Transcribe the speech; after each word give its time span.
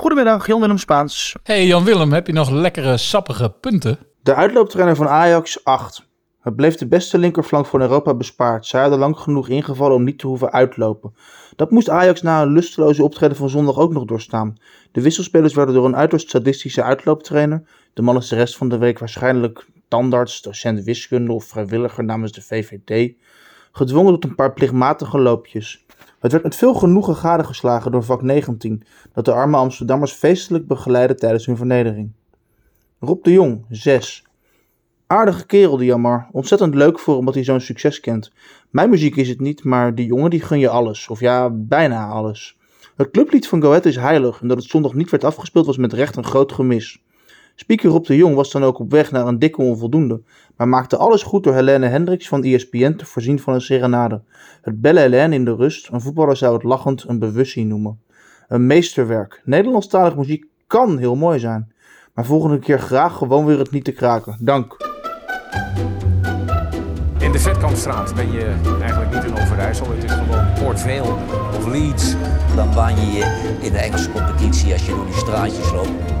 Goedemiddag, 0.00 0.46
Jan-Willem 0.46 0.78
Spaans. 0.78 1.36
Hey 1.42 1.66
Jan-Willem, 1.66 2.12
heb 2.12 2.26
je 2.26 2.32
nog 2.32 2.50
lekkere 2.50 2.96
sappige 2.96 3.50
punten? 3.50 3.98
De 4.22 4.34
uitlooptrainer 4.34 4.96
van 4.96 5.08
Ajax 5.08 5.64
8. 5.64 6.06
Het 6.40 6.56
bleef 6.56 6.74
de 6.74 6.86
beste 6.86 7.18
linkerflank 7.18 7.66
van 7.66 7.80
Europa 7.80 8.14
bespaard. 8.14 8.66
Zij 8.66 8.80
hadden 8.80 8.98
lang 8.98 9.18
genoeg 9.18 9.48
ingevallen 9.48 9.96
om 9.96 10.04
niet 10.04 10.18
te 10.18 10.26
hoeven 10.26 10.52
uitlopen. 10.52 11.14
Dat 11.56 11.70
moest 11.70 11.88
Ajax 11.88 12.22
na 12.22 12.42
een 12.42 12.52
lusteloze 12.52 13.02
optreden 13.02 13.36
van 13.36 13.48
zondag 13.48 13.78
ook 13.78 13.92
nog 13.92 14.04
doorstaan. 14.04 14.56
De 14.92 15.00
wisselspelers 15.00 15.54
werden 15.54 15.74
door 15.74 15.86
een 15.86 15.96
uiterst 15.96 16.30
sadistische 16.30 16.82
uitlooptrainer, 16.82 17.62
de 17.94 18.02
man 18.02 18.16
is 18.16 18.28
de 18.28 18.36
rest 18.36 18.56
van 18.56 18.68
de 18.68 18.78
week 18.78 18.98
waarschijnlijk 18.98 19.66
tandarts, 19.88 20.42
docent 20.42 20.84
wiskunde 20.84 21.32
of 21.32 21.44
vrijwilliger 21.44 22.04
namens 22.04 22.32
de 22.32 22.42
VVD, 22.42 23.12
gedwongen 23.72 24.12
tot 24.12 24.24
een 24.24 24.34
paar 24.34 24.52
plichtmatige 24.52 25.18
loopjes. 25.18 25.84
Het 26.20 26.32
werd 26.32 26.44
met 26.44 26.56
veel 26.56 26.74
genoegen 26.74 27.16
gadegeslagen 27.16 27.92
door 27.92 28.02
vak 28.02 28.22
19, 28.22 28.82
dat 29.12 29.24
de 29.24 29.32
arme 29.32 29.56
Amsterdammers 29.56 30.12
feestelijk 30.12 30.66
begeleidde 30.66 31.14
tijdens 31.14 31.46
hun 31.46 31.56
vernedering. 31.56 32.12
Rob 32.98 33.24
de 33.24 33.32
Jong, 33.32 33.64
6. 33.68 34.24
Aardige 35.06 35.46
kerel 35.46 35.76
die 35.76 35.86
jammer. 35.86 36.26
Ontzettend 36.32 36.74
leuk 36.74 36.98
voor 36.98 37.16
omdat 37.16 37.34
hij 37.34 37.44
zo'n 37.44 37.60
succes 37.60 38.00
kent. 38.00 38.32
Mijn 38.70 38.90
muziek 38.90 39.16
is 39.16 39.28
het 39.28 39.40
niet, 39.40 39.64
maar 39.64 39.94
die 39.94 40.06
jongen 40.06 40.30
die 40.30 40.40
gun 40.40 40.58
je 40.58 40.68
alles. 40.68 41.08
Of 41.08 41.20
ja, 41.20 41.50
bijna 41.50 42.08
alles. 42.08 42.58
Het 42.96 43.10
clublied 43.10 43.48
van 43.48 43.62
Go 43.62 43.68
Ahead 43.68 43.84
is 43.84 43.96
heilig 43.96 44.40
en 44.40 44.48
dat 44.48 44.56
het 44.56 44.66
zondag 44.66 44.94
niet 44.94 45.10
werd 45.10 45.24
afgespeeld 45.24 45.66
was 45.66 45.76
met 45.76 45.92
recht 45.92 46.16
een 46.16 46.24
groot 46.24 46.52
gemis. 46.52 47.02
Speaker 47.60 47.90
Rob 47.90 48.06
de 48.06 48.16
Jong 48.16 48.34
was 48.34 48.50
dan 48.50 48.64
ook 48.64 48.78
op 48.78 48.90
weg 48.90 49.10
naar 49.10 49.26
een 49.26 49.38
dikke 49.38 49.62
onvoldoende, 49.62 50.22
maar 50.56 50.68
maakte 50.68 50.96
alles 50.96 51.22
goed 51.22 51.44
door 51.44 51.54
Helene 51.54 51.86
Hendricks 51.86 52.28
van 52.28 52.44
ESPN 52.44 52.94
te 52.94 53.06
voorzien 53.06 53.38
van 53.38 53.54
een 53.54 53.60
serenade. 53.60 54.22
Het 54.62 54.80
bellen 54.80 55.02
Helene 55.02 55.34
in 55.34 55.44
de 55.44 55.54
rust, 55.54 55.88
een 55.92 56.00
voetballer 56.00 56.36
zou 56.36 56.54
het 56.54 56.62
lachend 56.62 57.04
een 57.08 57.18
bewustzijn 57.18 57.68
noemen. 57.68 58.00
Een 58.48 58.66
meesterwerk. 58.66 59.42
Nederlandstalige 59.44 60.16
muziek 60.16 60.44
kan 60.66 60.98
heel 60.98 61.16
mooi 61.16 61.38
zijn, 61.38 61.72
maar 62.14 62.24
volgende 62.24 62.58
keer 62.58 62.78
graag 62.78 63.16
gewoon 63.16 63.46
weer 63.46 63.58
het 63.58 63.70
niet 63.70 63.84
te 63.84 63.92
kraken. 63.92 64.36
Dank. 64.40 64.76
In 67.18 67.32
de 67.32 67.38
Vetkampstraat 67.38 68.14
ben 68.14 68.32
je 68.32 68.54
eigenlijk 68.80 69.14
niet 69.14 69.24
in 69.24 69.32
Overijssel. 69.32 69.90
Het 69.90 70.04
is 70.04 70.12
gewoon 70.12 70.52
Port 70.64 70.80
Vale 70.80 71.14
of 71.56 71.66
Leeds. 71.66 72.14
Dan 72.56 72.74
baan 72.74 73.00
je 73.00 73.12
je 73.12 73.58
in 73.60 73.72
de 73.72 73.78
Engelse 73.78 74.10
competitie 74.10 74.72
als 74.72 74.86
je 74.86 74.92
door 74.92 75.06
die 75.06 75.14
straatjes 75.14 75.72
loopt. 75.72 76.20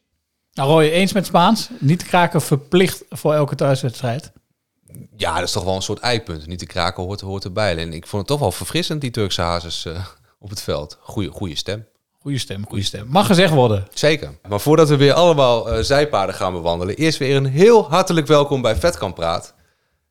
Nou 0.61 0.73
Roy, 0.73 0.83
eens 0.83 1.13
met 1.13 1.25
Spaans. 1.25 1.69
Niet 1.79 1.99
te 1.99 2.05
kraken 2.05 2.41
verplicht 2.41 3.03
voor 3.09 3.33
elke 3.33 3.55
thuiswedstrijd. 3.55 4.31
Ja, 5.17 5.35
dat 5.35 5.43
is 5.43 5.51
toch 5.51 5.63
wel 5.63 5.75
een 5.75 5.81
soort 5.81 5.99
eikpunt. 5.99 6.47
Niet 6.47 6.59
te 6.59 6.65
kraken 6.65 7.03
hoort, 7.03 7.21
hoort 7.21 7.43
erbij. 7.43 7.77
En 7.77 7.93
ik 7.93 8.07
vond 8.07 8.21
het 8.21 8.31
toch 8.31 8.39
wel 8.39 8.51
verfrissend, 8.51 9.01
die 9.01 9.11
Turkse 9.11 9.41
hazes 9.41 9.85
eh, 9.85 10.05
op 10.39 10.49
het 10.49 10.61
veld. 10.61 10.97
Goeie, 11.01 11.29
goede 11.29 11.55
stem. 11.55 11.85
Goeie 12.19 12.37
stem, 12.37 12.65
goede 12.67 12.83
stem. 12.83 13.07
Mag 13.09 13.25
gezegd 13.25 13.53
worden. 13.53 13.87
Zeker. 13.93 14.37
Maar 14.47 14.59
voordat 14.59 14.89
we 14.89 14.95
weer 14.95 15.13
allemaal 15.13 15.69
eh, 15.69 15.83
zijpaden 15.83 16.35
gaan 16.35 16.53
bewandelen, 16.53 16.95
eerst 16.95 17.17
weer 17.17 17.35
een 17.35 17.45
heel 17.45 17.89
hartelijk 17.89 18.27
welkom 18.27 18.61
bij 18.61 18.75
Vetkamp 18.75 19.15
Praat. 19.15 19.53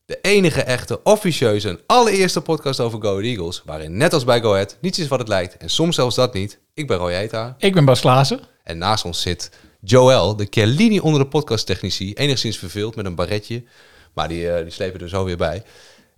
De 0.05 0.19
enige 0.23 0.63
echte, 0.63 1.03
officieuze 1.03 1.69
en 1.69 1.81
allereerste 1.87 2.41
podcast 2.41 2.81
over 2.81 3.03
Go 3.03 3.19
Eagles. 3.19 3.63
Waarin 3.65 3.97
net 3.97 4.13
als 4.13 4.25
bij 4.25 4.41
Go 4.41 4.53
Ahead 4.53 4.77
niets 4.81 4.99
is 4.99 5.09
wat 5.09 5.19
het 5.19 5.29
lijkt. 5.29 5.57
En 5.57 5.71
soms 5.71 5.95
zelfs 5.95 6.17
dat 6.17 6.35
niet. 6.35 6.59
Ik 6.75 6.87
ben 6.87 6.97
Roy 6.97 7.13
Eita. 7.13 7.55
Ik 7.59 7.75
ben 7.75 7.85
Bas 7.85 8.01
Klaassen. 8.01 8.41
En 8.65 8.79
naast 8.79 9.05
ons 9.05 9.21
zit 9.21 9.51
Joël, 9.81 10.37
de 10.37 10.47
Chiellini 10.51 10.99
onder 11.01 11.21
de 11.21 11.27
podcasttechnici. 11.27 12.13
Enigszins 12.15 12.59
verveeld 12.59 12.97
met 12.97 13.07
een 13.07 13.15
baretje. 13.15 13.63
Maar 14.15 14.29
die, 14.29 14.51
eh, 14.51 14.63
die 14.63 14.73
slepen 14.73 15.01
er 15.01 15.09
zo 15.09 15.25
weer 15.25 15.37
bij. 15.37 15.63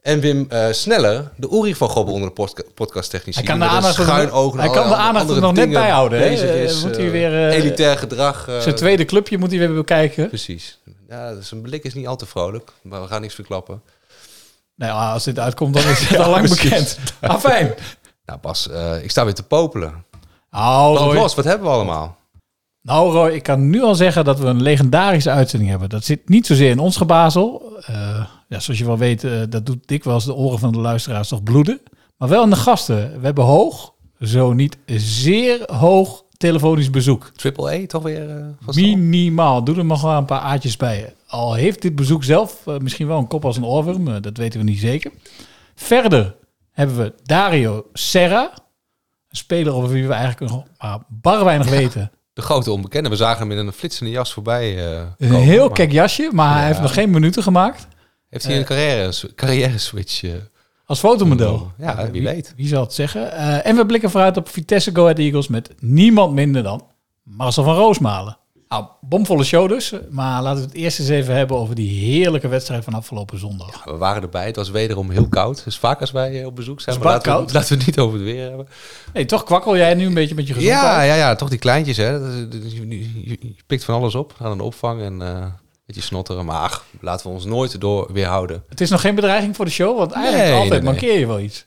En 0.02 0.20
Wim 0.20 0.46
eh, 0.48 0.66
Sneller, 0.70 1.30
de 1.36 1.48
Uri 1.52 1.74
van 1.74 1.88
Gobbe 1.88 2.10
onder 2.12 2.28
de 2.28 2.34
podca- 2.34 2.62
podcasttechnici. 2.74 3.38
Hij 3.38 3.48
kan 3.48 3.58
de 3.58 3.64
aandacht 3.64 3.96
er 3.98 4.04
schuin 4.04 4.28
nog- 4.28 4.36
oog 4.36 4.52
en 4.52 4.58
hij 4.60 4.70
kan 4.70 4.88
de 4.88 4.94
aandacht 4.94 5.30
er 5.30 5.40
nog 5.40 5.52
net 5.52 5.70
bij 5.70 5.90
houden, 5.90 6.20
Eh, 6.22 6.62
is, 6.62 6.82
moet 6.84 6.96
hij 6.96 7.10
weer, 7.10 7.48
elitair 7.48 7.98
gedrag. 7.98 8.44
Zijn 8.60 8.74
tweede 8.74 9.04
clubje 9.04 9.38
moet 9.38 9.50
hij 9.50 9.58
weer 9.58 9.74
bekijken. 9.74 10.28
Precies. 10.28 10.78
Ja, 11.08 11.40
zijn 11.40 11.60
blik 11.62 11.84
is 11.84 11.94
niet 11.94 12.06
al 12.06 12.16
te 12.16 12.26
vrolijk. 12.26 12.72
Maar 12.82 13.00
we 13.02 13.06
gaan 13.08 13.20
niks 13.20 13.34
verklappen. 13.34 13.82
Nou 14.76 14.92
ja, 14.92 15.12
als 15.12 15.24
dit 15.24 15.38
uitkomt, 15.38 15.74
dan 15.74 15.82
is 15.88 15.98
het 16.08 16.18
al 16.18 16.30
lang 16.30 16.46
precies. 16.46 16.62
bekend. 16.62 16.98
Ah, 17.20 17.38
fijn. 17.50 17.74
Nou 18.26 18.38
Bas, 18.40 18.68
ik 19.02 19.10
sta 19.10 19.24
weer 19.24 19.34
te 19.34 19.42
popelen. 19.42 20.04
Roy, 20.50 21.14
los, 21.14 21.34
wat 21.34 21.44
hebben 21.44 21.66
we 21.68 21.72
allemaal? 21.74 22.16
Nou, 22.82 23.12
Roy, 23.12 23.30
ik 23.30 23.42
kan 23.42 23.70
nu 23.70 23.82
al 23.82 23.94
zeggen 23.94 24.24
dat 24.24 24.38
we 24.38 24.46
een 24.46 24.62
legendarische 24.62 25.30
uitzending 25.30 25.70
hebben. 25.70 25.88
Dat 25.88 26.04
zit 26.04 26.28
niet 26.28 26.46
zozeer 26.46 26.70
in 26.70 26.78
ons 26.78 26.96
gebazel. 26.96 27.76
Eh, 27.86 28.26
ja, 28.48 28.60
zoals 28.60 28.78
je 28.78 28.86
wel 28.86 28.98
weet, 28.98 29.24
eh, 29.24 29.40
dat 29.48 29.66
doet 29.66 29.88
dikwijls 29.88 30.24
de 30.24 30.34
oren 30.34 30.58
van 30.58 30.72
de 30.72 30.78
luisteraars 30.78 31.28
toch 31.28 31.42
bloeden. 31.42 31.80
Maar 32.16 32.28
wel 32.28 32.42
aan 32.42 32.50
de 32.50 32.56
gasten. 32.56 33.20
We 33.20 33.24
hebben 33.24 33.44
hoog, 33.44 33.94
zo 34.20 34.52
niet 34.52 34.78
zeer 34.96 35.72
hoog 35.72 36.24
telefonisch 36.36 36.90
bezoek. 36.90 37.30
Triple 37.36 37.74
E 37.74 37.86
toch 37.86 38.02
weer 38.02 38.54
stal? 38.68 38.96
Minimaal. 38.96 39.64
Doe 39.64 39.76
er 39.76 39.84
nog 39.84 40.02
wel 40.02 40.16
een 40.16 40.24
paar 40.24 40.40
aatjes 40.40 40.76
bij. 40.76 41.14
Al 41.26 41.54
heeft 41.54 41.82
dit 41.82 41.94
bezoek 41.94 42.24
zelf 42.24 42.64
misschien 42.78 43.06
wel 43.06 43.18
een 43.18 43.26
kop 43.26 43.44
als 43.44 43.56
een 43.56 43.64
oorworm. 43.64 44.22
dat 44.22 44.36
weten 44.36 44.60
we 44.60 44.66
niet 44.66 44.78
zeker. 44.78 45.12
Verder 45.74 46.36
hebben 46.70 46.96
we 46.96 47.14
Dario 47.22 47.86
Serra. 47.92 48.50
Een 49.28 49.36
speler 49.36 49.72
over 49.74 49.88
wie 49.88 50.06
we 50.06 50.12
eigenlijk 50.12 50.52
nog 50.52 50.64
maar 50.78 50.98
bar 51.08 51.44
weinig 51.44 51.68
weten. 51.68 52.10
De 52.32 52.42
grote 52.42 52.70
onbekende. 52.72 53.08
We 53.08 53.16
zagen 53.16 53.48
hem 53.48 53.58
in 53.58 53.66
een 53.66 53.72
flitsende 53.72 54.10
jas 54.12 54.32
voorbij. 54.32 54.92
eh, 54.92 55.00
Een 55.18 55.28
komen, 55.28 55.40
heel 55.40 55.70
kek 55.70 55.92
jasje, 55.92 56.28
maar 56.32 56.56
hij 56.56 56.66
heeft 56.66 56.80
nog 56.80 56.94
geen 56.94 57.10
minuten 57.10 57.42
gemaakt. 57.42 57.86
Heeft 58.28 58.44
hij 58.44 58.56
een 58.58 58.64
carrière, 58.64 59.34
carrière 59.34 59.78
switch? 59.78 60.22
eh, 60.22 60.30
Als 60.86 60.98
fotomodel. 60.98 61.72
Ja, 61.78 62.10
wie 62.10 62.22
weet. 62.22 62.52
Wie 62.56 62.66
zal 62.68 62.82
het 62.82 62.92
zeggen? 62.92 63.32
Eh, 63.32 63.66
en 63.66 63.76
we 63.76 63.86
blikken 63.86 64.10
vooruit 64.10 64.36
op 64.36 64.48
Vitesse 64.48 64.90
Go 64.94 65.02
Ahead 65.02 65.18
Eagles 65.18 65.48
met 65.48 65.70
niemand 65.78 66.32
minder 66.34 66.62
dan 66.62 66.86
Marcel 67.22 67.64
van 67.64 67.74
Roosmalen. 67.74 68.36
Nou, 68.72 68.84
bomvolle 69.00 69.44
show 69.44 69.68
dus. 69.68 69.92
Maar 70.10 70.42
laten 70.42 70.60
we 70.60 70.66
het 70.66 70.76
eerst 70.76 70.98
eens 70.98 71.08
even 71.08 71.34
hebben 71.34 71.56
over 71.56 71.74
die 71.74 71.90
heerlijke 71.90 72.48
wedstrijd 72.48 72.84
van 72.84 72.94
afgelopen 72.94 73.38
zondag. 73.38 73.84
We 73.84 73.96
waren 73.96 74.22
erbij. 74.22 74.46
Het 74.46 74.56
was 74.56 74.70
wederom 74.70 75.10
heel 75.10 75.28
koud. 75.28 75.64
Dus 75.64 75.78
vaak 75.78 76.00
als 76.00 76.10
wij 76.10 76.40
eh, 76.40 76.46
op 76.46 76.56
bezoek 76.56 76.80
zijn. 76.80 76.98
Maar 76.98 77.06
laten, 77.06 77.32
we, 77.32 77.38
koud. 77.38 77.52
laten 77.52 77.68
we 77.68 77.74
het 77.74 77.86
niet 77.86 77.98
over 77.98 78.18
het 78.18 78.24
weer 78.24 78.48
hebben. 78.48 78.68
Nee, 79.12 79.24
toch 79.24 79.44
kwakkel 79.44 79.76
jij 79.76 79.94
nu 79.94 80.06
een 80.06 80.14
beetje 80.14 80.34
met 80.34 80.46
je 80.46 80.54
gezondheid. 80.54 80.84
Ja, 80.84 81.02
ja, 81.02 81.14
ja, 81.14 81.34
toch 81.34 81.48
die 81.48 81.58
kleintjes. 81.58 81.96
Hè. 81.96 82.10
Je, 82.10 83.54
pikt 83.66 83.84
van 83.84 83.94
alles 83.94 84.14
op. 84.14 84.34
Aan 84.38 84.56
de 84.56 84.64
opvang 84.64 85.02
en 85.02 85.20
een 85.20 85.52
beetje 85.86 86.02
snotteren. 86.02 86.44
Maar 86.44 86.60
ach, 86.60 86.84
laten 87.00 87.26
we 87.26 87.32
ons 87.32 87.44
nooit 87.44 87.80
door 87.80 88.08
weerhouden. 88.12 88.64
Het 88.68 88.80
is 88.80 88.90
nog 88.90 89.00
geen 89.00 89.14
bedreiging 89.14 89.56
voor 89.56 89.64
de 89.64 89.70
show, 89.70 89.98
want 89.98 90.12
eigenlijk 90.12 90.44
Nee, 90.44 90.54
altijd 90.60 90.82
nee, 90.82 90.92
nee. 90.92 91.00
mankeer 91.00 91.18
je 91.18 91.26
wel 91.26 91.40
iets. 91.40 91.64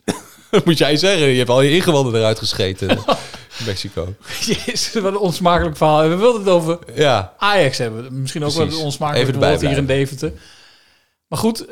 Dat 0.51 0.65
moet 0.65 0.77
jij 0.77 0.97
zeggen. 0.97 1.27
Je 1.27 1.37
hebt 1.37 1.49
al 1.49 1.61
je 1.61 1.75
ingewanden 1.75 2.15
eruit 2.15 2.39
gescheten. 2.39 2.97
Mexico. 3.65 4.13
Jezus, 4.65 4.93
wat 4.93 5.03
een 5.03 5.17
onsmakelijk 5.17 5.77
verhaal. 5.77 6.01
En 6.03 6.09
We 6.09 6.15
wilden 6.15 6.41
het 6.41 6.49
over 6.49 6.79
Ja, 6.95 7.33
Ajax 7.37 7.77
hebben. 7.77 8.21
Misschien 8.21 8.43
ook 8.43 8.51
wel 8.51 8.61
Precies. 8.61 8.79
een 8.79 8.85
onsmakelijk 8.85 9.29
erbij 9.29 9.57
hier 9.57 9.77
in 9.77 9.85
Deventer. 9.85 10.31
Maar 11.27 11.39
goed, 11.39 11.65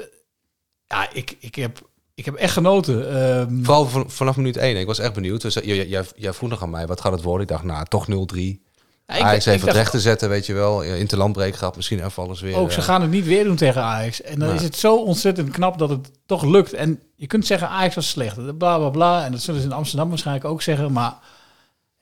ja, 0.88 1.08
ik, 1.14 1.36
ik, 1.40 1.56
heb, 1.56 1.82
ik 2.16 2.26
heb 2.26 2.36
echt 2.36 2.54
genoten. 2.54 3.10
Ehm, 3.24 3.64
vooral 3.64 3.86
van- 3.88 4.12
vanaf 4.12 4.36
minuut 4.36 4.58
1. 4.58 4.78
Ik 4.78 4.86
was 4.86 5.00
echt 5.00 5.14
benieuwd. 5.14 5.42
Dus, 5.42 5.56
eh, 5.56 5.66
jij, 5.68 5.88
jij, 5.88 6.04
jij 6.16 6.34
vroeg 6.34 6.50
nog 6.50 6.62
aan 6.62 6.70
mij, 6.70 6.88
wat 6.88 7.02
gaat 7.02 7.12
het 7.12 7.22
worden? 7.22 7.42
Ik 7.42 7.48
dacht, 7.52 7.64
nou, 7.64 7.86
toch 7.90 8.08
0-3. 8.08 8.62
ja, 9.06 9.16
ik- 9.16 9.22
Ajax 9.22 9.46
even 9.46 9.66
dacht 9.66 9.78
recht 9.78 9.92
te 9.92 10.00
zetten, 10.00 10.30
weet 10.30 10.46
je 10.46 10.54
wel. 10.54 10.82
In 10.82 11.06
de 11.06 11.18
landbreek 11.18 11.56
gehad, 11.56 11.76
misschien 11.76 12.06
even 12.06 12.24
alles 12.24 12.42
weer. 12.42 12.56
Ook, 12.56 12.72
ze 12.72 12.78
eh, 12.80 12.84
gaan 12.84 13.02
het 13.02 13.12
niet 13.12 13.26
weer 13.26 13.44
doen 13.44 13.56
tegen 13.56 13.82
Ajax. 13.82 14.22
En 14.22 14.40
dan 14.40 14.54
is 14.54 14.62
het 14.62 14.76
zo 14.76 14.96
ontzettend 14.96 15.50
knap 15.50 15.78
dat 15.78 15.90
het 15.90 16.12
toch 16.26 16.44
lukt. 16.44 16.74
En 16.74 17.02
je 17.16 17.28
kunt 17.28 17.46
zeggen, 17.46 17.68
Ajax 17.70 17.96
was 17.96 18.10
slecht. 18.10 18.58
Bla, 18.58 18.78
bla, 18.78 18.90
bla. 18.90 19.26
En 19.26 19.32
dat 19.32 19.42
zullen 19.42 19.62
ze 19.62 19.68
in 19.68 19.74
Amsterdam 19.74 20.10
waarschijnlijk 20.10 20.46
ook 20.46 20.62
zeggen. 20.62 20.92
Maar 20.92 21.14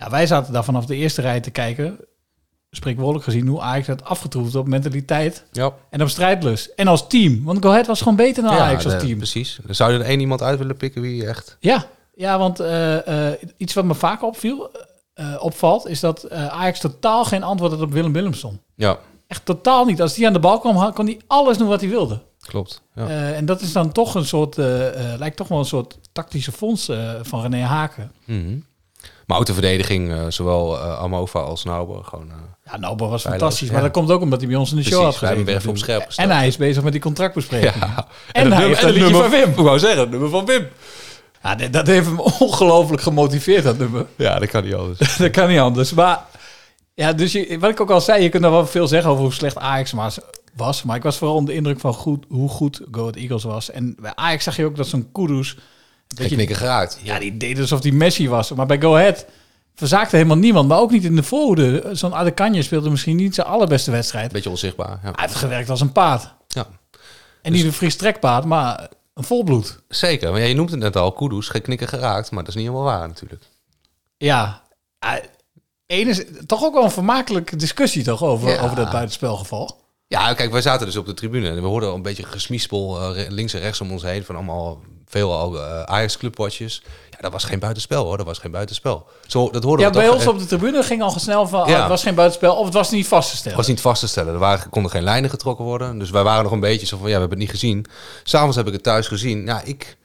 ja, 0.02 0.10
wij 0.10 0.28
zaten 0.28 0.54
daar 0.54 0.64
vanaf 0.64 0.86
de 0.86 0.96
eerste 0.96 1.22
rij 1.22 1.40
te 1.40 1.52
kijken. 1.52 2.00
Spreekwoordelijk 2.72 3.24
gezien 3.24 3.48
hoe 3.48 3.62
Ajax 3.62 3.88
had 3.88 4.04
afgetroefd 4.04 4.56
op 4.56 4.68
mentaliteit. 4.68 5.44
Ja, 5.52 5.74
En 5.90 6.02
op 6.02 6.10
strijdlust. 6.10 6.72
En 6.76 6.88
als 6.88 7.08
team. 7.08 7.44
Want 7.44 7.64
Go 7.64 7.70
Ahead 7.70 7.88
was 7.88 8.00
gewoon 8.00 8.16
beter 8.16 8.44
dan 8.44 8.52
Ajax 8.52 8.86
als 8.86 9.00
team. 9.00 9.18
Precies. 9.18 9.60
Dan 9.66 9.76
zou 9.76 9.94
je 9.94 10.00
er 10.00 10.06
één 10.06 10.20
iemand 10.20 10.42
uit 10.42 10.58
willen 10.58 10.78
pikken 10.78 11.02
wie 11.02 11.26
echt... 11.26 11.58
Ja, 11.60 11.86
ja 12.16 12.38
want 12.38 12.60
eh, 12.60 13.30
eh, 13.32 13.40
iets 13.58 13.74
wat 13.74 13.86
me 13.86 13.94
vaak 13.94 14.24
opviel, 14.24 14.72
eh, 15.14 15.36
opvalt, 15.40 15.88
is 15.88 16.00
dat 16.00 16.30
Ajax 16.30 16.80
totaal 16.80 17.26
geen 17.26 17.44
antwoord 17.44 17.72
had 17.72 17.82
op 17.82 17.92
Willem 17.92 18.14
Willemson. 18.14 18.60
Ja, 18.76 19.00
Echt 19.28 19.46
totaal 19.46 19.86
niet. 19.86 20.02
Als 20.02 20.14
die 20.14 20.28
aan 20.28 20.34
de 20.34 20.40
bal 20.40 20.60
kwam, 20.60 20.94
kon 20.94 21.06
hij 21.06 21.20
alles 21.28 21.58
doen 21.58 21.68
wat 21.68 21.82
hij 21.82 21.90
wilde. 21.90 22.22
klopt. 22.40 22.82
Ja. 22.96 23.34
En 23.34 23.46
dat 23.46 23.62
is 23.62 23.72
dan 23.72 23.92
toch 23.92 24.16
een 24.16 24.26
soort, 24.26 24.58
eh, 24.58 24.66
lijkt 25.18 25.38
toch 25.38 25.48
wel 25.48 25.60
een 25.60 25.66
soort 25.66 25.98
tactische 26.12 26.52
fonds 26.52 26.92
van 27.22 27.42
René 27.42 27.62
Haken. 27.62 28.12
Mhm. 28.26 28.58
Maar 29.32 29.40
ook 29.40 29.46
de 29.46 29.54
verdediging, 29.54 30.12
eh, 30.12 30.20
zowel 30.30 30.78
eh, 30.80 31.00
Amova 31.00 31.40
als 31.40 31.64
Nauber, 31.64 32.04
gewoon... 32.04 32.30
eh, 32.30 32.36
Ja, 32.72 32.78
Nauber 32.78 33.10
was 33.10 33.22
fantastisch. 33.22 33.68
ja. 33.68 33.74
Maar 33.74 33.82
dat 33.82 33.92
komt 33.92 34.12
ook 34.12 34.22
omdat 34.22 34.40
hij 34.40 34.48
bij 34.48 34.58
ons 34.58 34.72
in 34.72 34.78
de 34.78 34.84
show 34.84 35.04
had 35.04 35.16
gezeten. 35.16 35.48
hem 35.60 35.70
op 35.70 35.78
scherp 35.78 36.06
gesteld. 36.06 36.30
En 36.30 36.36
hij 36.36 36.48
is 36.48 36.58
bezig 36.58 36.84
met 36.84 36.92
die 36.92 37.02
contractbesprekingen. 37.02 37.74
En, 37.88 37.92
het 37.92 38.06
hij 38.34 38.44
nummer- 38.44 38.68
heeft 38.68 38.82
en 38.82 38.88
een 38.88 38.94
liedje 38.94 39.10
van 39.12 39.22
nummer- 39.22 39.40
Wim. 39.40 39.50
Ik 39.50 39.56
wou 39.70 39.80
zeggen, 39.80 40.00
het 40.00 40.10
nummer 40.10 40.30
van 40.30 40.46
Wim. 40.46 40.68
Ja, 41.44 41.56
dat 41.56 41.88
heeft 41.88 42.06
hem 42.06 42.20
ongelooflijk 42.50 43.02
gemotiveerd, 43.02 43.64
dat 43.64 43.78
nummer. 43.78 44.06
Ja, 44.16 44.40
dat 44.40 44.50
kan 44.50 44.64
niet 44.64 44.74
anders. 44.74 45.18
dat 45.18 45.32
kan 45.32 45.48
niet 45.50 45.60
anders. 45.60 45.94
Maar 45.94 46.26
ja, 46.94 47.14
dus 47.14 47.32
je, 47.32 47.58
wat 47.60 47.70
ik 47.70 47.82
ook 47.82 47.90
al 47.92 48.02
zei, 48.02 48.24
je 48.24 48.30
kunt 48.30 48.44
er 48.44 48.52
wel 48.52 48.68
veel 48.68 48.88
zeggen 48.88 49.10
over 49.12 49.24
hoe 49.24 49.34
slecht 49.34 49.58
Ajax 49.58 49.92
was. 49.92 50.20
was 50.56 50.84
maar 50.84 50.96
ik 50.96 51.04
was 51.04 51.18
vooral 51.18 51.36
onder 51.36 51.52
de 51.52 51.58
indruk 51.58 51.80
van 51.80 51.94
goed, 51.94 52.26
hoe 52.30 52.50
goed 52.50 52.82
Go 52.92 53.00
Ahead 53.02 53.16
Eagles 53.16 53.44
was. 53.44 53.72
En 53.72 53.96
bij 54.00 54.12
Ajax 54.16 54.44
zag 54.44 54.56
je 54.56 54.66
ook 54.66 54.76
dat 54.76 54.88
zo'n 54.88 55.10
Kudus... 55.12 55.58
Geen 56.16 56.18
dat 56.22 56.30
je- 56.30 56.36
knikken 56.36 56.56
geraakt. 56.56 57.00
Ja, 57.04 57.20
die 57.20 57.38
deed 57.38 57.60
alsof 57.60 57.82
die 57.82 57.94
Messi 57.94 58.30
was. 58.30 58.52
Maar 58.54 58.66
bij 58.66 58.82
Go 58.82 58.96
Ahead 58.96 59.26
verzaakte 59.76 60.16
helemaal 60.16 60.38
niemand. 60.38 60.68
Maar 60.68 60.80
ook 60.80 60.92
niet 60.92 61.04
in 61.04 61.16
de 61.16 61.24
voorhoede. 61.24 61.90
Zo'n 61.92 62.14
Adekanje 62.16 62.62
speelde 62.62 62.90
misschien 62.90 63.16
niet 63.16 63.36
zijn 63.36 63.48
allerbeste 63.48 63.92
wedstrijd. 63.92 64.32
Beetje 64.32 64.50
onzichtbaar. 64.50 64.90
Ja. 65.04 65.12
Hij 65.12 65.14
heeft 65.16 65.36
gewerkt 65.36 65.70
als 65.70 65.82
een 65.82 65.92
paard. 65.92 66.34
Ja. 66.48 66.68
En 67.42 67.52
niet 67.52 67.66
een 67.66 67.74
fris 67.74 67.96
trekpaard, 67.96 68.46
maar 68.46 68.90
een 69.14 69.24
volbloed. 69.24 69.80
Zeker, 69.88 70.32
maar 70.32 70.40
ja, 70.40 70.46
je 70.46 70.56
noemt 70.56 70.72
het 70.72 70.80
net 70.80 70.96
al, 70.96 71.12
Kudus, 71.12 71.48
geen 71.50 71.88
geraakt, 71.88 72.32
maar 72.32 72.40
dat 72.44 72.50
is 72.50 72.56
niet 72.56 72.68
helemaal 72.70 72.86
waar 72.98 73.08
natuurlijk. 73.08 73.44
Ja, 74.18 74.62
één 75.86 76.08
is 76.08 76.24
toch 76.46 76.64
ook 76.64 76.74
wel 76.74 76.84
een 76.84 76.92
vermakelijke 76.92 77.56
discussie 77.56 78.04
toch 78.04 78.24
over, 78.24 78.50
Ja. 78.50 78.62
over 78.62 78.76
dat 78.76 78.92
buitenspelgeval. 78.92 79.80
Ja, 80.08 80.34
kijk, 80.34 80.52
wij 80.52 80.62
zaten 80.62 80.86
dus 80.86 80.96
op 80.96 81.06
de 81.06 81.14
tribune 81.14 81.50
en 81.50 81.56
we 81.62 81.68
hoorden 81.68 81.90
al 81.90 81.96
een 81.96 82.02
beetje 82.02 82.24
gesmiespel 82.24 83.14
eh, 83.16 83.30
links 83.30 83.54
en 83.54 83.60
rechts 83.60 83.82
om 83.82 83.92
ons 83.92 84.02
heen 84.04 84.24
van 84.24 84.36
allemaal 84.36 84.82
veel 85.12 85.34
al 85.38 85.58
eh, 85.62 85.84
Ajax 85.84 86.18
clubwatches. 86.18 86.84
Ja, 87.10 87.18
dat 87.22 87.32
was 87.32 87.44
geen 87.44 87.60
buitenspel 87.60 88.04
hoor, 88.06 88.18
dat 88.18 88.26
was 88.26 88.38
geen 88.38 88.52
buitenspel. 88.52 89.06
Zo, 89.28 89.50
dat 89.50 89.64
hoorden 89.64 89.86
Ja, 89.86 89.92
bij 89.92 90.10
ons 90.10 90.24
eh, 90.24 90.30
op 90.30 90.40
de 90.40 90.46
tribune 90.46 90.84
ging 90.84 91.02
al 91.02 91.20
snel 91.20 91.48
van, 91.48 91.68
Ja. 91.68 91.74
oh, 91.74 91.80
het 91.80 91.90
was 91.90 92.04
geen 92.04 92.16
buitenspel 92.16 92.56
of 92.56 92.66
het 92.66 92.74
was 92.74 92.90
niet 92.90 93.08
vast 93.08 93.30
te 93.30 93.36
stellen. 93.36 93.58
was 93.58 93.68
niet 93.68 93.82
vast 93.82 94.00
te 94.00 94.08
stellen. 94.08 94.34
Er 94.34 94.40
waren, 94.40 94.70
konden 94.70 94.92
geen 94.92 95.04
lijnen 95.04 95.30
getrokken 95.30 95.66
worden. 95.66 96.00
Dus 96.00 96.10
wij 96.10 96.24
waren 96.24 96.44
nog 96.44 96.52
een 96.52 96.60
beetje 96.60 96.86
zo 96.86 96.98
van, 96.98 97.08
ja, 97.08 97.14
we 97.14 97.20
hebben 97.20 97.38
het 97.40 97.48
niet 97.48 97.60
gezien. 97.60 97.86
S'avonds 98.24 98.56
heb 98.56 98.68
ik 98.68 98.74
het 98.74 98.84
thuis 98.84 99.08
gezien. 99.08 99.46
Ja, 99.46 99.62
ik... 99.64 99.98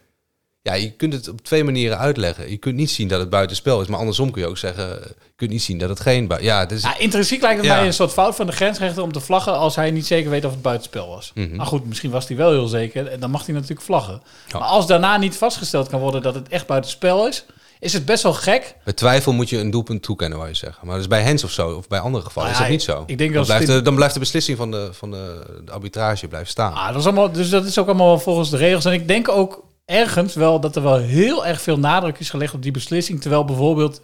Ja, 0.67 0.75
je 0.75 0.91
kunt 0.91 1.13
het 1.13 1.29
op 1.29 1.41
twee 1.43 1.65
manieren 1.65 1.99
uitleggen. 1.99 2.51
Je 2.51 2.57
kunt 2.57 2.75
niet 2.75 2.91
zien 2.91 3.09
dat 3.09 3.21
het 3.21 3.31
buitenspel 3.31 3.81
is, 3.81 3.87
maar 3.87 3.99
andersom 3.99 4.31
kun 4.31 4.43
je 4.43 4.49
ook 4.49 4.59
zeggen, 4.59 4.89
je 4.89 5.15
kunt 5.37 5.51
niet 5.51 5.63
zien 5.63 5.79
dat 5.79 5.89
het 5.89 6.01
geen 6.01 6.31
Ja, 6.41 6.59
het 6.61 6.73
is, 6.73 6.83
Ja, 6.83 6.99
intrinsiek 6.99 7.43
lijkt 7.43 7.57
het 7.59 7.67
Ja. 7.67 7.77
mij 7.77 7.87
een 7.87 7.93
soort 7.93 8.13
fout 8.13 8.37
van 8.37 8.47
de 8.47 8.53
grensrechter 8.53 9.03
om 9.03 9.13
te 9.13 9.21
vlaggen 9.21 9.53
als 9.59 9.77
hij 9.77 9.91
niet 9.91 10.07
zeker 10.07 10.31
weet 10.31 10.45
of 10.45 10.51
het 10.51 10.63
buitenspel 10.63 11.09
was. 11.09 11.31
Mhm. 11.35 11.57
Maar 11.57 11.67
goed, 11.67 11.87
misschien 11.87 12.11
was 12.11 12.29
hij 12.29 12.37
wel 12.37 12.51
heel 12.51 12.67
zeker 12.67 13.07
en 13.07 13.21
dan 13.21 13.31
mag 13.31 13.45
hij 13.47 13.55
natuurlijk 13.55 13.81
vlaggen. 13.83 14.23
Ja. 14.47 14.59
Maar 14.59 14.69
als 14.69 14.87
daarna 14.87 15.17
niet 15.17 15.37
vastgesteld 15.37 15.89
kan 15.89 16.01
worden 16.01 16.23
dat 16.23 16.35
het 16.35 16.49
echt 16.49 16.67
buitenspel 16.67 17.29
is, 17.29 17.45
is 17.81 17.93
het 17.93 18.05
best 18.05 18.23
wel 18.23 18.33
gek. 18.35 18.75
Bij 18.85 18.93
twijfel 18.93 19.33
moet 19.33 19.49
je 19.49 19.59
een 19.59 19.71
doelpunt 19.71 20.03
toekennen, 20.03 20.39
wou 20.39 20.51
je 20.51 20.57
zeggen. 20.57 20.87
Maar 20.87 20.97
dus 20.97 21.07
bij 21.09 21.23
Hens 21.23 21.45
of 21.45 21.51
zo, 21.51 21.71
of 21.71 21.89
bij 21.89 21.99
andere 22.01 22.25
gevallen, 22.25 22.51
Nou 22.51 22.63
is 22.63 22.69
ja, 22.69 22.79
dat 22.79 22.89
niet 22.97 22.97
zo. 23.07 23.13
ik 23.13 23.19
denk 23.19 23.35
dan, 23.35 23.45
blijft 23.45 23.67
de, 23.67 23.83
dan 23.83 23.95
blijft 23.95 24.15
de 24.15 24.21
beslissing 24.21 24.57
van 24.57 24.71
de, 24.71 24.89
van 24.93 25.11
de, 25.11 25.43
de 25.65 25.73
arbitrage 25.73 26.29
blijft 26.29 26.51
staan. 26.51 26.73
Ah, 26.75 26.89
dat 26.89 26.97
is 26.97 27.05
allemaal, 27.05 27.33
dus 27.33 27.49
dat 27.51 27.65
is 27.65 27.79
ook 27.79 27.87
allemaal 27.87 28.19
volgens 28.19 28.51
de 28.51 28.57
regels. 28.57 28.85
En 28.85 28.93
ik 28.93 29.09
denk 29.09 29.29
ook 29.29 29.65
ergens 29.87 30.35
wel 30.35 30.61
dat 30.61 30.77
er 30.77 30.83
wel 30.83 30.97
heel 30.99 31.47
erg 31.47 31.61
veel 31.61 31.79
nadruk 31.79 32.19
is 32.19 32.31
gelegd 32.31 32.55
op 32.55 32.63
die 32.63 32.71
beslissing. 32.73 33.21
Terwijl 33.21 33.45
bijvoorbeeld 33.45 34.01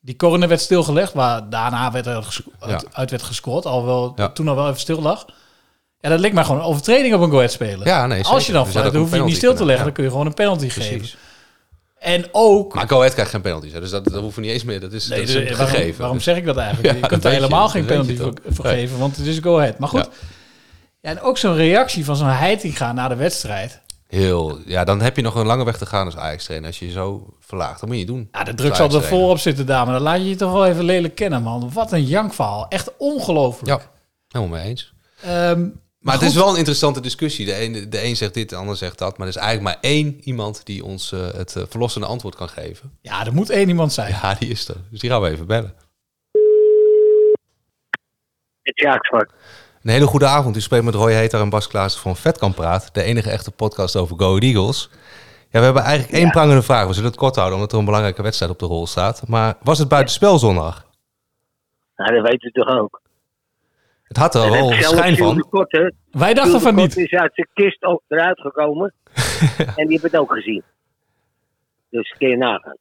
die 0.00 0.16
corner 0.16 0.48
werd 0.48 0.60
stilgelegd, 0.60 1.12
waar 1.12 1.48
daarna 1.50 1.92
werd 1.92 2.06
er 2.06 2.26
uit, 2.60 2.86
uit 2.94 3.10
werd 3.10 3.22
gescoord, 3.22 3.66
alhoewel 3.66 4.12
Ja. 4.16 4.28
toen 4.28 4.48
al 4.48 4.54
wel 4.54 4.68
even 4.68 4.80
stil 4.80 5.00
lag. 5.02 5.24
Ja, 6.00 6.08
dat 6.08 6.20
leek 6.20 6.32
mij 6.32 6.44
gewoon 6.44 6.60
een 6.60 6.66
overtreding 6.66 7.14
op 7.14 7.20
een 7.20 7.30
go 7.30 7.36
ahead 7.36 7.52
speler. 7.52 7.86
Ja, 7.86 8.06
nee, 8.06 8.24
Als 8.24 8.46
je 8.46 8.52
dan 8.52 8.62
Dus 8.62 8.72
fluit, 8.72 8.92
dan 8.92 9.00
hoef 9.02 9.14
je 9.14 9.22
niet 9.22 9.36
stil 9.36 9.50
te 9.50 9.56
penalty 9.56 9.64
leggen, 9.64 9.84
dan 9.84 9.94
kun 9.94 10.04
je 10.04 10.10
gewoon 10.10 10.26
een 10.26 10.34
penalty 10.34 10.68
geven. 10.68 11.18
En 11.98 12.24
ook... 12.32 12.74
Maar 12.74 12.88
Go 12.88 12.96
Ahead 12.98 13.12
krijgt 13.12 13.30
geen 13.30 13.40
penalties, 13.40 13.72
hè, 13.72 13.80
dus 13.80 13.90
dat, 13.90 14.04
dat 14.04 14.20
hoeven 14.20 14.40
we 14.40 14.46
niet 14.46 14.54
eens 14.54 14.64
meer. 14.64 14.80
Dat 14.80 14.92
is, 14.92 15.08
Nee, 15.08 15.18
dat 15.18 15.28
is 15.28 15.34
dus 15.34 15.42
een 15.50 15.56
waarom, 15.56 15.74
gegeven. 15.74 15.98
waarom 15.98 16.16
Dus- 16.16 16.24
zeg 16.26 16.36
ik 16.36 16.44
dat 16.44 16.56
eigenlijk? 16.56 16.94
Ja, 16.94 17.00
je 17.00 17.06
kunt 17.06 17.24
er 17.24 17.30
je, 17.30 17.36
helemaal 17.36 17.68
geen 17.68 17.84
penalty 17.84 18.16
voor, 18.16 18.64
geven, 18.66 18.98
want 18.98 19.16
het 19.16 19.26
is 19.26 19.38
go 19.38 19.58
ahead. 19.58 19.78
Maar 19.78 19.88
goed, 19.88 20.00
Ja. 20.00 20.08
ja. 21.00 21.08
en 21.10 21.20
ook 21.20 21.38
zo'n 21.38 21.54
reactie 21.54 22.04
van 22.04 22.16
zo'n 22.16 22.28
Heitinga 22.28 22.92
na 22.92 23.08
de 23.08 23.14
wedstrijd. 23.16 23.80
Heel, 24.12 24.58
ja, 24.66 24.84
dan 24.84 25.00
heb 25.00 25.16
je 25.16 25.22
nog 25.22 25.34
een 25.34 25.46
lange 25.46 25.64
weg 25.64 25.78
te 25.78 25.86
gaan 25.86 26.04
als 26.04 26.16
Ajax-trainer. 26.16 26.68
Als 26.68 26.78
je 26.78 26.86
je 26.86 26.92
zo 26.92 27.34
verlaagt, 27.40 27.80
dat 27.80 27.88
moet 27.88 27.98
je 27.98 28.06
doen. 28.06 28.28
Ja, 28.32 28.44
de 28.44 28.54
druk 28.54 28.74
zal 28.74 28.90
er 28.94 29.02
voorop 29.02 29.38
zitten, 29.38 29.66
dame. 29.66 29.92
Dan 29.92 30.00
laat 30.00 30.16
je 30.18 30.28
je 30.28 30.36
toch 30.36 30.52
wel 30.52 30.66
even 30.66 30.84
lelijk 30.84 31.14
kennen, 31.14 31.42
man. 31.42 31.70
Wat 31.72 31.92
een 31.92 32.04
jankverhaal. 32.04 32.68
Echt 32.68 32.96
ongelooflijk. 32.96 33.68
Ja, 33.68 33.90
helemaal 34.28 34.58
mee 34.58 34.68
eens. 34.68 34.92
Ehm, 35.22 35.68
Maar 35.98 36.14
het 36.14 36.22
is 36.22 36.34
wel 36.34 36.48
een 36.50 36.56
interessante 36.56 37.00
discussie. 37.00 37.46
De 37.46 37.62
een, 37.62 37.90
de 37.90 38.04
een 38.04 38.16
zegt 38.16 38.34
dit, 38.34 38.48
de 38.48 38.56
ander 38.56 38.76
zegt 38.76 38.98
dat. 38.98 39.18
Maar 39.18 39.26
er 39.26 39.32
is 39.32 39.40
eigenlijk 39.40 39.74
maar 39.74 39.90
één 39.90 40.20
iemand 40.24 40.66
die 40.66 40.84
ons 40.84 41.12
eh, 41.12 41.20
het 41.32 41.56
eh, 41.56 41.62
verlossende 41.68 42.06
antwoord 42.06 42.34
kan 42.34 42.48
geven. 42.48 42.92
Ja, 43.00 43.26
er 43.26 43.34
moet 43.34 43.50
één 43.50 43.68
iemand 43.68 43.92
zijn. 43.92 44.10
Ja, 44.10 44.34
die 44.34 44.48
is 44.50 44.68
er. 44.68 44.76
Dus 44.90 45.00
die 45.00 45.10
gaan 45.10 45.20
we 45.22 45.28
even 45.30 45.46
bellen. 45.46 45.74
Het 48.62 48.78
Jaaksvak. 48.78 49.30
Een 49.82 49.90
hele 49.90 50.06
goede 50.06 50.26
avond. 50.26 50.56
U 50.56 50.60
spreekt 50.60 50.84
met 50.84 50.94
Roy 50.94 51.12
Heter 51.12 51.40
en 51.40 51.50
Bas 51.50 51.68
Klaassen 51.68 52.00
van 52.02 52.16
Vetkamp 52.16 52.54
Praat. 52.54 52.94
De 52.94 53.02
enige 53.02 53.30
echte 53.30 53.50
podcast 53.50 53.96
over 53.96 54.16
Go 54.18 54.38
Eagles. 54.38 54.90
Ja, 55.50 55.58
we 55.58 55.64
hebben 55.64 55.82
eigenlijk 55.82 56.18
één 56.18 56.30
prangende 56.30 56.62
vraag. 56.62 56.86
We 56.86 56.92
zullen 56.92 57.10
het 57.10 57.18
kort 57.18 57.34
houden, 57.34 57.56
omdat 57.56 57.72
er 57.72 57.78
een 57.78 57.84
belangrijke 57.84 58.22
wedstrijd 58.22 58.52
op 58.52 58.58
de 58.58 58.66
rol 58.66 58.86
staat. 58.86 59.28
Maar 59.28 59.54
was 59.62 59.78
het 59.78 59.88
buitenspel 59.88 60.38
zondag? 60.38 60.86
Nou, 61.96 62.14
dat 62.14 62.28
weet 62.28 62.42
u 62.42 62.50
toch 62.50 62.68
ook. 62.68 63.00
Het 64.02 64.16
had 64.16 64.34
er 64.34 64.50
wel 64.50 64.72
schijn 64.72 65.16
van. 65.16 65.46
Wij 66.10 66.34
dachten 66.34 66.60
van 66.60 66.74
niet. 66.74 66.96
is 66.96 67.12
uit 67.12 67.34
zijn 67.34 67.48
kist 67.54 67.82
ook 67.82 68.02
eruit 68.08 68.40
gekomen. 68.40 68.94
en 69.76 69.86
die 69.86 69.88
heeft 69.88 70.02
het 70.02 70.16
ook 70.16 70.32
gezien. 70.32 70.62
Dus 71.90 72.14
kun 72.18 72.28
je 72.28 72.36
nagaan. 72.36 72.76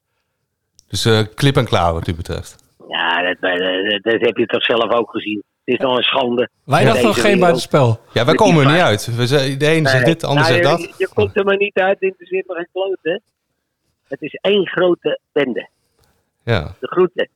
Dus 0.88 1.06
eh, 1.06 1.22
klip 1.36 1.58
en 1.58 1.66
klaar 1.66 1.94
wat 1.94 2.08
u 2.08 2.16
betreft. 2.16 2.56
Ja, 2.88 3.22
dat, 3.22 3.38
dat, 3.40 4.04
dat 4.04 4.22
heb 4.22 4.38
je 4.38 4.46
toch 4.46 4.64
zelf 4.64 4.92
ook 4.94 5.12
gezien. 5.12 5.44
Is 5.72 5.78
nog 5.80 5.98
een 5.98 6.04
schande. 6.04 6.50
Wij 6.64 6.84
dachten 6.86 7.04
nog 7.06 7.22
geen 7.22 7.40
buitenspel. 7.40 8.00
Ja, 8.14 8.26
wij 8.26 8.36
komen 8.36 8.66
er 8.66 8.72
niet 8.72 8.82
uit. 8.82 9.16
We 9.16 9.28
zeggen, 9.28 9.60
de 9.60 9.68
ene 9.68 9.90
zegt 9.90 10.04
Nee. 10.06 10.12
dit, 10.14 10.22
de 10.22 10.28
ander 10.28 10.44
Nou, 10.44 10.56
zegt 10.56 10.70
je- 10.80 10.88
dat. 10.88 10.98
Je, 10.98 11.08
komt 11.14 11.36
er 11.38 11.46
maar 11.46 11.58
niet 11.58 11.76
uit, 11.76 11.94
het 12.00 12.02
interesseert 12.02 12.48
me 12.48 12.54
geen 12.56 12.68
kloot, 12.72 12.98
hè. 13.02 13.20
Het 14.08 14.22
is 14.22 14.34
één 14.42 14.68
grote 14.68 15.20
bende. 15.32 15.70
Ja. 16.44 16.76
De 16.80 16.88
groeten. 16.88 17.30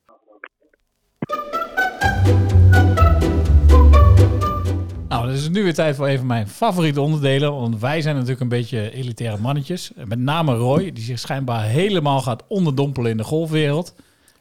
Nou, 5.10 5.26
dan 5.26 5.36
is 5.36 5.44
het 5.44 5.52
nu 5.52 5.64
weer 5.64 5.74
tijd 5.74 5.96
voor 5.96 6.08
even 6.08 6.26
mijn 6.28 6.48
favoriete 6.48 7.02
onderdelen. 7.02 7.54
Want 7.54 7.80
wij 7.80 8.02
zijn 8.02 8.14
natuurlijk 8.16 8.42
een 8.42 8.48
beetje 8.50 8.92
elitaire 8.92 9.38
mannetjes. 9.42 9.92
Met 10.06 10.20
name 10.20 10.56
Roy, 10.56 10.92
die 10.92 11.04
zich 11.04 11.20
schijnbaar 11.20 11.64
helemaal 11.64 12.22
gaat 12.22 12.44
onderdompelen 12.48 13.12
in 13.12 13.18
de 13.18 13.24
golfwereld. 13.24 13.96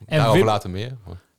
En 0.05 0.17
Daarover 0.17 0.37
Wim, 0.39 0.47
later 0.49 0.69
meer. 0.69 0.91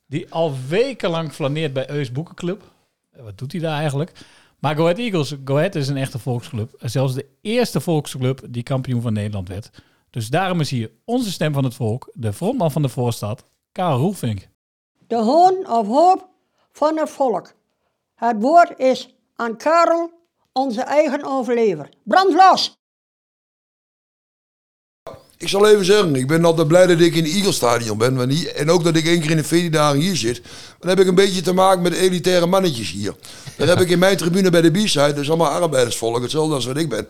Die 0.07 0.33
al 0.33 0.53
wekenlang 0.67 1.31
flaneert 1.31 1.73
bij 1.73 1.89
Eus 1.89 2.11
Boekenclub. 2.11 2.63
Eh, 3.11 3.23
Wat 3.23 3.37
doet 3.37 3.51
hij 3.51 3.61
daar 3.61 3.79
eigenlijk? 3.79 4.11
Maar 4.59 4.75
Go 4.75 4.81
Ahead 4.83 4.97
Eagles, 4.97 5.35
Go 5.45 5.55
Ahead 5.57 5.75
is 5.75 5.87
een 5.87 5.97
echte 5.97 6.19
volksclub. 6.19 6.71
Zelfs 6.79 7.13
de 7.13 7.25
eerste 7.41 7.79
volksclub 7.79 8.41
die 8.49 8.63
kampioen 8.63 9.01
van 9.01 9.13
Nederland 9.13 9.47
werd. 9.47 9.69
Dus 10.09 10.29
daarom 10.29 10.59
is 10.59 10.69
hier 10.69 10.91
onze 11.05 11.31
stem 11.31 11.53
van 11.53 11.63
het 11.63 11.73
volk, 11.75 12.09
de 12.13 12.33
frontman 12.33 12.71
van 12.71 12.81
de 12.81 12.89
voorstad, 12.89 13.43
Karel 13.71 13.97
Roelvink. 13.97 14.47
De 15.07 15.15
hoon 15.15 15.69
of 15.69 15.87
hoop 15.87 16.29
van 16.71 16.97
het 16.97 17.09
volk. 17.09 17.53
Het 18.15 18.41
woord 18.41 18.79
is 18.79 19.15
aan 19.35 19.57
Karel, 19.57 20.11
onze 20.51 20.81
eigen 20.81 21.23
overlever. 21.23 21.89
Brand 22.03 22.33
los! 22.33 22.77
Ik 25.39 25.47
zal 25.47 25.67
even 25.67 25.85
zeggen, 25.85 26.15
ik 26.15 26.27
ben 26.27 26.45
altijd 26.45 26.67
blij 26.67 26.87
dat 26.87 26.99
ik 26.99 27.15
in 27.15 27.23
het 27.23 27.33
Eagle-stadion 27.33 27.97
ben. 27.97 28.15
want 28.15 28.51
En 28.51 28.71
ook 28.71 28.83
dat 28.83 28.95
ik 28.95 29.05
één 29.05 29.19
keer 29.21 29.31
in 29.31 29.37
de 29.37 29.43
veerdagen 29.43 29.99
hier 29.99 30.15
zit. 30.15 30.41
Dan 30.79 30.89
heb 30.89 30.99
ik 30.99 31.07
een 31.07 31.15
beetje 31.15 31.41
te 31.41 31.53
maken 31.53 31.81
met 31.81 31.93
elitaire 31.93 32.45
mannetjes 32.45 32.91
hier. 32.91 33.15
Dat 33.55 33.67
heb 33.67 33.79
ik 33.79 33.89
in 33.89 33.99
mijn 33.99 34.17
tribune 34.17 34.49
bij 34.49 34.61
de 34.61 34.71
B-side. 34.71 35.07
Dat 35.07 35.17
is 35.17 35.29
allemaal 35.29 35.47
arbeidersvolk, 35.47 36.21
hetzelfde 36.21 36.55
als 36.55 36.65
wat 36.65 36.77
ik 36.77 36.89
ben. 36.89 37.07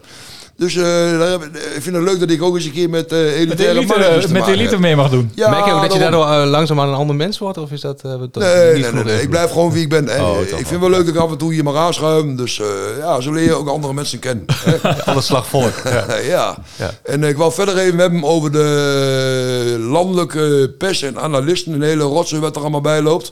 Dus 0.58 0.76
eh, 0.76 1.34
ik, 1.76 1.82
vind 1.82 1.96
het 1.96 2.06
leuk 2.06 2.20
dat 2.20 2.30
ik 2.30 2.42
ook 2.42 2.56
eens 2.56 2.66
een 2.66 2.72
keer 2.72 2.90
met 2.90 3.12
eh 3.12 3.20
Met 3.20 3.58
de 3.58 3.68
elitaire 3.68 4.10
elite, 4.10 4.32
met 4.32 4.48
elite 4.48 4.80
mee 4.80 4.96
mag 4.96 5.10
doen. 5.10 5.32
Ja, 5.36 5.50
Merk 5.50 5.66
je 5.66 5.72
ook 5.72 5.82
dat 5.82 5.94
je 5.94 6.00
daardoor 6.00 6.26
uh, 6.26 6.44
langzaamaan 6.46 6.88
een 6.88 6.96
ander 6.96 7.16
mens 7.16 7.38
wordt? 7.38 7.58
Of 7.58 7.72
is 7.72 7.82
dat, 7.82 8.02
eh, 8.04 8.12
dat 8.12 8.36
Nee, 8.36 8.74
niet 8.74 8.94
nee, 8.94 9.04
nee, 9.04 9.22
Ik 9.22 9.30
blijf 9.30 9.52
gewoon 9.52 9.72
wie 9.72 9.82
ik 9.82 9.90
ben. 9.90 10.10
Oh, 10.22 10.40
ik 10.42 10.48
vind 10.48 10.70
wel. 10.70 10.80
wel 10.80 10.90
leuk 10.90 11.06
dat 11.06 11.16
ik 11.16 11.22
af 11.22 11.32
en 11.32 11.38
toe 11.38 11.54
hier 11.54 11.64
mag 11.64 11.76
aanschuiven. 11.76 12.36
Dus 12.36 12.60
eh, 12.60 12.68
ja, 13.00 13.22
zo 13.22 13.34
leer 13.34 13.44
je 13.44 13.54
ook 13.54 13.68
andere 13.68 13.94
mensen 13.94 14.20
kennen. 14.20 14.46
hè. 14.54 14.90
Alle 15.12 15.22
slag 15.22 15.48
volk. 15.48 15.74
Ja. 15.84 16.06
ja. 16.78 16.94
En 17.04 17.24
ik 17.24 17.38
wil 17.38 17.52
verder 17.52 17.78
even 17.78 18.00
hebben 18.00 18.24
over 18.24 18.52
de 18.52 19.78
landelijke 19.80 20.74
pers 20.78 21.02
en 21.02 21.20
analisten. 21.20 21.74
Een 21.74 21.82
hele 21.82 22.04
rotzooi 22.04 22.42
wat 22.42 22.56
er 22.56 22.62
allemaal 22.62 22.82
bij 22.82 23.02
loopt. 23.02 23.32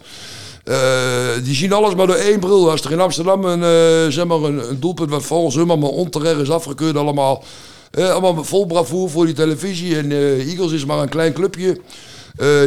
Eh, 0.66 1.44
die 1.44 1.56
zien 1.56 1.74
alles 1.74 1.96
maar 1.96 2.08
door 2.08 2.16
één 2.16 2.40
bril. 2.40 2.70
Als 2.70 2.82
er 2.82 2.92
in 2.92 3.00
Amsterdam 3.00 3.46
een, 3.46 3.64
eh, 3.64 4.12
zeg 4.12 4.26
maar 4.26 4.38
een, 4.38 4.80
doelpunt 4.80 5.10
wat 5.10 5.24
volgens 5.24 5.56
hun 5.56 5.70
allemaal 5.70 5.90
onterecht 5.90 6.40
is 6.40 6.50
afgekeurd 6.52 6.98
allemaal. 6.98 7.44
eh, 7.92 8.12
allemaal 8.12 8.44
vol 8.44 8.66
bravoer 8.66 9.10
voor 9.10 9.26
die 9.26 9.36
televisie. 9.36 9.98
En 9.98 10.12
Eagles 10.40 10.72
is 10.72 10.86
maar 10.86 11.00
een 11.00 11.10
klein 11.10 11.34
clubje. 11.34 11.80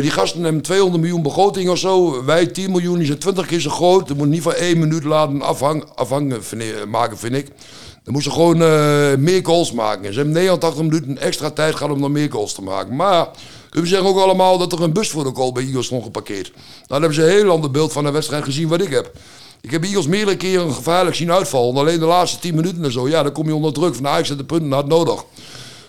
Die 0.01 0.11
gasten 0.11 0.43
hebben 0.43 0.63
200 0.63 1.03
miljoen 1.03 1.23
begroting 1.23 1.69
of 1.71 1.79
zo. 1.79 2.25
Wij 2.25 2.47
10 2.47 2.71
miljoen, 2.71 2.97
die 2.99 3.07
zijn 3.07 3.19
20 3.19 3.47
keer 3.47 3.61
zo 3.61 3.71
groot. 3.71 4.09
Dat 4.09 4.17
moet 4.17 4.29
niet 4.29 4.43
van 4.43 4.55
één 4.55 4.79
minuut 4.79 5.05
laten 5.05 5.43
afhang, 5.43 5.85
afhangen 5.95 6.41
maken, 6.89 7.19
vind 7.19 7.35
ik. 7.35 7.47
Dan 8.05 8.13
moesten 8.13 8.33
gewoon 8.33 8.59
meer 9.23 9.41
goals 9.43 9.73
maken. 9.73 10.05
En 10.05 10.13
ze 10.13 10.19
hebben 10.19 10.37
89 10.37 10.83
minuten 10.83 11.19
extra 11.19 11.51
tijd 11.51 11.75
gehad 11.75 11.93
om 11.93 12.01
nog 12.01 12.11
meer 12.11 12.31
goals 12.31 12.55
te 12.55 12.63
maken. 12.63 12.97
Maar 12.97 13.29
We 13.71 13.87
zeggen 13.87 14.09
ook 14.09 14.19
allemaal 14.19 14.59
dat 14.59 14.73
er 14.73 14.83
een 14.83 14.93
bus 14.93 15.11
voor 15.11 15.25
de 15.25 15.35
goal 15.35 15.53
bij 15.53 15.65
Eagles 15.65 15.87
stond 15.87 16.03
geparkeerd. 16.03 16.51
Nou, 16.53 16.65
dan 16.87 17.01
hebben 17.01 17.15
ze 17.15 17.23
een 17.23 17.37
heel 17.37 17.51
ander 17.51 17.71
beeld 17.71 17.93
van 17.93 18.05
de 18.05 18.11
wedstrijd 18.11 18.45
gezien 18.45 18.69
wat 18.69 18.81
ik 18.81 18.91
heb. 18.91 19.13
Ik 19.61 19.71
heb 19.71 19.85
Eagles 19.85 20.07
meerdere 20.07 20.37
keren 20.37 20.73
gevaarlijk 20.73 21.17
zien 21.17 21.33
uitvallen. 21.33 21.77
Alleen 21.77 21.99
de 21.99 22.05
laatste 22.05 22.39
10 22.39 22.55
minuten 22.55 22.85
en 22.85 22.93
zo, 22.93 23.09
ja, 23.09 23.23
dan 23.23 23.33
kom 23.33 23.47
je 23.47 23.55
onder 23.55 23.73
druk 23.73 23.95
van 23.95 24.09
Ajax 24.09 24.29
zet 24.29 24.39
de 24.39 24.45
punten 24.45 24.73
hard 24.73 24.87
nodig. 24.87 25.25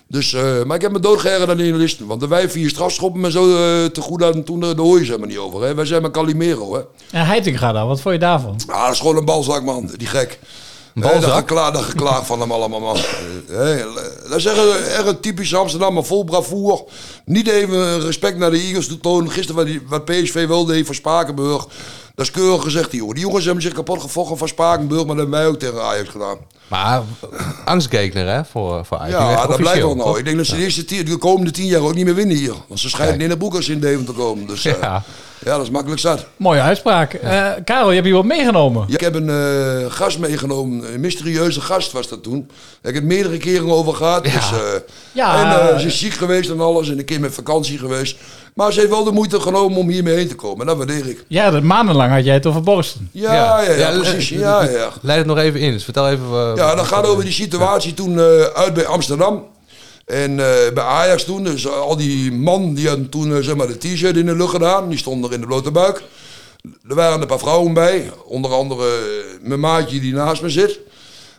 Dus, 0.08 0.34
eh, 0.34 0.64
maar 0.64 0.76
ik 0.76 0.82
heb 0.82 0.92
me 0.92 1.00
doodgeërgerd 1.00 1.50
aan 1.50 1.58
de 1.58 1.64
analisten. 1.64 2.08
Want 2.08 2.20
de 2.20 2.28
wij 2.28 2.50
vier 2.50 2.70
strafschoppen 2.70 3.22
me 3.22 3.32
zo 3.32 3.44
eh, 3.44 3.86
te 3.86 4.02
goed 4.02 4.24
aan 4.24 4.44
toen, 4.44 4.62
uh, 4.62 4.68
daar 4.68 4.78
hoor 4.78 4.98
je 4.98 5.06
ze 5.06 5.12
helemaal 5.12 5.30
niet 5.30 5.38
over. 5.38 5.62
Hè. 5.62 5.76
Wij 5.76 5.86
zijn 5.86 6.02
maar 6.02 6.12
Calimero, 6.12 6.74
hè. 6.74 6.82
En 7.12 7.26
Heitinga 7.26 7.72
dan, 7.72 7.88
wat 7.88 8.02
vond 8.02 8.14
je 8.14 8.20
daarvan? 8.20 8.56
Ah, 8.68 8.84
dat 8.84 8.94
is 8.94 9.00
gewoon 9.00 9.18
een 9.18 9.26
balzak, 9.26 9.64
man. 9.64 9.92
Die 9.98 10.08
gek. 10.08 10.40
Balzak? 11.00 11.22
dat 11.22 11.38
geklaag, 11.38 11.72
dat 11.72 11.84
geklaag 11.84 12.26
van 12.26 12.40
hem 12.40 12.52
allemaal, 12.52 12.80
man. 12.80 12.98
Hé, 13.48 13.78
dat 14.30 14.38
is 14.38 14.46
echt 14.46 14.58
een, 14.58 14.84
echt 14.84 15.06
een 15.06 15.20
typisch 15.20 15.56
Amsterdam, 15.56 15.94
maar 15.94 16.04
vol 16.04 16.24
bravoer. 16.24 16.84
Niet 17.26 17.48
even 17.48 18.02
respect 18.02 18.38
naar 18.38 18.52
de 18.52 18.60
Eagles 18.60 18.88
toe 18.88 19.00
tonen. 19.00 19.32
Gisteren 19.32 19.82
wat, 19.88 20.06
PSV 20.06 20.48
wel 20.48 20.66
deed 20.66 20.86
voor 20.86 20.96
Spakenburg. 20.96 21.68
Dat 22.16 22.26
is 22.26 22.32
keurig 22.32 22.64
gezegd, 22.64 22.92
die 22.92 23.00
jongen. 23.00 23.16
Die 23.16 23.24
jongens 23.24 23.46
hebben 23.46 23.64
zich 23.64 23.74
kapot 23.74 24.02
gevochten 24.02 24.38
van 24.38 24.48
Spakenburg, 24.48 25.06
maar 25.06 25.16
dat 25.16 25.18
hebben 25.18 25.40
wij 25.40 25.48
ook 25.48 25.60
tegen 25.60 25.84
Ajax 25.84 26.10
gedaan. 26.10 26.38
Maar 26.68 27.02
angstgekner, 27.66 28.28
hè, 28.28 28.46
voor, 28.46 28.86
voor 28.86 28.98
Ajax. 28.98 29.24
Ja, 29.24 29.48
dat 29.48 29.58
blijkt 29.58 29.80
wel 29.80 29.96
nou. 29.96 30.18
Ik 30.18 30.26
denk 30.26 30.38
dat 30.38 30.46
ze 30.46 30.56
de, 30.56 30.62
eerste 30.62 30.86
tien, 30.86 31.06
de 31.06 31.18
komende 31.18 31.52
tien 31.52 31.66
jaar 31.66 31.82
ook 31.82 31.96
niet 31.96 32.06
meer 32.06 32.16
winnen 32.16 32.38
hier. 32.38 32.54
Want 32.68 32.80
ze 32.80 32.90
schijnen 32.90 33.22
in 33.22 33.30
de 33.30 33.38
boek 33.38 33.56
als 33.56 33.66
ze 33.66 33.72
in 33.72 33.80
Deventer 33.80 34.14
komen. 34.14 34.48
Dus 34.48 34.66
eh, 34.66 34.82
Ja. 34.82 35.04
Ja, 35.46 35.56
dat 35.56 35.62
is 35.62 35.70
makkelijk 35.70 36.02
zat. 36.02 36.26
Mooie 36.38 36.62
uitspraak. 36.62 37.14
Eh, 37.14 37.48
Karel, 37.64 37.88
je 37.88 37.94
hebt 37.94 38.06
hier 38.06 38.16
wat 38.16 38.26
meegenomen. 38.26 38.84
Ja, 38.88 38.94
ik 38.94 39.00
heb 39.02 39.16
een 39.16 39.30
eh, 39.30 39.92
gast 39.92 40.20
meegenomen, 40.20 40.94
een 40.94 41.00
mysterieuze 41.00 41.62
gast 41.62 41.92
was 41.92 42.08
dat 42.08 42.24
toen. 42.24 42.48
Daar 42.48 42.58
heb 42.82 42.92
ik 42.92 42.96
het 42.96 43.04
meerdere 43.04 43.38
keren 43.38 43.70
over 43.70 43.94
gehad. 43.94 44.24
Dus, 44.24 44.34
eh, 44.52 44.60
Ja. 45.12 45.40
En 45.44 45.74
eh, 45.74 45.80
ze 45.80 45.88
is 45.88 46.00
ziek 46.00 46.14
geweest 46.14 46.50
en 46.50 46.60
alles 46.60 46.90
en 46.90 46.98
een 46.98 47.06
keer 47.06 47.20
met 47.20 47.34
vakantie 47.34 47.78
geweest. 47.78 48.18
Maar 48.54 48.74
ze 48.74 48.80
heeft 48.80 48.92
wel 48.92 49.04
de 49.04 49.12
moeite 49.12 49.40
genomen 49.40 49.78
om 49.78 49.90
hiermee 49.90 50.16
heen 50.16 50.28
te 50.28 50.36
komen. 50.36 50.60
En 50.62 50.66
dat 50.68 50.78
waardeer 50.78 51.08
ik. 51.10 51.24
Ja, 51.28 51.50
dat 51.52 51.64
maandenlang 51.64 52.12
had 52.12 52.26
jij 52.26 52.34
het 52.34 52.46
over 52.46 52.62
Borsten. 52.62 53.10
Ja, 53.12 53.34
ja, 53.34 53.62
ja, 53.62 53.72
Ja, 53.72 54.00
precies. 54.00 54.30
Ja, 54.30 54.64
ja. 54.64 54.90
Leid 55.02 55.18
het 55.18 55.28
nog 55.28 55.38
even 55.38 55.60
in. 55.60 55.72
Dus 55.72 55.84
vertel 55.84 56.10
even... 56.10 56.56
Ja, 56.56 56.76
dat 56.76 56.86
gaat 56.86 57.06
over 57.08 57.24
die 57.24 57.34
situatie 57.34 57.94
toen 57.94 58.20
eh, 58.20 58.42
uit 58.44 58.74
bij 58.74 58.86
Amsterdam. 58.86 59.44
En 60.10 60.32
eh, 60.40 60.74
bij 60.74 60.84
Ajax 60.84 61.24
toen, 61.24 61.44
dus 61.44 61.68
al 61.68 61.98
die 61.98 62.32
man 62.32 62.74
die 62.74 62.88
hadden 62.88 63.10
toen 63.10 63.36
eh, 63.36 63.42
zeg 63.44 63.56
maar 63.56 63.68
de 63.68 63.78
t-shirt 63.78 64.18
in 64.18 64.26
de 64.26 64.36
lucht 64.36 64.52
gedaan. 64.52 64.90
Die 64.90 64.98
stonden 64.98 65.30
er 65.30 65.36
in 65.36 65.42
de 65.42 65.48
blote 65.48 65.72
buik. 65.72 66.04
Er 66.90 66.96
waren 66.96 67.22
een 67.22 67.28
paar 67.28 67.40
vrouwen 67.40 67.74
bij. 67.74 68.12
Onder 68.26 68.52
andere 68.52 68.84
eh, 68.88 69.48
mijn 69.48 69.60
maatje 69.60 70.00
die 70.00 70.14
naast 70.14 70.42
me 70.42 70.50
zit. 70.50 70.80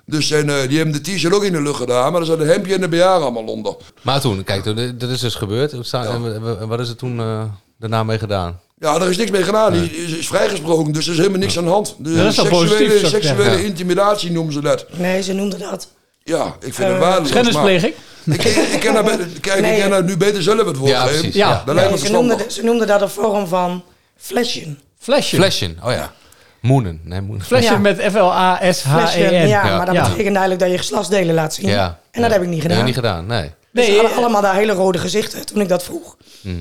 Dus 0.07 0.31
en, 0.31 0.49
eh, 0.61 0.69
die 0.69 0.77
hebben 0.77 1.03
de 1.03 1.13
t-shirt 1.13 1.35
ook 1.35 1.45
in 1.45 1.53
de 1.53 1.63
lucht 1.63 1.77
gedaan. 1.77 2.13
Maar 2.13 2.21
er 2.21 2.27
zat 2.27 2.41
een 2.41 2.47
hemdje 2.49 2.75
en 2.75 2.83
een 2.83 2.91
BH 2.91 3.01
allemaal 3.03 3.45
onder. 3.45 3.75
Maar 4.03 4.21
toen, 4.21 4.45
kijk, 4.45 4.63
toen, 4.63 4.95
dat 4.99 5.11
is 5.11 5.21
dus 5.21 5.35
gebeurd. 5.35 5.73
En 5.93 6.41
wa- 6.43 6.67
wat 6.67 6.81
is 6.81 6.89
er 6.89 6.97
toen 6.97 7.21
eh, 7.21 7.43
daarna 7.79 8.05
mee 8.05 8.19
gedaan? 8.19 8.61
Ja, 8.79 8.95
er 9.01 9.11
is 9.11 9.17
niks 9.17 9.31
mee 9.31 9.43
gedaan. 9.43 9.73
Die 9.73 9.91
is, 9.97 10.13
is 10.13 10.27
vrijgesproken, 10.27 10.93
dus 10.93 11.07
er 11.07 11.13
is 11.13 11.19
helemaal 11.19 11.39
niks 11.39 11.59
aan 11.59 11.65
de 11.65 11.71
hand. 11.71 11.95
De 11.99 12.15
Dat 12.15 12.27
is 12.27 12.37
wel 12.37 12.45
seksuele, 12.47 12.91
positief, 12.91 13.09
seksuele 13.09 13.65
intimidatie 13.65 14.31
noemen 14.31 14.53
ze 14.53 14.61
dat. 14.61 14.87
Nee, 14.97 15.23
ze 15.23 15.33
noemden 15.33 15.59
dat. 15.59 15.89
Ja, 16.23 16.57
ik 16.61 16.75
vind 16.75 16.89
het 16.91 16.99
waardeloos. 16.99 17.29
Schennispleging? 17.29 17.95
Ik, 18.33 18.45
ik, 18.45 18.81
ken 18.81 18.95
dat, 18.95 19.05
be- 19.05 19.27
kijk, 19.41 19.61
Nee. 19.61 19.73
ik 19.75 19.81
ken 19.81 19.91
dat 19.91 20.05
nu 20.05 20.17
beter 20.17 20.43
zelf 20.43 20.65
het 20.67 20.77
woord. 20.77 20.91
Ja, 20.91 21.05
precies, 21.05 21.35
Ja. 21.35 21.63
Dat 21.67 21.75
Nee, 21.75 21.99
ze, 21.99 22.11
noemden, 22.13 22.51
ze 22.53 22.63
noemden 22.65 22.87
dat 22.87 23.03
een 23.03 23.09
vorm 23.09 23.47
van 23.47 23.83
flesje. 24.17 24.77
Flesje. 24.99 25.37
Flesjen, 25.37 25.79
oh 25.85 25.93
ja. 25.93 26.13
Moenen, 26.61 27.01
nee, 27.05 27.21
moenen. 27.21 27.45
Flesje 27.47 27.73
Ja. 27.73 27.79
met 27.79 28.01
F-L-A-S-H-E-N. 28.11 29.33
ja, 29.49 29.67
Ja. 29.67 29.77
maar 29.77 29.87
dat 29.87 29.95
Ja. 29.95 30.03
betekent 30.03 30.27
eigenlijk 30.37 30.61
dat 30.61 30.71
je 30.71 30.79
geslachtsdelen 30.79 31.35
laat 31.35 31.55
zien. 31.55 31.69
Ja. 31.69 31.99
En 32.11 32.21
dat 32.21 32.31
Ja. 32.31 32.37
heb 32.37 32.43
ik 32.47 32.49
niet 32.49 32.63
Dat 32.63 32.71
heb 32.71 32.71
gedaan. 32.71 32.79
je 32.79 32.85
niet 32.85 32.95
gedaan, 32.95 33.27
nee. 33.27 33.43
Dus 33.43 33.53
Nee, 33.73 33.85
ze 33.87 33.93
hadden 33.93 34.11
eh, 34.11 34.17
allemaal 34.19 34.43
daar 34.43 34.55
hele 34.55 34.73
rode 34.73 34.99
gezichten 34.99 35.47
toen 35.47 35.61
ik 35.61 35.69
dat 35.69 35.83
vroeg. 35.85 36.17
Mhm. 36.41 36.55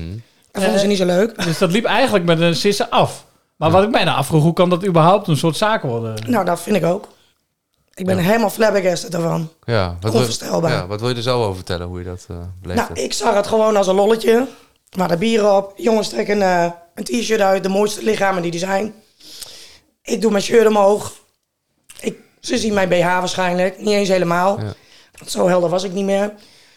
Dat 0.52 0.62
vonden 0.62 0.80
ze 0.80 0.86
niet 0.86 0.98
zo 0.98 1.04
leuk. 1.06 1.44
Dus 1.44 1.58
dat 1.58 1.70
liep 1.72 1.84
eigenlijk 1.84 2.24
met 2.24 2.40
een 2.40 2.54
sissen 2.56 2.90
af. 2.90 3.24
Maar 3.56 3.70
wat 3.70 3.82
ik 3.82 3.90
mij 3.90 4.04
nou 4.04 4.16
afvroeg, 4.18 4.42
hoe 4.42 4.52
kan 4.52 4.70
dat 4.70 4.86
überhaupt 4.86 5.28
een 5.28 5.36
soort 5.36 5.56
zaken 5.56 5.88
worden? 5.88 6.14
Nou, 6.26 6.44
dat 6.44 6.60
vind 6.62 6.76
ik 6.76 6.84
ook. 6.84 7.08
Ik 8.00 8.06
ben 8.06 8.18
helemaal 8.18 8.50
flabbergasted 8.50 9.14
ervan. 9.14 9.48
Ja, 9.64 9.96
wat 10.00 10.10
wil, 10.12 10.20
Onvoorstelbaar. 10.20 10.70
ja, 10.72 10.86
wat 10.86 11.00
wil 11.00 11.08
je 11.08 11.14
er 11.14 11.22
zo 11.22 11.42
over 11.42 11.54
vertellen, 11.54 11.86
hoe 11.86 11.98
je 11.98 12.04
dat 12.04 12.26
eh 12.28 12.36
beleefd 12.62 12.78
Nou, 12.78 12.88
hebt? 12.88 12.98
ik 13.00 13.12
zag 13.12 13.34
het 13.34 13.46
gewoon 13.46 13.76
als 13.76 13.86
een 13.86 13.94
lolletje. 13.94 14.46
Maar 14.96 15.08
de 15.08 15.16
bieren 15.16 15.56
op. 15.56 15.72
Jongens 15.76 16.08
trekken 16.08 16.42
eh, 16.42 16.66
een 16.94 17.04
t-shirt 17.04 17.40
uit. 17.40 17.62
De 17.62 17.68
mooiste 17.68 18.02
lichamen 18.04 18.42
die 18.42 18.52
er 18.52 18.58
zijn. 18.58 18.94
Ik 20.02 20.20
doe 20.20 20.30
mijn 20.30 20.42
shirt 20.42 20.66
omhoog. 20.66 21.12
Ik, 22.00 22.18
ze 22.40 22.58
zien 22.58 22.74
mijn 22.74 22.88
BH 22.88 23.02
waarschijnlijk. 23.04 23.78
Niet 23.78 23.88
eens 23.88 24.08
helemaal. 24.08 24.58
Ja. 24.60 24.72
Want 25.18 25.30
zo 25.30 25.48
helder 25.48 25.70
was 25.70 25.82
ik 25.84 25.92
niet 25.92 26.04
meer. 26.04 26.32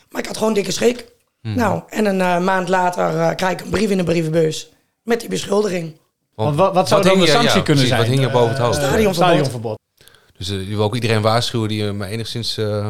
Maar 0.10 0.22
ik 0.22 0.28
had 0.28 0.38
gewoon 0.38 0.54
dikke 0.54 0.72
schrik. 0.72 1.06
Mhm. 1.42 1.58
Nou, 1.58 1.82
en 1.90 2.06
een 2.06 2.22
eh, 2.22 2.40
maand 2.40 2.70
later 2.70 3.20
eh, 3.20 3.36
krijg 3.36 3.52
ik 3.54 3.62
een 3.62 3.70
brief 3.70 3.90
in 3.90 3.98
de 3.98 4.04
brievenbus. 4.04 4.72
Met 5.04 5.20
die 5.20 5.30
beschuldiging. 5.30 6.00
Want 6.36 6.56
wat, 6.56 6.74
wat 6.74 6.88
zou 6.88 7.02
dan 7.02 7.12
hing 7.12 7.24
de 7.24 7.28
je- 7.32 7.38
sanctie 7.38 7.58
ja, 7.58 7.64
kunnen 7.66 7.84
precies, 7.84 7.88
zijn? 7.88 8.00
Wat 8.02 8.10
hing 8.10 8.22
je 8.22 8.32
boven 8.32 8.50
het 8.50 8.58
hoofd? 8.58 8.76
Stadionverbod. 8.76 9.16
stadionverbod. 9.16 9.80
Dus 10.38 10.50
eh, 10.50 10.70
je 10.70 10.76
wil 10.76 10.84
ook 10.84 10.96
iedereen 10.96 11.22
waarschuwen 11.22 11.70
die 11.70 11.88
eh, 11.88 11.92
maar 11.94 12.08
enigszins 12.08 12.58
eh 12.58 12.88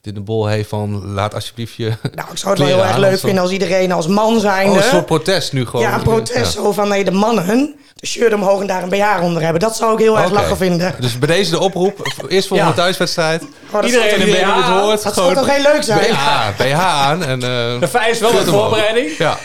dit 0.00 0.14
de 0.14 0.20
bol 0.20 0.46
heeft 0.46 0.68
van 0.68 1.06
laat 1.12 1.34
alsjeblieft 1.34 1.74
je 1.74 1.86
Nou, 2.14 2.28
ik 2.30 2.38
zou 2.38 2.50
het 2.50 2.58
wel 2.58 2.66
heel 2.76 2.84
erg 2.84 2.96
leuk 2.96 3.18
vinden 3.18 3.42
als 3.42 3.50
iedereen 3.50 3.92
als 3.92 4.06
man 4.06 4.40
zijnde... 4.40 4.70
Oh, 4.70 4.76
een 4.76 4.90
soort 4.90 5.06
protest 5.06 5.52
nu 5.52 5.66
gewoon. 5.66 5.82
Ja, 5.82 5.94
een 5.94 6.02
protest 6.02 6.52
zo 6.52 6.72
van 6.72 6.88
nee, 6.88 7.04
de 7.04 7.10
mannen 7.10 7.74
de 7.94 8.06
shirt 8.06 8.34
omhoog 8.34 8.60
en 8.60 8.66
daar 8.66 8.82
een 8.82 8.88
BH 8.88 9.22
onder 9.22 9.42
hebben. 9.42 9.60
Dat 9.60 9.76
zou 9.76 9.92
ik 9.92 9.98
heel 9.98 10.18
erg 10.18 10.30
lachen 10.30 10.56
vinden. 10.56 10.94
Dus 11.00 11.18
bij 11.18 11.28
deze 11.28 11.50
de 11.50 11.60
oproep. 11.60 12.22
Eerst 12.28 12.48
voor 12.48 12.56
Ja. 12.56 12.66
een 12.66 12.74
thuiswedstrijd. 12.74 13.42
Oh, 13.70 13.84
Iedereen 13.84 14.20
een 14.20 14.26
BH 14.26 14.56
dit 14.56 14.64
hoort. 14.64 15.02
Dat 15.02 15.14
zou 15.14 15.34
toch 15.34 15.50
heel 15.50 15.62
leuk 15.62 15.82
zijn? 15.82 15.98
BH, 15.98 16.56
BH 16.56 16.72
aan. 16.80 17.24
En, 17.24 17.42
eh, 17.42 17.80
De 17.80 17.88
feit 17.88 18.14
is 18.14 18.20
wel 18.20 18.34
een 18.38 18.46
voorbereiding. 18.46 19.16
Ja. 19.16 19.38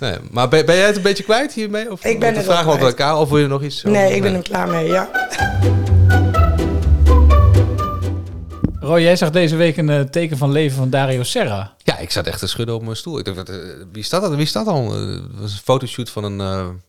Nee, 0.00 0.14
maar 0.30 0.48
ben, 0.48 0.66
ben 0.66 0.76
jij 0.76 0.86
het 0.86 0.96
een 0.96 1.02
beetje 1.02 1.24
kwijt 1.24 1.52
hiermee? 1.52 1.90
Of, 1.92 2.04
Ik 2.04 2.20
ben 2.20 2.34
het 2.34 2.44
vraag 2.44 2.66
over 2.66 2.78
kwijt. 2.78 2.98
elkaar 2.98 3.18
of 3.18 3.28
wil 3.28 3.38
je 3.38 3.46
nog 3.46 3.62
iets? 3.62 3.82
Nee, 3.82 4.04
over- 4.04 4.16
ik 4.16 4.22
ben 4.22 4.34
er 4.34 4.42
klaar 4.42 4.68
mee, 4.68 4.86
ja. 4.86 5.08
Roy, 8.86 9.00
jij 9.00 9.16
zag 9.16 9.30
deze 9.30 9.56
week 9.56 9.76
een 9.76 9.88
eh, 9.90 10.00
teken 10.00 10.36
van 10.36 10.52
leven 10.52 10.76
van 10.76 10.90
Dario 10.90 11.22
Serra. 11.22 11.74
Ja, 11.82 11.98
ik 11.98 12.10
zat 12.10 12.26
echt 12.26 12.38
te 12.38 12.46
schudden 12.46 12.74
op 12.74 12.82
mijn 12.82 12.96
stoel. 12.96 13.18
Ik 13.18 13.24
dacht, 13.24 13.36
wat, 13.36 13.48
eh, 13.48 13.56
wie 13.92 14.02
staat 14.02 14.22
dat? 14.22 14.34
Wie 14.34 14.46
staat 14.46 14.64
dan? 14.66 14.84
Eh, 14.84 14.92
Het 14.92 15.40
was 15.40 15.52
een 15.52 15.58
fotoshoot 15.64 16.10
van 16.10 16.24
een, 16.24 16.38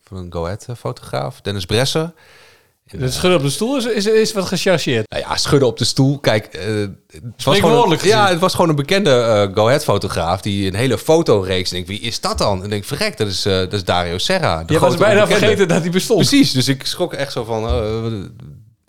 van 0.04 0.16
een 0.16 0.32
Go 0.32 0.44
Ahead 0.44 0.64
eh, 0.68 0.76
fotograaf, 0.76 1.40
Dennis 1.40 1.64
Bresser. 1.64 2.12
Het 2.96 3.12
schudden 3.14 3.38
op 3.38 3.44
de 3.44 3.50
stoel 3.50 3.76
is, 3.76 3.84
is, 3.84 4.06
is 4.06 4.32
wat 4.32 4.46
gechargeerd. 4.46 5.10
Nou 5.10 5.22
ja, 5.22 5.36
schudden 5.36 5.68
op 5.68 5.78
de 5.78 5.84
stoel. 5.84 6.18
Kijk, 6.18 6.48
het 7.12 7.44
was 7.44 7.58
gewoon 7.58 7.92
een, 7.92 7.98
ja, 8.02 8.28
het 8.28 8.38
was 8.38 8.54
gewoon 8.54 8.68
een 8.68 8.76
bekende 8.76 9.10
eh 9.10 9.54
Go 9.54 9.66
Ahead 9.66 9.84
fotograaf 9.84 10.40
die 10.40 10.66
een 10.66 10.74
hele 10.74 10.98
fotoreeks. 10.98 11.72
En 11.72 11.76
ik, 11.78 11.86
wie 11.86 12.00
is 12.00 12.20
dat 12.20 12.38
dan? 12.38 12.58
En 12.58 12.64
ik 12.64 12.70
denk, 12.70 12.84
verrek, 12.84 13.16
dat 13.16 13.26
is, 13.26 13.46
eh, 13.46 13.52
dat 13.52 13.72
is 13.72 13.84
Dario 13.84 14.18
Serra. 14.18 14.62
Je 14.66 14.78
was 14.78 14.96
bijna 14.96 15.26
vergeten 15.26 15.68
dat 15.68 15.80
hij 15.80 15.90
bestond. 15.90 16.18
Precies, 16.18 16.52
dus 16.52 16.68
ik 16.68 16.86
schrok 16.86 17.12
echt 17.12 17.32
zo 17.32 17.44
van, 17.44 17.62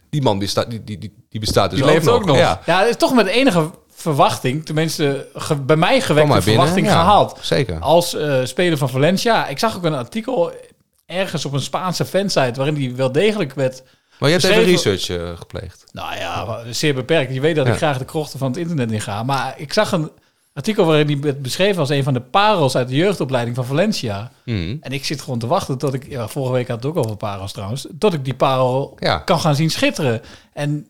die 0.09 0.21
man 0.21 0.39
die, 0.39 0.47
staat, 0.47 0.69
die, 0.69 0.83
die, 0.83 0.97
die, 0.97 1.13
die 1.29 1.39
bestaat 1.39 1.69
dus 1.69 1.79
Die 1.79 1.87
leeft 1.89 2.07
ook 2.07 2.25
nog. 2.25 2.37
Ja, 2.37 2.61
Ja, 2.65 2.79
het 2.79 2.89
is 2.89 2.95
toch 2.97 3.13
met 3.13 3.27
enige 3.27 3.69
verwachting, 3.93 4.65
tenminste 4.65 5.27
ge- 5.35 5.55
bij 5.55 5.75
mij 5.75 6.01
gewekte 6.01 6.29
maar 6.29 6.37
binnen, 6.43 6.55
verwachting 6.55 6.87
ja, 6.87 6.93
gehaald. 7.01 7.37
Zeker. 7.41 7.79
Als 7.79 8.13
eh, 8.15 8.39
speler 8.43 8.77
van 8.77 8.89
Valencia. 8.89 9.47
Ik 9.47 9.59
zag 9.59 9.75
ook 9.75 9.83
een 9.83 9.93
artikel 9.93 10.51
ergens 11.05 11.45
op 11.45 11.53
een 11.53 11.61
Spaanse 11.61 12.05
fansite 12.05 12.53
waarin 12.55 12.75
hij 12.75 12.95
wel 12.95 13.11
degelijk 13.11 13.53
werd 13.53 13.83
Maar 14.19 14.29
je 14.29 14.35
hebt 14.35 14.47
even 14.47 14.63
research 14.63 15.09
eh, 15.09 15.37
gepleegd. 15.37 15.83
Nou 15.91 16.15
ja, 16.15 16.59
zeer 16.71 16.93
beperkt. 16.93 17.33
Je 17.33 17.41
weet 17.41 17.55
dat 17.55 17.65
Ja. 17.65 17.71
ik 17.71 17.77
graag 17.77 17.97
de 17.97 18.05
krochten 18.05 18.39
van 18.39 18.47
het 18.47 18.57
internet 18.57 18.91
in 18.91 19.01
ga. 19.01 19.23
Maar 19.23 19.53
ik 19.57 19.73
zag 19.73 19.91
een 19.91 20.11
artikel 20.59 20.85
waarin 20.85 21.07
hij 21.07 21.19
werd 21.19 21.41
beschreven 21.41 21.79
als 21.79 21.89
een 21.89 22.03
van 22.03 22.13
de 22.13 22.21
parels 22.21 22.75
uit 22.75 22.87
de 22.87 22.95
jeugdopleiding 22.95 23.55
van 23.55 23.65
Valencia. 23.65 24.31
Mhm. 24.45 24.75
En 24.81 24.91
ik 24.91 25.05
zit 25.05 25.21
gewoon 25.21 25.39
te 25.39 25.47
wachten 25.47 25.77
tot 25.77 25.93
ik, 25.93 26.05
ja, 26.09 26.27
vorige 26.27 26.53
week 26.53 26.67
had 26.67 26.83
het 26.83 26.85
ook 26.85 26.97
over 26.97 27.15
parels 27.17 27.51
trouwens, 27.51 27.87
tot 27.99 28.13
ik 28.13 28.25
die 28.25 28.33
parel 28.33 28.95
Ja. 28.99 29.17
kan 29.17 29.39
gaan 29.39 29.55
zien 29.55 29.69
schitteren. 29.69 30.21
En 30.53 30.87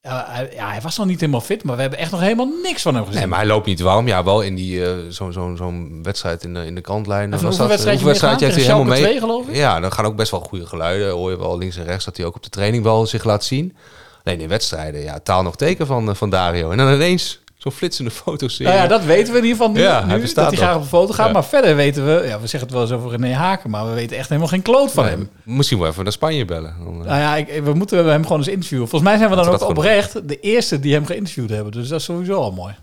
ja, 0.00 0.24
hij, 0.28 0.50
ja, 0.54 0.68
hij 0.70 0.80
was 0.80 0.96
nog 0.98 1.06
niet 1.06 1.20
helemaal 1.20 1.40
fit, 1.40 1.64
maar 1.64 1.74
we 1.74 1.80
hebben 1.80 1.98
echt 1.98 2.10
nog 2.10 2.20
helemaal 2.20 2.50
niks 2.62 2.82
van 2.82 2.94
hem 2.94 3.04
gezien. 3.04 3.18
Nee, 3.20 3.28
maar 3.28 3.38
hij 3.38 3.46
loopt 3.48 3.66
niet 3.66 3.80
warm. 3.80 4.06
Ja, 4.06 4.24
wel 4.24 4.40
in 4.42 4.54
die 4.54 4.84
eh, 4.86 4.92
zo'n 5.08 5.32
zo'n 5.32 5.56
zo'n 5.56 6.00
wedstrijd 6.02 6.44
in 6.44 6.54
de, 6.54 6.64
in 6.66 6.74
de 6.74 6.80
kantlijn. 6.80 7.30
Was 7.30 7.40
dat- 7.40 7.68
wedstrijdje 7.68 8.04
hoeveel 8.04 8.28
meegegaan? 8.28 8.38
heeft 8.50 8.54
hij 8.54 8.64
helemaal 8.64 8.84
mee? 8.84 9.02
Tegen 9.02 9.16
Schalke 9.16 9.26
2 9.26 9.44
geloof 9.44 9.48
ik? 9.48 9.62
Ja, 9.62 9.80
dan 9.80 9.92
gaan 9.92 10.04
ook 10.04 10.16
best 10.16 10.30
wel 10.30 10.40
goede 10.40 10.66
geluiden. 10.66 11.10
Hoor 11.10 11.30
je 11.30 11.38
wel 11.38 11.58
links 11.58 11.76
en 11.76 11.84
rechts 11.84 12.04
dat 12.04 12.16
hij 12.16 12.26
ook 12.26 12.34
op 12.36 12.42
de 12.42 12.48
training 12.48 12.82
wel 12.82 13.06
zich 13.06 13.24
laat 13.24 13.44
zien. 13.44 13.76
Alleen 14.24 14.40
in 14.40 14.48
wedstrijden, 14.48 15.00
ja, 15.00 15.18
taal 15.18 15.42
nog 15.42 15.56
teken 15.56 15.86
van, 15.86 16.08
eh, 16.08 16.14
van 16.14 16.30
Dario. 16.30 16.70
En 16.70 16.76
dan 16.78 16.92
ineens 16.92 17.40
zo'n 17.58 17.72
flitsende 17.72 18.10
foto's. 18.24 18.58
Nou 18.58 18.74
ja, 18.76 18.86
dat 18.86 19.04
weten 19.04 19.32
we 19.32 19.38
in 19.38 19.44
ieder 19.44 19.58
geval 19.60 19.72
nu, 19.74 19.80
Ja, 19.80 20.04
nu, 20.04 20.10
hij 20.10 20.20
bestaat 20.20 20.44
dat 20.50 20.54
hij 20.58 20.62
graag 20.62 20.76
op 20.76 20.82
de 20.82 20.88
foto 20.88 21.12
gaat. 21.12 21.26
Ja. 21.26 21.32
Maar 21.32 21.44
verder 21.44 21.76
weten 21.76 22.04
we, 22.06 22.12
ja, 22.26 22.40
we 22.40 22.46
zeggen 22.46 22.60
het 22.60 22.70
wel 22.70 22.80
eens 22.82 22.90
over 22.92 23.10
René 23.10 23.32
Haken, 23.34 23.70
maar 23.70 23.86
we 23.88 23.94
weten 23.94 24.16
echt 24.16 24.28
helemaal 24.28 24.48
geen 24.50 24.62
kloot 24.62 24.92
van 24.92 25.04
Nee, 25.04 25.12
hem. 25.12 25.30
Misschien 25.44 25.78
wel 25.78 25.88
even 25.88 26.02
naar 26.02 26.12
Spanje 26.12 26.44
bellen. 26.44 26.74
Eh, 26.80 26.86
Nou 26.86 27.06
ja, 27.06 27.36
ik, 27.36 27.62
we 27.64 27.74
moeten 27.74 28.06
hem 28.06 28.22
gewoon 28.22 28.38
eens 28.38 28.48
interviewen. 28.48 28.88
Volgens 28.88 29.10
mij 29.10 29.18
zijn 29.18 29.30
we 29.30 29.36
dan 29.36 29.48
ook 29.48 29.68
oprecht 29.68 30.28
de 30.28 30.40
eerste 30.40 30.80
die 30.80 30.94
hem 30.94 31.06
geïnterviewd 31.06 31.50
hebben. 31.50 31.72
Dus 31.72 31.88
dat 31.88 31.98
is 31.98 32.04
sowieso 32.04 32.34
al 32.34 32.52
mooi. 32.52 32.74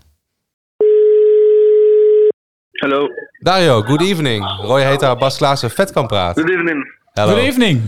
Hallo. 2.80 3.08
Dario, 3.38 3.82
good 3.82 4.00
evening. 4.00 4.60
Roy 4.60 4.82
heet 4.82 5.00
daar 5.00 5.16
Bas 5.16 5.36
Klaassen, 5.36 5.70
vet 5.70 5.92
kan 5.92 6.06
praten. 6.06 6.42
Good 6.42 6.54
evening. 6.54 6.94
Hello. 7.12 7.32
Good 7.34 7.42
evening. 7.44 7.82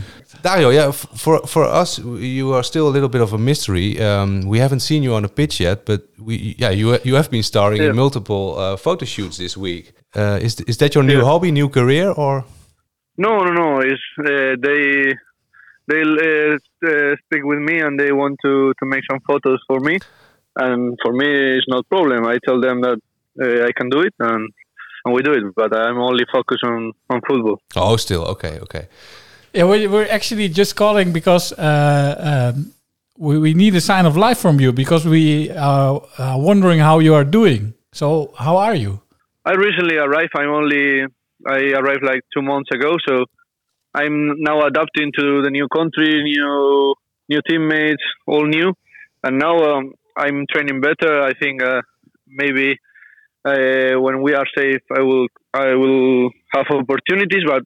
Dario, 0.49 0.71
yeah, 0.71 0.93
for 0.93 1.47
for 1.47 1.65
us, 1.83 1.99
you 1.99 2.55
are 2.55 2.63
still 2.63 2.87
a 2.89 2.93
little 2.97 3.09
bit 3.09 3.21
of 3.21 3.33
a 3.33 3.39
mystery. 3.39 4.01
Um, 4.01 4.49
we 4.53 4.59
haven't 4.61 4.81
seen 4.81 5.03
you 5.03 5.15
on 5.15 5.25
a 5.25 5.29
pitch 5.29 5.61
yet, 5.61 5.85
but 5.85 6.01
we, 6.27 6.55
yeah, 6.59 6.73
you 6.73 6.99
you 7.05 7.17
have 7.17 7.29
been 7.31 7.43
starring 7.43 7.83
in 7.83 7.97
multiple 7.97 8.57
uh, 8.59 8.77
photo 8.77 9.05
shoots 9.05 9.37
this 9.37 9.57
week. 9.57 9.93
Uh, 10.17 10.47
is 10.47 10.61
is 10.67 10.77
that 10.77 10.95
your 10.95 11.05
new 11.05 11.23
hobby, 11.25 11.51
new 11.51 11.69
career, 11.69 12.09
or? 12.17 12.45
No, 13.17 13.33
no, 13.45 13.53
no. 13.53 13.81
It's 13.91 14.09
uh, 14.19 14.55
they 14.67 15.15
they 15.91 16.03
uh, 16.03 16.57
uh, 16.91 17.17
speak 17.25 17.45
with 17.45 17.61
me 17.69 17.77
and 17.85 17.99
they 18.01 18.13
want 18.13 18.37
to 18.45 18.73
to 18.79 18.85
make 18.87 19.05
some 19.11 19.21
photos 19.27 19.61
for 19.67 19.81
me, 19.81 19.99
and 20.57 20.99
for 21.03 21.13
me 21.13 21.29
it's 21.57 21.69
not 21.69 21.89
problem. 21.89 22.25
I 22.35 22.39
tell 22.47 22.61
them 22.61 22.81
that 22.81 22.99
uh, 23.43 23.69
I 23.69 23.73
can 23.79 23.89
do 23.91 24.01
it 24.01 24.15
and 24.19 24.49
and 25.05 25.15
we 25.15 25.21
do 25.23 25.33
it. 25.33 25.45
But 25.55 25.71
I'm 25.77 25.99
only 25.99 26.25
focused 26.33 26.65
on 26.65 26.93
on 27.11 27.21
football. 27.29 27.59
Oh, 27.77 27.97
still 27.97 28.25
okay, 28.35 28.61
okay. 28.61 28.87
Yeah, 29.53 29.65
we're, 29.65 29.89
we're 29.91 30.09
actually 30.09 30.49
just 30.49 30.77
calling 30.77 31.13
because 31.13 31.53
uh, 31.53 32.53
um, 32.55 32.73
we, 33.17 33.39
we 33.39 33.55
need 33.55 33.75
a 33.75 33.81
sign 33.81 34.05
of 34.05 34.17
life 34.17 34.39
from 34.39 34.61
you 34.61 34.73
because 34.73 35.07
we 35.07 35.51
are 35.51 36.03
uh, 36.19 36.37
wondering 36.37 36.81
how 36.81 36.99
you 36.99 37.15
are 37.15 37.25
doing. 37.25 37.75
So, 37.93 38.35
how 38.37 38.59
are 38.59 38.75
you? 38.75 39.01
I 39.45 39.53
recently 39.53 39.97
arrived. 39.97 40.33
I'm 40.37 40.51
only 40.51 41.07
I 41.47 41.59
arrived 41.73 42.03
like 42.05 42.21
two 42.35 42.43
months 42.43 42.69
ago, 42.73 42.97
so 43.07 43.25
I'm 43.95 44.35
now 44.43 44.67
adapting 44.67 45.13
to 45.19 45.43
the 45.43 45.51
new 45.51 45.67
country, 45.69 46.23
new 46.23 46.95
new 47.31 47.41
teammates, 47.49 48.03
all 48.27 48.47
new, 48.47 48.75
and 49.25 49.39
now 49.39 49.57
um, 49.57 49.93
I'm 50.17 50.45
training 50.53 50.81
better. 50.81 51.23
I 51.23 51.33
think 51.41 51.63
uh, 51.63 51.81
maybe 52.27 52.79
uh, 53.45 53.99
when 53.99 54.23
we 54.23 54.35
are 54.35 54.47
safe, 54.57 54.83
I 54.95 55.01
will 55.01 55.27
I 55.55 55.75
will 55.75 56.31
have 56.55 56.67
opportunities, 56.71 57.45
but 57.47 57.63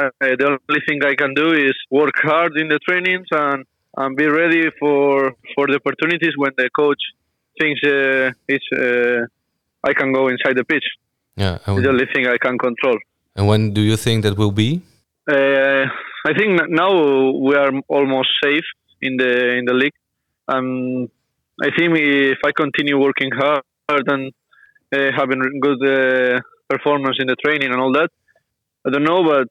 uh, 0.00 0.10
the 0.20 0.58
only 0.68 0.82
thing 0.86 1.02
I 1.04 1.14
can 1.14 1.34
do 1.34 1.52
is 1.52 1.74
work 1.90 2.14
hard 2.22 2.56
in 2.56 2.68
the 2.68 2.78
trainings 2.88 3.26
and, 3.30 3.64
and 3.96 4.16
be 4.16 4.26
ready 4.26 4.64
for 4.78 5.32
for 5.54 5.66
the 5.66 5.76
opportunities 5.76 6.34
when 6.36 6.52
the 6.56 6.68
coach 6.70 7.02
thinks 7.58 7.80
uh, 7.84 8.30
it's 8.48 8.68
uh, 8.72 9.26
I 9.84 9.92
can 9.94 10.12
go 10.12 10.28
inside 10.28 10.56
the 10.56 10.64
pitch. 10.64 10.84
Yeah. 11.36 11.58
It's 11.66 11.82
the 11.82 11.88
only 11.88 12.06
thing 12.12 12.26
I 12.26 12.38
can 12.38 12.58
control. 12.58 12.98
And 13.36 13.46
when 13.46 13.72
do 13.72 13.80
you 13.80 13.96
think 13.96 14.24
that 14.24 14.36
will 14.36 14.50
be? 14.50 14.82
Uh, 15.30 15.84
I 16.26 16.32
think 16.36 16.60
now 16.68 16.92
we 17.46 17.54
are 17.54 17.72
almost 17.88 18.30
safe 18.42 18.64
in 19.00 19.16
the 19.16 19.32
in 19.58 19.64
the 19.64 19.74
league. 19.74 19.98
Um, 20.48 21.08
I 21.62 21.70
think 21.76 21.96
if 21.98 22.38
I 22.44 22.52
continue 22.52 22.98
working 22.98 23.30
hard 23.32 23.62
and 23.88 24.32
uh, 24.94 25.10
having 25.16 25.40
good 25.60 25.80
uh, 25.84 26.40
performance 26.68 27.16
in 27.20 27.26
the 27.26 27.36
training 27.44 27.70
and 27.72 27.80
all 27.80 27.92
that, 27.92 28.10
I 28.86 28.90
don't 28.90 29.04
know, 29.04 29.22
but 29.22 29.48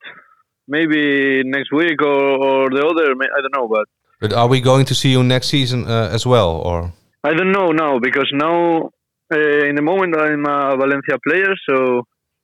maybe 0.67 1.43
next 1.45 1.71
week 1.71 2.01
or, 2.01 2.21
or 2.47 2.69
the 2.69 2.83
other. 2.86 3.12
I 3.38 3.41
don't 3.41 3.55
know, 3.55 3.67
but 3.67 3.86
But 4.19 4.33
are 4.33 4.47
we 4.47 4.62
going 4.62 4.86
to 4.86 4.95
see 4.95 5.09
you 5.09 5.24
next 5.24 5.47
season 5.47 5.86
uh, 5.86 6.09
as 6.12 6.25
well, 6.25 6.51
or? 6.69 6.93
I 7.24 7.33
don't 7.33 7.51
know 7.51 7.71
now 7.71 8.00
because 8.00 8.29
now 8.33 8.89
uh, 9.33 9.65
in 9.69 9.75
the 9.75 9.81
moment 9.81 10.15
I'm 10.15 10.45
a 10.45 10.77
Valencia 10.77 11.17
player, 11.27 11.53
so 11.67 11.75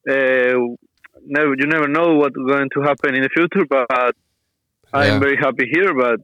uh, 0.10 0.56
never 1.26 1.52
you 1.60 1.68
never 1.68 1.88
know 1.88 2.16
what's 2.16 2.36
going 2.36 2.70
to 2.76 2.82
happen 2.82 3.16
in 3.16 3.22
the 3.24 3.30
future. 3.30 3.66
But 3.70 3.88
Yeah. 4.94 5.00
I'm 5.00 5.20
very 5.20 5.38
happy 5.38 5.66
here, 5.76 5.94
but 5.94 6.20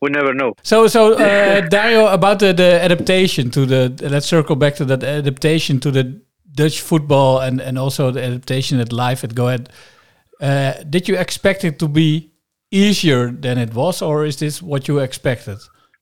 we 0.00 0.10
never 0.10 0.32
know. 0.34 0.54
So, 0.62 0.86
so 0.86 1.14
uh, 1.14 1.60
Dario, 1.68 2.06
about 2.06 2.38
the, 2.38 2.52
the 2.52 2.80
adaptation 2.82 3.50
to 3.50 3.66
the, 3.66 4.08
let's 4.08 4.26
circle 4.26 4.56
back 4.56 4.76
to 4.76 4.84
that 4.84 5.02
adaptation 5.02 5.80
to 5.80 5.90
the 5.90 6.20
Dutch 6.52 6.80
football 6.80 7.40
and, 7.40 7.60
and 7.60 7.78
also 7.78 8.10
the 8.10 8.22
adaptation 8.22 8.80
at 8.80 8.92
life 8.92 9.24
at 9.24 9.34
Go 9.34 9.48
Ahead. 9.48 9.68
Uh, 10.40 10.72
did 10.88 11.08
you 11.08 11.16
expect 11.16 11.64
it 11.64 11.78
to 11.78 11.88
be 11.88 12.30
easier 12.70 13.30
than 13.30 13.58
it 13.58 13.74
was, 13.74 14.02
or 14.02 14.24
is 14.24 14.36
this 14.38 14.62
what 14.62 14.88
you 14.88 14.98
expected? 14.98 15.58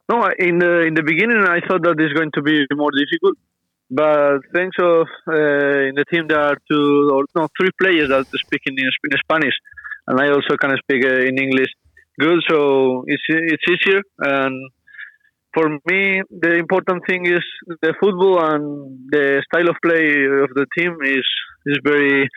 No, 0.08 0.28
in 0.38 0.58
the 0.58 0.82
in 0.88 0.94
the 0.94 1.02
beginning 1.02 1.44
I 1.48 1.60
thought 1.66 1.82
that 1.84 1.96
it's 1.98 2.12
going 2.12 2.30
to 2.34 2.42
be 2.42 2.66
more 2.72 2.90
difficult, 2.90 3.38
but 3.90 4.40
thanks 4.54 4.76
of 4.80 5.06
uh, 5.28 5.88
in 5.88 5.94
the 5.94 6.04
team 6.12 6.26
there 6.28 6.40
are 6.40 6.56
two 6.70 7.10
or 7.12 7.24
no 7.34 7.48
three 7.58 7.70
players 7.80 8.08
that 8.08 8.26
speak 8.26 8.62
in, 8.66 8.74
in 8.78 9.18
Spanish, 9.24 9.54
and 10.08 10.20
I 10.20 10.28
also 10.28 10.56
can 10.60 10.76
speak 10.82 11.04
uh, 11.04 11.28
in 11.30 11.38
English 11.38 11.70
good, 12.18 12.40
so 12.48 13.04
it's 13.06 13.22
it's 13.28 13.62
easier. 13.68 14.02
And 14.18 14.70
for 15.54 15.68
me, 15.86 16.22
the 16.30 16.54
important 16.56 17.02
thing 17.06 17.26
is 17.26 17.44
the 17.80 17.94
football 18.00 18.44
and 18.44 19.08
the 19.10 19.42
style 19.46 19.68
of 19.68 19.76
play 19.82 20.04
of 20.44 20.50
the 20.58 20.66
team 20.76 20.96
is 21.02 21.26
is 21.66 21.78
very 21.82 22.28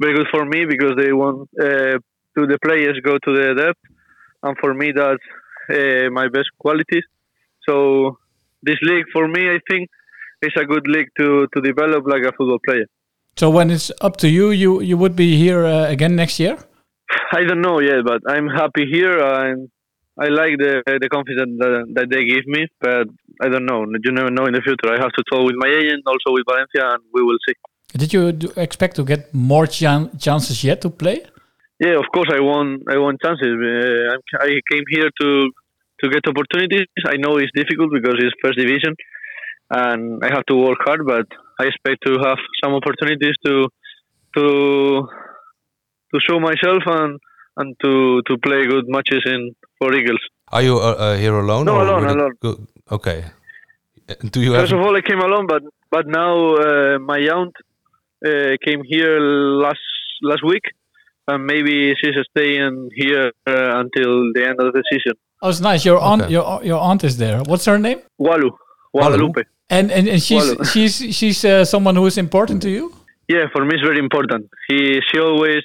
very 0.00 0.14
good 0.16 0.26
for 0.30 0.44
me 0.44 0.66
because 0.66 0.94
they 0.98 1.12
want 1.12 1.48
uh, 1.60 1.96
to 2.36 2.40
the 2.52 2.58
players 2.62 2.98
go 3.02 3.12
to 3.12 3.30
the 3.38 3.54
depth, 3.56 3.80
and 4.42 4.56
for 4.60 4.74
me 4.74 4.92
that's 4.94 5.26
uh, 5.70 6.10
my 6.10 6.28
best 6.28 6.50
qualities. 6.58 7.04
So 7.66 8.18
this 8.62 8.76
league 8.82 9.06
for 9.12 9.28
me, 9.28 9.48
I 9.48 9.58
think, 9.70 9.88
is 10.42 10.52
a 10.56 10.64
good 10.64 10.86
league 10.86 11.10
to 11.18 11.46
to 11.54 11.60
develop 11.60 12.04
like 12.06 12.22
a 12.22 12.32
football 12.36 12.58
player. 12.66 12.86
So 13.36 13.50
when 13.50 13.70
it's 13.70 13.90
up 14.00 14.16
to 14.18 14.28
you, 14.28 14.50
you 14.50 14.80
you 14.80 14.96
would 14.96 15.16
be 15.16 15.36
here 15.36 15.64
uh, 15.64 15.88
again 15.88 16.16
next 16.16 16.38
year. 16.40 16.56
I 17.32 17.42
don't 17.44 17.60
know 17.60 17.80
yet, 17.80 18.04
but 18.04 18.20
I'm 18.28 18.48
happy 18.48 18.86
here 18.90 19.18
and 19.18 19.68
I 20.18 20.28
like 20.28 20.54
the 20.58 20.82
the 20.86 21.08
confidence 21.08 21.58
that, 21.58 21.86
that 21.96 22.06
they 22.10 22.24
give 22.24 22.46
me. 22.46 22.66
But 22.80 23.08
I 23.42 23.48
don't 23.48 23.66
know. 23.66 23.84
You 24.04 24.12
never 24.12 24.30
know 24.30 24.46
in 24.46 24.54
the 24.54 24.62
future. 24.62 24.90
I 24.96 25.00
have 25.04 25.12
to 25.18 25.22
talk 25.30 25.44
with 25.44 25.56
my 25.56 25.68
agent, 25.68 26.02
also 26.06 26.32
with 26.36 26.44
Valencia, 26.48 26.84
and 26.94 27.02
we 27.12 27.22
will 27.22 27.38
see. 27.46 27.54
Did 27.96 28.12
you 28.12 28.22
expect 28.56 28.96
to 28.96 29.04
get 29.04 29.32
more 29.34 29.66
chan- 29.66 30.10
chances 30.18 30.62
yet 30.64 30.80
to 30.82 30.90
play? 30.90 31.18
Yeah, 31.80 31.96
of 31.98 32.06
course, 32.14 32.30
I 32.32 32.40
want 32.40 32.82
I 32.88 32.96
want 32.98 33.20
chances. 33.24 33.54
Uh, 33.54 34.44
I 34.46 34.50
came 34.70 34.84
here 34.88 35.10
to 35.20 35.28
to 36.00 36.08
get 36.10 36.22
opportunities. 36.26 36.86
I 37.06 37.16
know 37.16 37.36
it's 37.36 37.52
difficult 37.54 37.90
because 37.92 38.16
it's 38.18 38.34
first 38.42 38.58
division, 38.58 38.94
and 39.70 40.22
I 40.24 40.28
have 40.34 40.44
to 40.46 40.54
work 40.56 40.78
hard. 40.86 41.02
But 41.06 41.26
I 41.58 41.64
expect 41.66 42.06
to 42.06 42.12
have 42.26 42.38
some 42.62 42.74
opportunities 42.74 43.36
to 43.46 43.68
to 44.36 44.44
to 46.12 46.20
show 46.26 46.38
myself 46.38 46.82
and 46.86 47.18
and 47.56 47.74
to 47.82 48.22
to 48.28 48.38
play 48.38 48.66
good 48.66 48.86
matches 48.88 49.22
in 49.26 49.54
for 49.78 49.94
Eagles. 49.94 50.20
Are 50.52 50.62
you 50.62 50.76
uh, 50.78 50.92
uh, 51.04 51.16
here 51.16 51.34
alone? 51.34 51.64
No, 51.66 51.76
or 51.76 51.82
alone, 51.86 52.02
with 52.06 52.16
alone. 52.16 52.32
go- 52.40 52.60
okay. 52.96 53.24
Do 54.30 54.40
you 54.42 54.52
have? 54.52 54.62
First 54.62 54.72
of 54.74 54.80
all, 54.80 54.94
I 54.96 55.00
came 55.00 55.20
alone, 55.20 55.46
but 55.46 55.62
but 55.90 56.06
now 56.06 56.54
uh, 56.56 56.98
my 56.98 57.18
aunt 57.36 57.54
uh, 58.26 58.56
came 58.64 58.82
here 58.84 59.18
last 59.64 59.80
last 60.22 60.44
week, 60.44 60.64
and 61.28 61.46
maybe 61.46 61.94
she's 62.00 62.14
staying 62.30 62.90
here 62.94 63.32
uh, 63.46 63.80
until 63.82 64.32
the 64.34 64.42
end 64.48 64.60
of 64.60 64.72
the 64.74 64.82
season. 64.90 65.14
Oh, 65.42 65.48
it's 65.48 65.60
nice. 65.60 65.84
Your 65.84 65.98
aunt, 66.00 66.22
Okay. 66.22 66.32
your 66.32 66.60
your 66.64 66.80
aunt 66.80 67.02
is 67.04 67.16
there. 67.16 67.38
What's 67.50 67.64
her 67.64 67.78
name? 67.78 68.00
Walu, 68.20 68.50
Guadalupe. 68.92 69.42
And 69.70 69.90
and, 69.90 70.06
and 70.08 70.22
she's 70.22 70.44
Walu. 70.44 70.64
she's 70.72 70.94
she's 71.16 71.44
uh, 71.44 71.64
someone 71.64 71.96
who 71.96 72.06
is 72.06 72.18
important 72.18 72.60
to 72.62 72.70
you. 72.70 72.92
Yeah, 73.28 73.46
for 73.54 73.64
me 73.64 73.74
it's 73.76 73.82
very 73.90 73.98
important. 73.98 74.50
He 74.68 75.00
she 75.08 75.18
always 75.18 75.64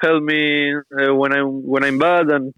helped 0.00 0.24
me 0.24 0.74
uh, 0.74 1.14
when 1.14 1.32
I'm 1.32 1.62
when 1.66 1.84
I'm 1.84 1.98
bad, 1.98 2.28
and 2.30 2.52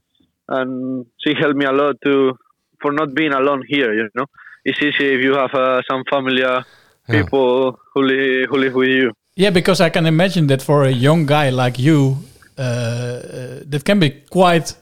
and 0.48 1.07
she 1.24 1.35
helped 1.38 1.57
me 1.57 1.64
a 1.66 1.72
lot 1.72 1.96
to 2.05 2.35
for 2.81 2.92
not 2.92 3.14
being 3.14 3.33
alone 3.33 3.62
here. 3.68 3.92
You 3.94 4.09
know, 4.14 4.27
it's 4.64 4.81
easy 4.83 5.14
if 5.14 5.22
you 5.22 5.35
have 5.35 5.55
uh, 5.55 5.83
some 5.90 6.05
familiar 6.09 6.64
people 7.11 7.79
who 7.94 8.03
li- 8.03 8.46
who 8.48 8.59
live 8.59 8.74
with 8.74 8.88
you. 8.88 9.12
Yeah, 9.35 9.51
because 9.51 9.81
I 9.81 9.90
can 9.90 10.07
imagine 10.07 10.46
that 10.48 10.62
for 10.62 10.85
a 10.85 10.90
young 10.90 11.27
guy 11.27 11.51
like 11.51 11.79
you, 11.79 12.18
uh, 12.59 12.62
uh, 12.62 13.61
that 13.66 13.85
can 13.85 14.01
be 14.01 14.11
quite 14.31 14.74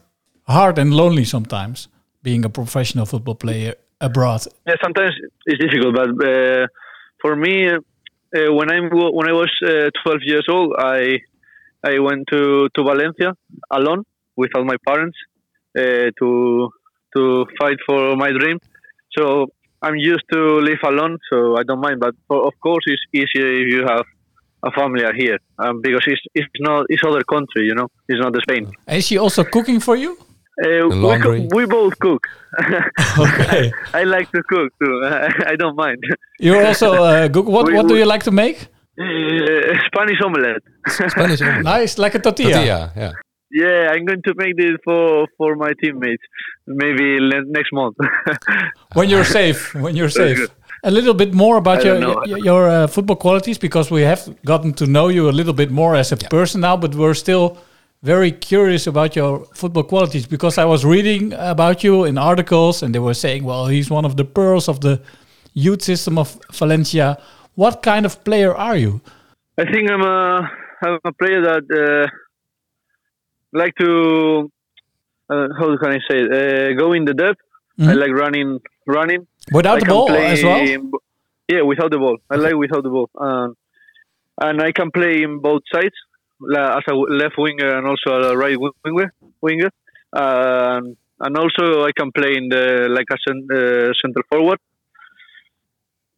hard 0.49 0.79
and 0.79 0.95
lonely 0.95 1.25
sometimes. 1.25 1.89
Being 2.23 2.45
a 2.45 2.49
professional 2.49 3.07
football 3.07 3.37
player 3.37 3.75
abroad. 4.01 4.41
Yeah, 4.67 4.75
sometimes 4.83 5.15
it's 5.45 5.63
difficult, 5.63 5.95
but 5.95 6.11
uh, 6.27 6.67
for 7.23 7.37
me, 7.37 7.69
uh, 7.69 8.53
when 8.53 8.69
I 8.71 8.81
when 8.81 9.29
I 9.29 9.33
was 9.33 9.51
uh, 9.63 9.91
12 10.03 10.21
years 10.25 10.47
old, 10.51 10.75
I 10.77 11.21
I 11.93 11.95
went 12.09 12.23
to, 12.33 12.41
to 12.75 12.81
Valencia 12.91 13.31
alone 13.79 14.03
without 14.43 14.65
my 14.73 14.79
parents 14.89 15.19
uh, 15.81 16.07
to 16.21 16.29
to 17.15 17.21
fight 17.61 17.79
for 17.89 18.01
my 18.25 18.31
dream. 18.39 18.59
So 19.17 19.23
I'm 19.87 19.97
used 20.13 20.27
to 20.35 20.41
live 20.69 20.83
alone, 20.93 21.15
so 21.31 21.37
I 21.61 21.63
don't 21.69 21.81
mind. 21.87 21.99
But 22.05 22.15
of 22.51 22.55
course, 22.67 22.85
it's 22.93 23.05
easier 23.21 23.49
if 23.63 23.67
you 23.75 23.83
have 23.93 24.05
a 24.69 24.71
family 24.79 25.05
here, 25.23 25.39
um, 25.63 25.75
because 25.87 26.05
it's 26.13 26.25
it's 26.41 26.49
not 26.69 26.81
it's 26.93 27.05
other 27.11 27.25
country, 27.35 27.63
you 27.71 27.75
know, 27.79 27.89
it's 28.09 28.21
not 28.25 28.33
the 28.37 28.43
Spain. 28.47 28.63
Is 28.99 29.05
she 29.09 29.17
also 29.25 29.43
cooking 29.57 29.81
for 29.89 29.97
you? 30.05 30.13
Uh, 30.65 30.89
we, 30.89 31.19
co- 31.25 31.49
we 31.57 31.63
both 31.79 31.95
cook. 32.07 32.23
Okay. 33.27 33.73
I 34.01 34.03
like 34.05 34.29
to 34.37 34.41
cook 34.53 34.69
too. 34.83 34.95
I 35.53 35.55
don't 35.63 35.77
mind. 35.85 36.01
You're 36.41 36.65
also 36.67 36.89
uh, 36.95 37.29
cook. 37.35 37.47
What 37.55 37.67
We- 37.67 37.75
what 37.77 37.87
do 37.89 37.95
you 38.03 38.07
like 38.15 38.25
to 38.25 38.31
make? 38.45 38.59
Uh, 38.99 39.75
Spanish 39.87 40.21
omelette. 40.25 40.63
Spanish 40.89 41.41
omelette. 41.43 41.65
Nice, 41.65 41.99
like 41.99 42.15
a 42.15 42.19
tortilla. 42.19 42.55
Tortilla, 42.55 42.93
yeah. 42.97 43.13
Yeah, 43.51 43.91
I'm 43.93 44.05
going 44.05 44.23
to 44.23 44.35
make 44.37 44.57
this 44.57 44.77
for 44.85 45.29
for 45.39 45.55
my 45.55 45.73
teammates. 45.81 46.23
Maybe 46.67 47.21
le- 47.21 47.45
next 47.47 47.73
month. 47.73 47.97
when 48.95 49.09
you're 49.09 49.25
safe. 49.25 49.75
When 49.75 49.95
you're 49.95 50.11
safe. 50.11 50.49
A 50.83 50.91
little 50.91 51.15
bit 51.15 51.33
more 51.33 51.57
about 51.57 51.85
your 51.85 51.99
know. 51.99 52.23
your, 52.27 52.39
your 52.39 52.69
uh, 52.69 52.87
football 52.87 53.17
qualities 53.17 53.59
because 53.59 53.91
we 53.91 54.03
have 54.03 54.35
gotten 54.45 54.73
to 54.75 54.87
know 54.87 55.09
you 55.09 55.29
a 55.29 55.35
little 55.41 55.55
bit 55.55 55.71
more 55.71 55.95
as 55.95 56.13
a 56.13 56.17
person 56.17 56.61
now, 56.61 56.77
but 56.77 56.95
we're 56.95 57.15
still 57.15 57.57
very 58.03 58.31
curious 58.31 58.87
about 58.87 59.17
your 59.17 59.45
football 59.55 59.85
qualities 59.85 60.27
because 60.27 60.59
I 60.59 60.65
was 60.65 60.85
reading 60.85 61.33
about 61.33 61.83
you 61.83 62.05
in 62.05 62.19
articles 62.19 62.83
and 62.83 62.95
they 62.95 62.99
were 63.01 63.15
saying, 63.15 63.45
well, 63.45 63.67
he's 63.67 63.91
one 63.91 64.05
of 64.05 64.17
the 64.17 64.25
pearls 64.25 64.69
of 64.69 64.81
the 64.81 65.01
youth 65.55 65.83
system 65.83 66.19
of 66.19 66.39
Valencia. 66.53 67.19
What 67.57 67.83
kind 67.83 68.05
of 68.07 68.23
player 68.25 68.55
are 68.55 68.77
you? 68.77 69.01
I 69.59 69.65
think 69.65 69.91
I'm 69.91 70.03
a 70.03 70.49
I'm 70.85 70.99
a 71.05 71.13
player 71.13 71.41
that 71.43 71.65
uh, 71.83 72.07
like 73.53 73.75
to 73.81 74.51
uh, 75.31 75.49
how 75.59 75.77
can 75.79 75.91
I 75.93 76.01
say 76.09 76.19
it? 76.25 76.29
Uh, 76.33 76.73
go 76.79 76.93
in 76.93 77.05
the 77.05 77.15
depth. 77.15 77.41
I 77.79 77.83
Mhm. 77.83 77.97
like 78.03 78.13
running 78.25 78.51
running 78.87 79.27
Without 79.53 79.77
I 79.77 79.81
the 79.81 79.87
ball 79.87 80.07
play 80.09 80.27
as 80.33 80.43
well? 80.45 80.61
in 80.61 80.93
yeah, 81.49 81.63
without 81.63 81.91
the 81.91 81.99
ball. 81.99 82.17
I 82.31 82.37
like 82.37 82.57
without 82.57 82.83
the 82.83 82.91
ball, 82.97 83.09
um, 83.27 83.55
and 84.47 84.61
I 84.69 84.73
can 84.73 84.91
play 84.91 85.23
in 85.23 85.41
both 85.41 85.63
sides 85.73 85.95
as 86.79 86.85
a 86.93 86.95
left 86.95 87.37
winger 87.39 87.71
and 87.77 87.87
also 87.87 88.11
a 88.31 88.37
right 88.37 88.57
winger. 88.85 89.09
Winger, 89.41 89.71
um, 90.13 90.97
and 91.25 91.33
also 91.43 91.85
I 91.89 91.93
can 91.99 92.11
play 92.13 92.33
in 92.41 92.49
the 92.49 92.65
like 92.97 93.09
a 93.17 93.19
cen- 93.27 93.49
uh, 93.59 93.93
center 94.01 94.23
forward. 94.31 94.59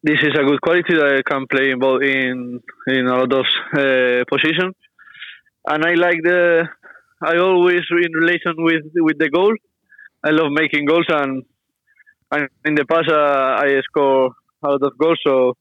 This 0.02 0.20
is 0.22 0.34
a 0.38 0.44
good 0.44 0.60
quality 0.60 0.94
that 0.94 1.18
I 1.18 1.22
can 1.28 1.46
play 1.50 1.70
in 1.70 1.78
both 1.78 2.02
in 2.02 2.60
in 2.86 3.08
all 3.08 3.24
of 3.24 3.46
uh, 3.74 4.24
positions, 4.30 4.74
and 5.66 5.84
I 5.84 5.94
like 5.94 6.20
the. 6.22 6.68
I 7.20 7.36
always 7.38 7.82
in 7.90 8.12
relation 8.12 8.54
with 8.58 8.84
with 8.94 9.18
the 9.18 9.28
goal. 9.28 9.52
I 10.24 10.30
love 10.30 10.52
making 10.52 10.86
goals 10.86 11.06
and 11.08 11.42
and 12.30 12.48
in 12.64 12.74
the 12.76 12.84
past 12.84 13.08
uh, 13.08 13.64
I 13.64 13.80
score 13.82 14.30
a 14.62 14.68
lot 14.68 14.82
of 14.82 14.96
goals, 14.98 15.18
so 15.26 15.54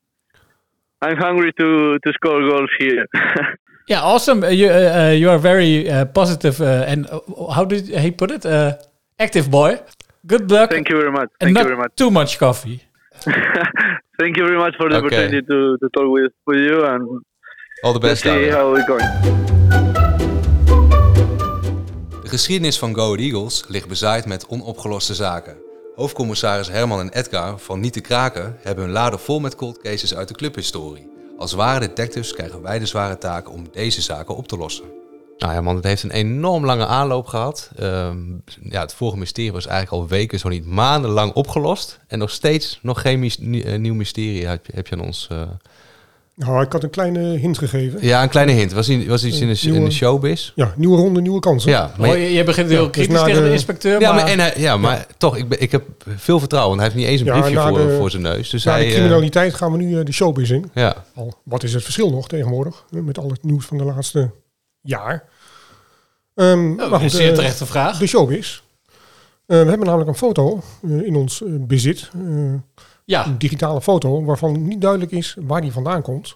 I'm 1.02 1.18
hungry 1.18 1.52
to 1.60 1.98
to 2.04 2.14
score 2.14 2.42
goals 2.48 2.70
here. 2.80 3.06
Yeah, 3.88 4.02
awesome. 4.02 4.44
Uh, 4.44 4.50
you, 4.50 4.68
uh, 4.68 4.72
uh, 4.72 5.12
you 5.12 5.30
are 5.30 5.38
very 5.38 5.90
uh, 5.90 6.04
positive 6.06 6.60
uh, 6.60 6.84
and 6.88 7.08
uh, 7.10 7.22
how 7.54 7.64
did 7.64 7.88
he 7.88 8.12
put 8.12 8.32
it? 8.32 8.46
Uh, 8.46 8.78
active 9.18 9.50
boy. 9.50 9.80
Good 10.26 10.52
luck. 10.52 10.72
Thank 10.72 10.90
you 10.90 10.98
very 10.98 11.12
much. 11.12 11.30
And 11.40 11.48
Thank 11.48 11.54
not 11.56 11.62
you 11.62 11.70
very 11.70 11.78
much. 11.78 11.96
too 11.96 12.12
much 12.12 12.38
coffee. 12.38 12.84
Thank 14.18 14.36
you 14.36 14.48
very 14.48 14.58
much 14.58 14.76
for 14.76 14.90
the 14.90 14.96
Okay. 14.96 15.06
opportunity 15.06 15.46
to, 15.46 15.78
to 15.78 15.90
talk 15.90 16.12
with, 16.14 16.34
with 16.46 16.70
you 16.70 16.86
and 16.86 17.24
All 17.82 17.94
the 17.94 18.00
best, 18.00 18.22
see 18.22 18.50
how 18.50 18.74
we're 18.74 18.86
going. 18.86 19.10
De 22.24 22.30
geschiedenis 22.30 22.80
van 22.80 22.94
Go 22.96 23.16
Eagles 23.16 23.66
ligt 23.68 23.88
bezaaid 23.88 24.26
met 24.26 24.48
onopgeloste 24.48 25.14
zaken. 25.14 25.58
Hoofdcommissaris 25.96 26.70
Herman 26.70 27.00
en 27.00 27.10
Edgar 27.10 27.60
van 27.60 27.80
Niet 27.80 27.94
te 27.94 28.02
Kraken 28.02 28.58
hebben 28.62 28.84
hun 28.84 28.94
laden 28.94 29.20
vol 29.20 29.40
met 29.40 29.56
cold 29.56 29.82
cases 29.82 30.16
uit 30.16 30.28
de 30.28 30.34
clubhistorie. 30.34 31.10
Als 31.38 31.54
ware 31.54 31.80
detectives 31.80 32.34
krijgen 32.34 32.62
wij 32.62 32.80
de 32.80 32.86
zware 32.86 33.18
taak 33.18 33.52
om 33.52 33.68
deze 33.72 34.02
zaken 34.02 34.36
op 34.36 34.48
te 34.48 34.58
lossen. 34.58 34.86
Nou 35.38 35.54
ja 35.54 35.62
man, 35.62 35.76
het 35.76 35.84
heeft 35.84 36.04
een 36.04 36.12
enorm 36.12 36.66
lange 36.66 36.86
aanloop 36.86 37.28
gehad. 37.28 37.72
Ehm, 37.80 38.18
ja, 38.62 38.82
het 38.82 38.94
vorige 38.94 39.18
mysterie 39.18 39.52
was 39.52 39.68
eigenlijk 39.68 40.04
al 40.04 40.10
weken, 40.10 40.40
zo 40.40 40.50
niet 40.50 40.66
maandenlang 40.66 41.34
opgelost. 41.34 42.00
En 42.08 42.20
nog 42.20 42.30
steeds 42.30 42.80
nog 42.82 43.02
geen 43.02 43.32
eh, 43.64 43.80
nieuw 43.80 43.94
mysterie 43.94 44.46
heb 44.48 44.66
je, 44.66 44.72
heb 44.76 44.88
je 44.88 44.96
aan 44.96 45.02
ons... 45.06 45.28
eh, 45.32 45.42
Nou, 46.36 46.64
ik 46.64 46.72
had 46.72 46.84
een 46.84 46.90
kleine 46.90 47.20
hint 47.20 47.58
gegeven. 47.58 48.00
Ja, 48.02 48.24
een 48.24 48.30
kleine 48.30 48.52
hint. 48.52 48.72
Was, 48.74 49.06
was 49.08 49.26
iets 49.26 49.40
in 49.40 49.48
de, 49.54 49.76
in 49.78 49.86
de 49.86 49.92
showbiz? 49.92 50.52
Ja, 50.56 50.74
nieuwe 50.76 50.98
ronde, 50.98 51.22
nieuwe 51.22 51.40
kansen. 51.40 51.72
Ja, 51.72 51.92
maar 51.98 52.10
Oh, 52.10 52.16
je, 52.16 52.34
je 52.34 52.44
begint 52.44 52.70
heel 52.70 52.78
Ja, 52.80 52.84
dus 52.86 52.92
kritisch 52.92 53.22
tegen 53.24 53.42
de, 53.42 53.48
de- 53.48 53.54
inspecteur. 53.54 54.00
Ja, 54.02 54.14
maar, 54.14 54.22
maar, 54.24 54.32
en 54.32 54.40
hij, 54.40 54.54
ja, 54.58 54.78
maar 54.78 55.08
toch, 55.18 55.38
ik, 55.38 55.50
ben, 55.50 55.62
ik 55.62 55.72
heb 55.72 55.84
veel 56.16 56.40
vertrouwen. 56.40 56.78
Want 56.78 56.82
hij 56.82 56.90
heeft 56.92 57.02
niet 57.12 57.12
eens 57.12 57.30
een 57.30 57.36
Ja, 57.36 57.42
briefje 57.42 57.68
voor, 57.70 57.78
de- 57.88 57.96
voor 57.98 58.10
zijn 58.10 58.22
neus. 58.24 58.50
Dus 58.50 58.64
Na 58.64 58.72
hij, 58.72 58.82
de 58.82 58.88
eh, 58.88 58.94
criminaliteit 58.94 59.54
gaan 59.54 59.72
we 59.72 59.78
nu 59.78 60.04
de 60.04 60.12
showbiz 60.12 60.50
in. 60.50 60.72
ja. 60.74 61.04
Al, 61.16 61.34
wat 61.44 61.64
is 61.64 61.74
het 61.74 61.84
verschil 61.84 62.10
nog 62.10 62.28
tegenwoordig? 62.28 62.84
Met 62.90 63.18
al 63.20 63.30
het 63.30 63.44
nieuws 63.44 63.66
van 63.66 63.78
de 63.78 63.84
laatste 63.84 64.30
jaar. 64.88 65.30
Oh, 66.36 66.90
maar 66.90 67.02
een 67.02 67.10
zeer 67.10 67.30
eh, 67.30 67.36
terechte 67.36 67.66
vraag. 67.66 67.98
De 67.98 68.08
showbiz. 68.08 68.62
Eh, 69.46 69.62
we 69.62 69.70
hebben 69.70 69.86
namelijk 69.86 70.10
een 70.10 70.16
foto 70.16 70.62
eh, 70.84 71.02
in 71.02 71.16
ons 71.16 71.44
bezit. 71.46 72.10
Ja. 73.06 73.26
Een 73.26 73.38
digitale 73.38 73.82
foto 73.82 74.24
waarvan 74.24 74.68
niet 74.68 74.82
duidelijk 74.82 75.12
is 75.12 75.36
waar 75.40 75.62
die 75.62 75.72
vandaan 75.72 76.02
komt. 76.02 76.36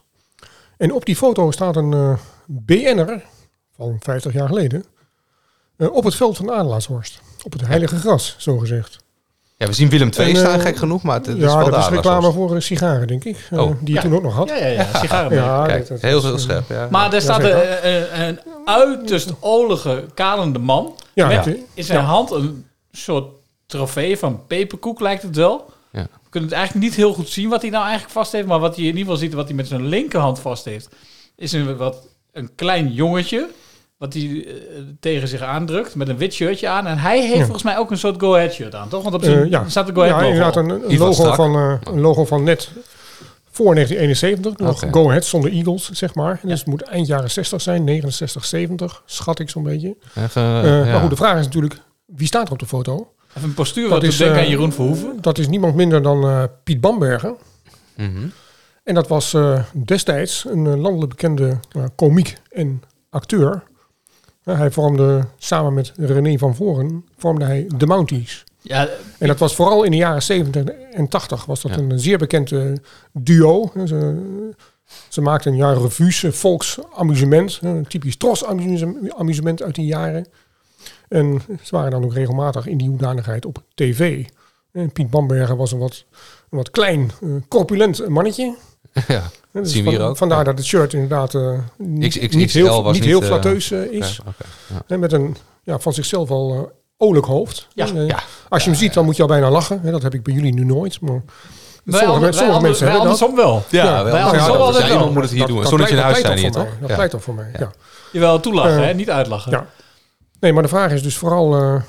En 0.77 0.93
op 0.93 1.05
die 1.05 1.15
foto 1.15 1.51
staat 1.51 1.75
een 1.75 2.17
BN'er 2.45 3.23
van 3.75 3.97
50 3.99 4.33
jaar 4.33 4.47
geleden. 4.47 4.85
op 5.77 6.03
het 6.03 6.15
veld 6.15 6.37
van 6.37 6.51
Adelaarshorst. 6.51 7.21
Op 7.43 7.51
het 7.51 7.67
heilige 7.67 7.95
gras, 7.95 8.35
zo 8.37 8.57
gezegd. 8.57 9.00
Ja, 9.61 9.67
we 9.67 9.73
zien 9.73 9.89
Willem 9.89 10.09
II 10.19 10.29
En, 10.29 10.35
staan, 10.35 10.53
eh, 10.59 10.61
gek 10.65 10.75
genoeg. 10.77 11.03
Maar 11.03 11.15
het, 11.15 11.25
het 11.25 11.37
ja, 11.37 11.47
is 11.47 11.53
wel 11.53 11.69
dat 11.69 11.79
is 11.79 11.87
reclame 11.89 12.31
voor 12.31 12.61
sigaren, 12.61 13.07
denk 13.07 13.23
ik. 13.23 13.47
eh, 13.51 13.59
Oh. 13.59 13.69
die 13.79 13.87
je 13.87 13.93
Ja. 13.93 14.01
toen 14.01 14.15
ook 14.15 14.23
nog 14.23 14.33
had. 14.35 14.49
Ja, 14.49 14.55
ja, 14.55 14.67
ja, 14.67 14.87
sigarenmerk. 14.99 15.45
Ja, 15.45 15.65
Kijk, 15.65 15.79
dat- 15.79 15.87
dat 15.87 16.01
heel, 16.09 16.17
is, 16.17 16.23
heel 16.23 16.33
eh, 16.33 16.39
scherp. 16.39 16.69
Ja. 16.69 16.87
Maar 16.91 17.13
er 17.13 17.21
staat 17.21 17.43
een, 17.43 17.87
een, 17.89 18.21
een 18.27 18.39
uiterst 18.65 19.33
olige, 19.39 20.05
kalende 20.13 20.59
man. 20.59 20.95
Ja, 21.13 21.27
met 21.27 21.45
in 21.73 21.83
zijn 21.83 21.99
Ja. 21.99 22.05
hand 22.05 22.31
een 22.31 22.65
soort 22.91 23.25
trofee 23.65 24.17
van 24.17 24.45
peperkoek, 24.47 24.99
lijkt 24.99 25.21
het 25.23 25.35
wel. 25.35 25.65
Ja. 25.91 26.01
We 26.01 26.29
kunnen 26.29 26.49
het 26.49 26.57
eigenlijk 26.57 26.87
niet 26.87 26.95
heel 26.95 27.13
goed 27.13 27.29
zien 27.29 27.49
wat 27.49 27.61
hij 27.61 27.69
nou 27.71 27.83
eigenlijk 27.83 28.13
vast 28.13 28.31
heeft. 28.31 28.47
Maar 28.47 28.59
wat 28.59 28.75
hij 28.75 28.83
in 28.83 28.89
ieder 28.89 29.01
geval 29.03 29.17
ziet, 29.17 29.33
wat 29.33 29.47
hij 29.47 29.55
met 29.55 29.67
zijn 29.67 29.85
linkerhand 29.87 30.39
vast 30.39 30.65
heeft, 30.65 30.89
is 31.35 31.51
een, 31.51 31.77
wat, 31.77 32.07
een 32.31 32.49
klein 32.55 32.91
jongetje. 32.93 33.47
Wat 34.01 34.13
hij 34.13 34.23
eh, 34.47 34.53
tegen 34.99 35.27
zich 35.27 35.41
aandrukt 35.41 35.95
met 35.95 36.07
een 36.07 36.17
wit 36.17 36.33
shirtje 36.33 36.67
aan. 36.67 36.87
En 36.87 36.97
hij 36.97 37.21
heeft 37.21 37.33
Ja. 37.35 37.41
volgens 37.41 37.63
mij 37.63 37.77
ook 37.77 37.91
een 37.91 37.97
soort 37.97 38.19
Go 38.19 38.35
Ahead 38.35 38.53
shirt 38.53 38.75
aan, 38.75 38.89
toch? 38.89 39.03
Want 39.03 39.15
op 39.15 39.23
zijn 39.23 39.43
Eh, 39.43 39.49
ja. 39.49 39.69
staat 39.69 39.87
de 39.87 39.93
Go 39.93 40.01
Ahead 40.01 40.15
ja, 40.15 40.21
logo 40.21 40.33
inderdaad 40.33 40.57
op. 40.57 40.89
een, 40.91 40.97
logo, 40.97 41.33
van, 41.33 41.55
eh, 41.55 41.93
een 41.93 41.99
logo 42.01 42.25
van 42.25 42.43
net 42.43 42.71
voor 43.51 43.73
1971. 43.75 44.57
Nog. 44.57 44.83
Go 44.91 45.07
Ahead 45.09 45.25
zonder 45.25 45.51
Eagles, 45.51 45.89
zeg 45.91 46.15
maar. 46.15 46.39
Dus 46.43 46.59
het 46.59 46.67
moet 46.67 46.81
eind 46.81 47.07
jaren 47.07 47.31
60 47.31 47.61
zijn, 47.61 47.83
69, 47.83 48.45
70, 48.45 49.03
schat 49.05 49.39
ik 49.39 49.49
zo'n 49.49 49.63
beetje. 49.63 49.95
Even, 50.15 50.41
ja. 50.41 50.83
Maar 50.85 50.99
goed, 51.01 51.09
de 51.09 51.15
vraag 51.15 51.39
is 51.39 51.45
natuurlijk, 51.45 51.77
wie 52.05 52.27
staat 52.27 52.47
er 52.47 52.53
op 52.53 52.59
de 52.59 52.65
foto? 52.65 53.11
Even 53.37 53.49
een 53.49 53.53
postuur 53.53 53.83
Dat 53.83 53.91
wat 53.91 54.03
is, 54.03 54.09
doet 54.09 54.25
denken 54.25 54.43
aan 54.43 54.49
Jeroen 54.49 54.71
Verhoeven. 54.73 55.17
Dat 55.21 55.37
is 55.37 55.47
niemand 55.47 55.75
minder 55.75 56.01
dan 56.01 56.23
eh, 56.23 56.43
Piet 56.63 56.81
Bamberger. 56.81 57.33
Mhm. 57.97 58.27
En 58.83 58.93
dat 58.95 59.07
was 59.07 59.33
eh, 59.33 59.59
destijds 59.85 60.45
een 60.49 60.79
landelijk 60.79 61.09
bekende 61.09 61.57
uh, 61.77 61.83
komiek 61.95 62.37
en 62.51 62.81
acteur. 63.09 63.63
Hij 64.43 64.71
vormde 64.71 65.25
samen 65.37 65.73
met 65.73 65.91
René 65.95 66.37
van 66.37 66.55
Voren 66.55 67.05
vormde 67.17 67.45
hij 67.45 67.67
de 67.77 67.87
Mounties. 67.87 68.43
Ja, 68.61 68.87
En 69.17 69.27
dat 69.27 69.39
was 69.39 69.55
vooral 69.55 69.83
in 69.83 69.91
de 69.91 69.97
jaren 69.97 70.21
70 70.23 70.63
en 70.91 71.07
80 71.07 71.45
was 71.45 71.61
dat 71.61 71.71
Ja. 71.71 71.77
een 71.77 71.99
zeer 71.99 72.17
bekend 72.17 72.51
eh, 72.51 72.63
duo. 73.11 73.71
Ze, 73.85 74.19
ze 75.09 75.21
maakten 75.21 75.55
ja, 75.55 75.73
revues, 75.73 76.23
eh, 76.23 76.31
volksamusement, 76.31 77.59
eh, 77.61 77.69
een 77.69 77.87
typisch 77.87 78.17
tros-amusement 78.17 79.61
uit 79.61 79.75
die 79.75 79.85
jaren. 79.85 80.27
En 81.07 81.41
ze 81.61 81.75
waren 81.75 81.91
dan 81.91 82.03
ook 82.03 82.13
regelmatig 82.13 82.67
in 82.67 82.77
die 82.77 82.89
hoedanigheid 82.89 83.45
op 83.45 83.63
tv. 83.75 84.25
En 84.71 84.91
Piet 84.91 85.09
Bamberger 85.09 85.55
was 85.55 85.71
een 85.71 85.79
wat, 85.79 86.05
een 86.49 86.57
wat 86.57 86.69
klein, 86.71 87.11
corpulent 87.47 88.07
mannetje. 88.07 88.55
ja, 89.07 89.21
En 89.51 89.61
dus 89.63 89.71
zien 89.71 89.83
we 89.83 89.89
hier 89.89 89.99
van- 89.99 90.07
ook. 90.07 90.17
Vandaar 90.17 90.37
Ja. 90.37 90.43
dat 90.43 90.57
het 90.57 90.65
shirt 90.67 90.93
inderdaad 90.93 91.35
eh, 91.35 91.51
niet, 91.77 92.33
niet 92.33 92.51
heel, 92.51 92.83
was 92.83 92.93
niet 92.93 93.05
heel 93.05 93.21
flatteus 93.21 93.71
eh, 93.71 93.91
is. 93.91 94.19
Ja. 94.67 94.81
En 94.87 94.99
met 94.99 95.11
een 95.11 95.35
ja, 95.63 95.79
van 95.79 95.93
zichzelf 95.93 96.29
al 96.31 96.53
eh 96.55 96.59
olijk 96.97 97.25
hoofd. 97.25 97.67
Ja, 97.73 97.85
En, 97.87 98.05
ja. 98.05 98.19
Als 98.49 98.63
je 98.63 98.69
hem 98.69 98.79
ziet, 98.79 98.93
dan 98.93 99.05
moet 99.05 99.15
je 99.15 99.21
al 99.21 99.27
bijna 99.27 99.49
lachen. 99.49 99.79
Hè, 99.81 99.91
dat 99.91 100.01
heb 100.01 100.13
ik 100.13 100.23
bij 100.23 100.33
jullie 100.33 100.53
nu 100.53 100.65
nooit. 100.65 101.01
Maar 101.01 101.11
Wij 101.11 101.21
sommige, 101.83 102.05
ander- 102.05 102.21
men- 102.21 102.33
sommige 102.33 102.59
wij 102.59 102.69
mensen 102.69 102.87
ander- 102.87 102.99
hebben 102.99 103.19
wij 103.19 103.27
dat. 103.27 103.35
andersom 103.35 103.35
wel. 103.35 103.63
Ja, 103.69 103.83
Ja, 103.83 104.03
wel. 104.03 104.11
wij 104.11 104.21
Ja, 104.21 104.25
andersom 104.25 104.57
dat- 104.57 104.73
ja, 104.73 104.81
wel. 104.81 104.91
iemand 104.91 105.13
moet 105.13 105.21
het 105.21 105.31
hier 105.31 105.39
Dat- 105.39 105.47
doen. 105.49 105.57
dat 105.59 105.67
Zonder 105.69 105.87
dat 105.87 105.95
je 105.95 105.95
in 105.95 106.03
huis 106.03 106.17
dat 106.17 106.25
zijn 106.25 106.37
hier, 106.39 106.51
toch 106.51 106.61
toch? 106.63 106.71
voor 106.71 106.79
mij. 106.79 106.81
Ja. 106.81 106.87
Dat 106.87 106.95
pleit 106.95 107.11
toch 107.11 107.23
voor 107.23 107.33
mij, 107.33 107.49
ja. 107.59 107.71
Jawel, 108.11 108.39
toelachen, 108.39 108.87
hè? 108.87 108.93
niet 108.93 109.09
uitlachen. 109.09 109.51
Ja. 109.51 109.65
Nee, 110.39 110.53
maar 110.53 110.63
de 110.63 110.69
vraag 110.69 110.91
is 110.91 111.03
dus 111.03 111.17
vooral... 111.17 111.55
eh, 111.55 111.81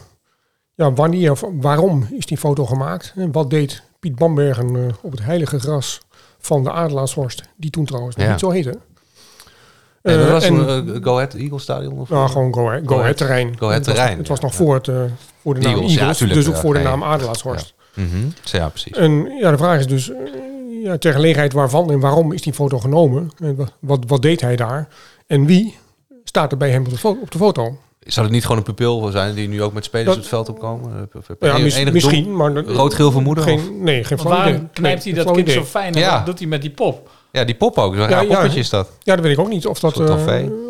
ja, 0.74 0.92
wanneer 0.92 1.30
of 1.30 1.44
waarom 1.60 2.06
is 2.18 2.26
die 2.26 2.38
foto 2.38 2.66
gemaakt? 2.66 3.12
En 3.16 3.32
wat 3.32 3.50
deed 3.50 3.82
Piet 4.00 4.14
Bambergen 4.16 4.76
eh, 4.76 4.82
op 5.02 5.10
het 5.10 5.22
heilige 5.22 5.60
gras 5.60 6.00
van 6.42 6.64
de 6.64 6.70
Adelaarshorst? 6.72 7.42
Die 7.56 7.70
toen 7.70 7.84
trouwens 7.84 8.16
nog 8.16 8.24
Ja. 8.24 8.30
niet 8.30 8.40
zo 8.40 8.50
heette. 8.50 8.78
En 10.02 10.16
dat 10.18 10.26
Eh, 10.26 10.32
was 10.32 10.44
en- 10.44 10.54
een 10.68 10.94
eh, 10.94 11.02
Go 11.02 11.14
Ahead 11.14 11.34
Eagles 11.34 11.62
stadion? 11.62 11.98
Of 11.98 12.08
Nou, 12.08 12.28
gewoon 12.30 12.54
Go 12.54 12.66
Ahead, 12.68 12.82
go 12.86 12.98
ahead 12.98 13.16
terrein. 13.16 13.58
Go 13.58 13.66
Ahead 13.66 13.74
Het 13.78 13.86
was- 13.86 13.94
terrein, 13.96 14.18
Het 14.18 14.28
was 14.28 14.40
nog 14.40 14.54
voor, 14.54 14.74
het, 14.74 14.88
eh, 14.88 14.94
voor 15.42 15.54
de 15.54 15.60
naam 15.60 15.72
Eagles, 15.72 15.90
Eagles, 15.96 16.08
ja, 16.18 16.24
tuurlijk, 16.26 16.40
dus 16.46 16.54
ook 16.54 16.60
voor 16.60 16.74
de 16.74 16.80
naam. 16.80 17.04
Adelaarshorst. 17.04 17.74
Mhm. 17.94 18.26
Ja, 18.42 18.68
precies. 18.68 18.92
En 18.96 19.24
ja, 19.40 19.50
de 19.50 19.56
vraag 19.56 19.78
is 19.78 19.86
dus, 19.86 20.10
eh, 20.10 20.16
ja, 20.82 20.98
ter 20.98 21.12
gelegenheid 21.12 21.52
waarvan 21.52 21.90
en 21.90 22.00
waarom 22.00 22.32
is 22.32 22.42
die 22.42 22.52
foto 22.52 22.78
genomen? 22.78 23.30
En 23.38 23.56
wat, 23.80 23.98
wat, 24.06 24.22
deed 24.22 24.40
hij 24.40 24.56
daar? 24.56 24.88
En 25.26 25.46
wie 25.46 25.76
staat 26.24 26.52
er 26.52 26.58
bij 26.58 26.70
hem 26.70 26.84
op 26.86 26.90
de, 27.00 27.08
op 27.08 27.30
de 27.30 27.38
foto? 27.38 27.78
Zou 28.06 28.26
het 28.26 28.34
niet 28.34 28.42
gewoon 28.42 28.56
een 28.56 28.62
pupil 28.64 29.08
zijn 29.10 29.34
die 29.34 29.48
nu 29.48 29.62
ook 29.62 29.72
met 29.72 29.84
spelers 29.84 30.06
Dat- 30.08 30.16
op 30.16 30.20
het 30.22 30.30
veld 30.30 30.48
opkomen? 30.48 31.08
Heb 31.26 31.36
Ja, 31.40 31.56
je 31.56 31.62
mis- 31.62 31.74
enig 31.74 31.92
misschien, 31.92 32.24
doel? 32.24 32.32
maar... 32.32 32.52
Rood-geel 32.64 33.10
vermoeden? 33.10 33.44
Geen, 33.44 33.58
of- 33.58 33.70
nee, 33.70 34.04
geen 34.04 34.18
flauw 34.18 34.34
waarom 34.36 34.70
knijpt 34.72 35.04
hij 35.04 35.12
dat 35.12 35.24
kind 35.26 35.38
idee. 35.38 35.54
zo 35.54 35.64
fijn? 35.64 35.94
En 35.94 36.00
Ja. 36.00 36.16
wat 36.16 36.26
doet 36.26 36.38
hij 36.38 36.48
met 36.48 36.60
die 36.60 36.70
pop? 36.70 37.08
Ja, 37.32 37.44
die 37.44 37.54
pop 37.54 37.78
ook. 37.78 37.94
Zo'n 37.94 38.02
Ja, 38.02 38.08
raar 38.08 38.22
ja. 38.26 38.28
poppetje 38.34 38.58
is 38.58 38.68
dat. 38.68 38.88
Ja, 39.02 39.14
dat 39.14 39.24
weet 39.24 39.32
ik 39.32 39.38
ook 39.38 39.48
niet. 39.48 39.66
Of 39.66 39.80
dat, 39.80 40.00
eh, 40.00 40.14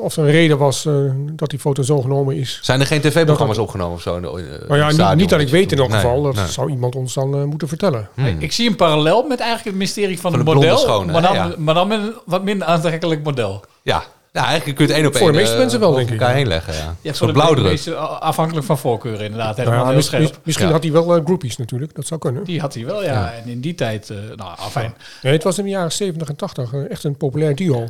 of 0.00 0.16
er 0.16 0.24
een 0.24 0.30
reden 0.30 0.58
was 0.58 0.86
eh, 0.86 0.92
dat 1.32 1.50
die 1.50 1.58
foto 1.58 1.82
zo 1.82 2.00
genomen 2.00 2.36
is. 2.36 2.58
Zijn 2.62 2.80
er 2.80 2.86
geen 2.86 3.00
tv-programma's 3.00 3.56
Dat- 3.56 3.64
opgenomen 3.64 3.94
of 3.94 4.02
zo? 4.02 4.16
in 4.16 4.22
de- 4.22 4.64
Nou 4.68 4.94
ja, 4.94 5.14
niet, 5.14 5.28
dat 5.28 5.40
ik 5.40 5.48
weet 5.48 5.72
in 5.72 5.78
elk 5.78 5.88
Nee, 5.88 6.00
geval. 6.00 6.22
Dat 6.22 6.34
nee. 6.34 6.46
zou 6.46 6.70
iemand 6.70 6.94
ons 6.96 7.14
dan 7.14 7.34
eh, 7.36 7.42
moeten 7.44 7.68
vertellen. 7.68 8.08
Hmm. 8.14 8.36
Ik 8.38 8.52
zie 8.52 8.68
een 8.68 8.76
parallel 8.76 9.22
met 9.22 9.38
eigenlijk 9.40 9.68
het 9.70 9.78
mysterie 9.78 10.20
van, 10.20 10.30
Van 10.30 10.40
het 10.40 10.54
model. 10.54 10.76
schone, 10.78 11.12
maar, 11.12 11.22
dan, 11.22 11.34
Ja. 11.34 11.54
maar 11.58 11.74
dan 11.74 11.88
met 11.88 11.98
een 11.98 12.12
wat 12.26 12.44
minder 12.44 12.66
aantrekkelijk 12.66 13.22
model. 13.24 13.64
Ja, 13.82 14.02
Ja, 14.32 14.44
eigenlijk 14.46 14.76
kun 14.76 14.86
je 14.86 14.92
het 14.92 15.00
één 15.00 15.10
op 15.10 15.16
Voor 15.16 15.20
de 15.20 15.32
één, 15.32 15.36
meeste 15.36 15.52
eh, 15.54 15.60
mensen 15.60 15.80
wel, 15.80 15.92
denk 15.94 16.06
ik. 16.10 16.20
elkaar 16.20 16.34
heen 16.34 16.46
leggen, 16.46 16.74
ja. 17.02 17.14
Voor 17.14 17.26
de 17.26 17.32
blauwdruk. 17.32 17.66
meeste, 17.70 17.94
afhankelijk 17.96 18.66
van 18.66 18.78
voorkeuren 18.78 19.24
inderdaad. 19.24 19.56
Nou 19.56 19.60
Helemaal 19.68 19.78
ja, 19.80 19.86
heel 19.86 19.96
mis- 19.96 20.06
scherp. 20.06 20.22
mis- 20.22 20.32
misschien 20.44 20.66
Ja. 20.66 20.72
had 20.72 20.82
hij 20.82 20.92
wel 20.92 21.16
eh, 21.16 21.24
groupies 21.24 21.56
natuurlijk. 21.56 21.94
Dat 21.94 22.06
zou 22.06 22.20
kunnen. 22.20 22.44
Die 22.44 22.60
had 22.60 22.74
hij 22.74 22.84
wel, 22.84 23.02
ja. 23.04 23.32
En 23.32 23.48
in 23.48 23.60
die 23.60 23.74
tijd, 23.74 24.10
eh 24.10 24.16
nou, 24.36 24.50
afijn. 24.58 24.94
Nee, 25.22 25.32
het 25.32 25.42
was 25.42 25.58
in 25.58 25.64
de 25.64 25.70
jaren 25.70 25.92
70 25.92 26.28
en 26.28 26.36
80 26.36 26.72
eh, 26.72 26.90
echt 26.90 27.04
een 27.04 27.16
populair 27.16 27.54
duo. 27.54 27.88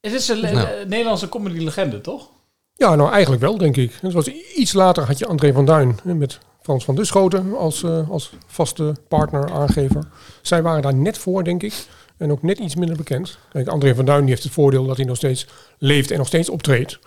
Het 0.00 0.12
is 0.12 0.28
een 0.28 0.36
le- 0.40 0.50
Nou. 0.52 0.66
eh, 0.66 0.86
Nederlandse 0.86 1.28
comedy-legende, 1.28 2.00
toch? 2.00 2.28
Ja, 2.74 2.94
nou 2.94 3.10
eigenlijk 3.12 3.42
wel, 3.42 3.58
denk 3.58 3.76
ik. 3.76 3.98
Het 4.00 4.12
was 4.12 4.26
iets 4.56 4.72
later 4.72 5.04
had 5.06 5.18
je 5.18 5.26
André 5.26 5.52
van 5.52 5.64
Duin 5.64 5.98
eh, 6.06 6.12
met 6.14 6.38
Frans 6.62 6.84
van 6.84 6.94
Duschoten 6.94 7.56
als, 7.56 7.82
eh, 7.82 8.10
als 8.10 8.30
vaste 8.46 8.94
partner, 9.08 9.52
aangever. 9.52 10.02
Zij 10.42 10.62
waren 10.62 10.82
daar 10.82 10.94
net 10.94 11.18
voor, 11.18 11.44
denk 11.44 11.62
ik. 11.62 11.74
En 12.22 12.30
ook 12.32 12.42
net 12.42 12.58
iets 12.58 12.74
minder 12.76 12.96
bekend. 12.96 13.38
Kijk, 13.52 13.68
André 13.68 13.94
van 13.94 14.04
Duin 14.04 14.20
die 14.20 14.28
heeft 14.30 14.42
het 14.42 14.52
voordeel 14.52 14.86
dat 14.86 14.96
hij 14.96 15.06
nog 15.06 15.16
steeds 15.16 15.46
leeft 15.78 16.10
en 16.10 16.18
nog 16.18 16.26
steeds 16.26 16.48
optreedt. 16.48 16.98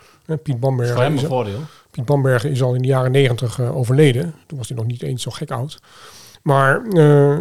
Piet 0.42 0.60
Bamberger, 0.60 0.94
Voor 0.94 1.02
hem 1.02 1.12
een 1.12 1.18
is 1.18 1.22
al- 1.24 1.28
voordeel. 1.30 1.58
Piet 1.90 2.04
Bamberger 2.04 2.50
is 2.50 2.62
al 2.62 2.74
in 2.74 2.82
de 2.82 2.88
jaren 2.88 3.10
negentig 3.10 3.58
eh, 3.60 3.76
overleden. 3.76 4.34
Toen 4.46 4.58
was 4.58 4.68
hij 4.68 4.76
nog 4.76 4.86
niet 4.86 5.02
eens 5.02 5.22
zo 5.22 5.30
gek 5.30 5.50
oud. 5.50 5.78
Maar 6.42 6.82
eh, 6.86 7.38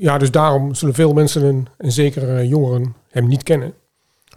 ja, 0.00 0.18
dus 0.18 0.30
daarom 0.30 0.74
zullen 0.74 0.94
veel 0.94 1.12
mensen 1.12 1.66
en, 1.78 1.92
zeker 1.92 2.36
eh, 2.36 2.48
jongeren 2.48 2.94
hem 3.10 3.28
niet 3.28 3.42
kennen. 3.42 3.74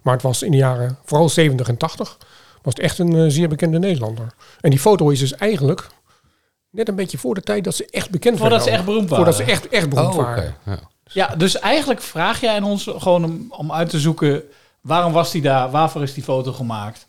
Maar 0.03 0.13
het 0.13 0.23
was 0.23 0.43
in 0.43 0.51
de 0.51 0.57
jaren, 0.57 0.97
vooral 1.03 1.29
70 1.29 1.67
en 1.67 1.77
80, 1.77 2.17
was 2.61 2.73
het 2.73 2.79
echt 2.79 2.99
een 2.99 3.31
zeer 3.31 3.47
bekende 3.49 3.79
Nederlander. 3.79 4.33
En 4.61 4.69
die 4.69 4.79
foto 4.79 5.09
is 5.09 5.19
dus 5.19 5.35
eigenlijk 5.35 5.87
net 6.69 6.87
een 6.87 6.95
beetje 6.95 7.17
voor 7.17 7.35
de 7.35 7.41
tijd 7.41 7.63
dat 7.63 7.75
ze 7.75 7.85
echt 7.89 8.09
bekend 8.09 8.37
Voordat 8.37 8.57
werden. 8.57 8.73
ze 8.73 8.77
echt 8.79 8.85
beroemd 8.89 9.09
Voordat 9.09 9.35
ze 9.35 9.39
waren. 9.43 9.53
echt, 9.55 9.67
echt 9.69 9.89
beroemd 9.89 10.13
Oh, 10.13 10.19
oké. 10.19 10.25
waren. 10.29 10.55
Ja. 10.65 10.79
Ja, 11.11 11.33
dus 11.37 11.59
eigenlijk 11.59 12.01
vraag 12.01 12.41
jij 12.41 12.55
aan 12.55 12.63
ons 12.63 12.89
gewoon 12.97 13.23
om, 13.23 13.45
om 13.49 13.71
uit 13.71 13.89
te 13.89 13.99
zoeken... 13.99 14.41
waarom 14.81 15.13
was 15.13 15.31
hij 15.31 15.41
daar, 15.41 15.71
waarvoor 15.71 16.01
is 16.03 16.13
die 16.13 16.23
foto 16.23 16.51
gemaakt? 16.53 17.07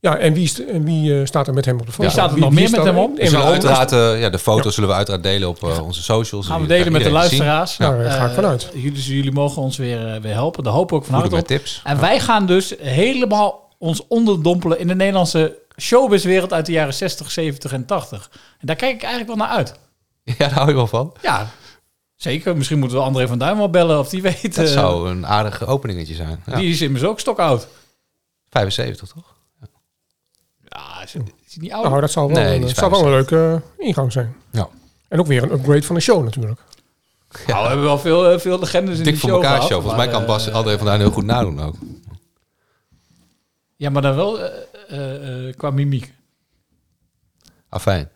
Ja, 0.00 0.16
en 0.16 0.32
wie, 0.32 0.44
is- 0.44 0.64
en 0.64 0.84
wie 0.84 1.20
eh, 1.20 1.26
staat 1.26 1.46
er 1.46 1.54
met 1.54 1.64
hem 1.64 1.74
op 1.80 1.86
de 1.86 1.92
foto? 1.92 2.02
Wie 2.02 2.10
staat 2.10 2.28
er 2.28 2.34
Wie- 2.34 2.44
nog 2.44 2.50
wie 2.54 2.60
meer 2.60 2.70
met 2.70 2.84
hem 2.84 2.98
op? 2.98 3.14
We 3.16 3.20
En 3.22 3.28
zullen 3.28 3.44
uiteraard, 3.44 3.92
eh, 3.92 4.20
ja, 4.20 4.30
de 4.30 4.38
foto's 4.38 4.74
zullen 4.74 4.88
we 4.88 4.94
uiteraard 4.94 5.22
delen 5.24 5.48
op 5.48 5.62
eh, 5.62 5.82
onze 5.84 6.02
socials. 6.02 6.46
Gaan 6.46 6.60
we 6.60 6.66
delen 6.66 6.92
met 6.92 7.02
de 7.02 7.10
luisteraars. 7.10 7.76
Ja. 7.76 7.90
Daar 7.96 8.10
ga 8.10 8.26
ik 8.26 8.32
vanuit. 8.34 8.70
Jullie, 8.74 9.02
jullie 9.02 9.32
mogen 9.32 9.62
ons 9.62 9.76
weer, 9.76 10.14
eh, 10.14 10.20
weer 10.20 10.32
helpen. 10.32 10.64
Daar 10.64 10.72
hopen 10.72 10.94
we 10.96 11.02
ook 11.02 11.08
van 11.10 11.18
harte 11.20 11.36
op. 11.36 11.46
tips. 11.46 11.80
En 11.84 12.00
wij 12.00 12.20
gaan 12.20 12.46
dus 12.46 12.74
helemaal 12.80 13.68
ons 13.78 14.06
onderdompelen 14.08 14.78
in 14.78 14.88
de 14.88 14.94
Nederlandse 14.94 15.56
showbizwereld 15.80 16.52
uit 16.52 16.66
de 16.66 16.72
jaren 16.72 16.94
60, 16.94 17.30
70 17.30 17.72
en 17.72 17.86
80. 17.86 18.30
En 18.60 18.66
daar 18.66 18.76
kijk 18.76 18.94
ik 18.94 19.02
eigenlijk 19.02 19.36
wel 19.36 19.46
naar 19.46 19.56
uit. 19.56 19.74
Ja, 20.24 20.34
daar 20.38 20.52
hou 20.52 20.68
je 20.68 20.74
wel 20.74 20.86
van. 20.86 21.12
Ja, 21.22 21.50
zeker. 22.22 22.56
Misschien 22.56 22.78
moeten 22.78 22.98
we 22.98 23.04
André 23.04 23.26
van 23.26 23.38
Duin 23.38 23.56
wel 23.56 23.70
bellen 23.70 23.98
of 23.98 24.08
die 24.08 24.22
weet. 24.22 24.54
Dat 24.56 24.66
eh, 24.66 24.72
zou 24.72 25.10
een 25.10 25.26
aardig 25.26 25.66
openingetje 25.66 26.14
zijn. 26.14 26.42
Ja. 26.46 26.56
Die 26.56 26.70
is 26.70 26.80
immers 26.80 27.04
ook 27.04 27.20
stokoud. 27.20 27.68
75, 28.48 29.08
toch? 29.08 29.34
Ja, 30.68 31.02
is, 31.02 31.14
niet 31.56 31.72
oud? 31.72 31.84
Nou, 31.84 32.00
dat 32.00 32.10
zou 32.10 32.32
wel, 32.32 32.42
Nee, 32.42 32.68
zou 32.68 32.90
wel 32.90 33.04
een 33.04 33.10
leuke 33.10 33.62
eh, 33.78 33.86
ingang 33.86 34.12
zijn. 34.12 34.36
Ja. 34.50 34.68
En 35.08 35.20
ook 35.20 35.26
weer 35.26 35.42
een 35.42 35.52
upgrade 35.52 35.82
van 35.82 35.94
de 35.94 36.00
show 36.00 36.24
natuurlijk. 36.24 36.60
Nou, 37.46 37.62
we 37.62 37.66
hebben 37.66 37.84
wel 37.84 37.98
veel, 37.98 38.30
eh, 38.30 38.38
veel 38.38 38.58
legendes 38.58 38.98
in 38.98 39.04
Dik 39.04 39.12
die 39.12 39.20
voor 39.20 39.28
show 39.28 39.38
elkaar 39.38 39.54
gehad, 39.54 39.70
show. 39.70 39.80
Volgens 39.80 40.04
mij 40.04 40.12
kan 40.12 40.26
Bas 40.26 40.46
eh, 40.48 40.54
André 40.54 40.76
van 40.76 40.86
Duin 40.86 41.00
heel 41.00 41.10
goed 41.10 41.24
nadoen 41.24 41.60
ook. 41.60 41.74
Ja, 43.80 43.90
maar 43.90 44.02
dan 44.02 44.14
wel 44.14 44.40
eh, 44.40 44.64
eh, 44.88 45.48
eh, 45.48 45.56
qua 45.56 45.70
mimiek. 45.70 46.12
Afijn. 47.68 48.10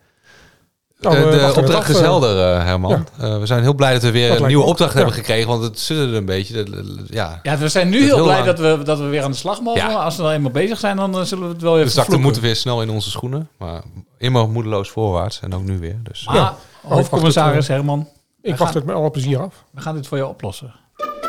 Nou, 1.13 1.31
Eh, 1.39 1.53
de 1.53 1.59
opdracht 1.59 1.89
is 1.89 1.95
eh. 1.95 2.01
helder, 2.01 2.51
eh, 2.57 2.63
Herman. 2.63 3.07
Eh, 3.19 3.37
we 3.39 3.45
zijn 3.45 3.61
heel 3.61 3.73
blij 3.73 3.93
dat 3.93 4.01
we 4.01 4.11
weer 4.11 4.29
Dat 4.29 4.39
een 4.39 4.47
nieuwe 4.47 4.63
opdracht 4.63 4.91
Ja. 4.91 4.97
hebben 4.97 5.15
gekregen. 5.15 5.47
Want 5.47 5.63
het 5.63 5.79
sudderde 5.79 6.17
een 6.17 6.25
beetje. 6.25 6.63
De- 6.63 7.05
ja. 7.09 7.39
Ja, 7.43 7.57
we 7.57 7.67
zijn 7.67 7.89
nu 7.89 7.97
heel, 8.03 8.15
heel 8.15 8.23
blij 8.23 8.35
lang. 8.43 8.55
dat 8.55 8.77
we, 8.77 8.83
dat 8.83 8.97
we 8.99 9.05
weer 9.05 9.23
aan 9.23 9.31
de 9.31 9.37
slag 9.37 9.61
mogen. 9.61 9.89
Ja. 9.89 9.93
Als 9.95 10.15
we 10.15 10.21
dan 10.21 10.31
eenmaal 10.31 10.51
bezig 10.51 10.79
zijn, 10.79 10.95
dan 10.97 11.25
zullen 11.25 11.47
we 11.47 11.53
het 11.53 11.61
wel 11.61 11.73
even 11.73 11.85
De 11.85 11.91
zakte 11.91 12.05
vloeken. 12.05 12.25
moeten 12.25 12.41
weer 12.41 12.55
snel 12.55 12.81
in 12.81 12.89
onze 12.89 13.09
schoenen. 13.09 13.49
Maar 13.57 13.81
immer 14.17 14.49
moedeloos 14.49 14.89
voorwaarts. 14.89 15.39
En 15.39 15.53
ook 15.55 15.63
nu 15.63 15.79
weer. 15.79 15.99
Dus. 16.03 16.25
Maar, 16.27 16.35
Ja. 16.35 16.55
hoofdcommissaris 16.87 17.67
Herman, 17.67 18.07
Ik 18.41 18.55
wacht 18.55 18.71
gaan, 18.71 18.73
het 18.79 18.85
met 18.85 18.95
alle 18.95 19.11
plezier 19.11 19.39
af. 19.39 19.63
we 19.71 19.81
gaan 19.81 19.95
dit 19.95 20.07
voor 20.07 20.17
je 20.17 20.27
oplossen. 20.27 20.73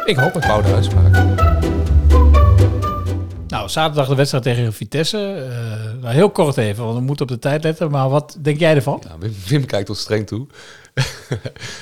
Ik 0.05 0.17
hoop 0.17 0.35
het. 0.35 0.47
Bouwde 0.47 0.75
uitspraak. 0.75 1.15
Nou, 3.57 3.69
zaterdag 3.69 4.09
de 4.09 4.15
wedstrijd 4.15 4.45
tegen 4.45 4.73
Vitesse. 4.73 5.47
Nou, 6.01 6.15
heel 6.15 6.31
kort 6.31 6.57
even, 6.57 6.85
want 6.85 6.99
we 6.99 7.05
moeten 7.05 7.25
op 7.27 7.31
de 7.33 7.39
tijd 7.39 7.63
letten. 7.65 7.91
Maar 7.91 8.09
wat 8.09 8.37
denk 8.41 8.59
jij 8.59 8.75
ervan? 8.75 9.03
Wim, 9.19 9.35
Wim 9.49 9.67
kijkt 9.67 9.89
ons 9.89 10.01
streng 10.01 10.27
toe. 10.27 10.47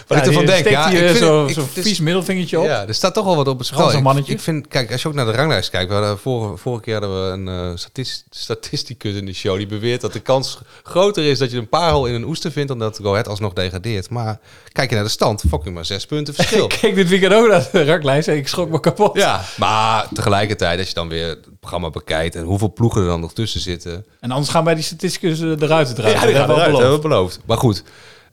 Wat 0.07 0.19
Ja, 0.19 0.23
ik 0.23 0.27
ervan 0.27 0.47
die 0.47 0.55
denk. 0.55 0.69
Ja, 0.69 0.89
hier 0.89 1.03
ik 1.03 1.07
vind 1.09 1.19
zo- 1.19 1.45
ik- 1.47 1.57
is- 1.57 1.83
vies 1.83 2.01
middelvingertje 2.01 2.59
op. 2.59 2.65
Ja, 2.65 2.87
er 2.87 2.95
staat 2.95 3.15
toch 3.15 3.25
wel 3.25 3.37
wat 3.37 3.49
op 3.49 3.59
het 3.59 3.67
spel. 3.67 4.19
Ik, 4.27 4.41
vind, 4.41 4.69
kijk, 4.69 4.93
als 4.93 5.03
je 5.03 5.09
ook 5.09 5.15
naar 5.15 5.25
de 5.27 5.33
ranglijst 5.33 5.71
kijkt, 5.71 5.89
we 5.89 5.95
hadden 5.95 6.19
vorige, 6.19 6.57
vorige 6.57 6.83
keer 6.83 6.93
hadden 7.01 7.25
we 7.25 7.33
een 7.33 7.49
eh, 7.71 7.77
statis- 7.77 8.25
statisticus 8.31 9.15
in 9.15 9.27
de 9.27 9.33
show 9.33 9.57
die 9.57 9.67
beweert 9.67 10.01
dat 10.01 10.13
de 10.13 10.21
kans 10.21 10.59
groter 10.83 11.25
is 11.25 11.39
dat 11.39 11.51
je 11.51 11.57
een 11.59 11.69
parel 11.69 12.07
in 12.07 12.15
een 12.15 12.25
oester 12.25 12.53
vindt 12.53 12.69
dan 12.69 12.79
dat 12.79 12.99
Go 13.03 13.11
Ahead 13.11 13.29
alsnog 13.29 13.53
degradeert. 13.53 14.11
Maar 14.11 14.39
kijk 14.73 14.89
je 14.89 14.95
naar 14.95 15.05
de 15.05 15.11
stand, 15.11 15.43
fucking 15.49 15.75
maar 15.75 15.85
zes 15.85 16.07
punten 16.07 16.35
verschil. 16.35 16.67
Keek 16.81 16.95
dit 16.95 17.09
weekend 17.09 17.33
ook 17.33 17.49
naar 17.49 17.69
de 17.73 17.85
ranglijst 17.85 18.29
en 18.29 18.37
ik 18.37 18.49
schrok 18.49 18.69
me 18.71 18.81
kapot. 18.81 19.17
ja, 19.17 19.45
maar 19.57 20.09
tegelijkertijd 20.13 20.79
als 20.79 20.89
je 20.89 20.95
dan 20.95 21.09
weer 21.09 21.29
het 21.29 21.47
programma 21.61 21.91
bekijkt 21.91 22.35
en 22.35 22.43
hoeveel 22.45 22.73
ploegen 22.73 23.01
er 23.01 23.07
dan 23.07 23.21
nog 23.21 23.33
tussen 23.33 23.61
zitten. 23.61 24.05
En 24.21 24.31
anders 24.31 24.51
gaan 24.51 24.65
wij 24.65 24.75
die 24.75 24.85
statisticus 24.85 25.41
eh, 25.41 25.47
eruit 25.61 25.95
draaien. 25.95 26.15
Ja, 26.15 26.27
die 26.27 26.35
Dat 26.35 26.47
hebben 26.47 26.81
we 26.81 26.85
al 26.85 26.99
beloofd. 26.99 27.41
Maar 27.45 27.59
goed. 27.59 27.83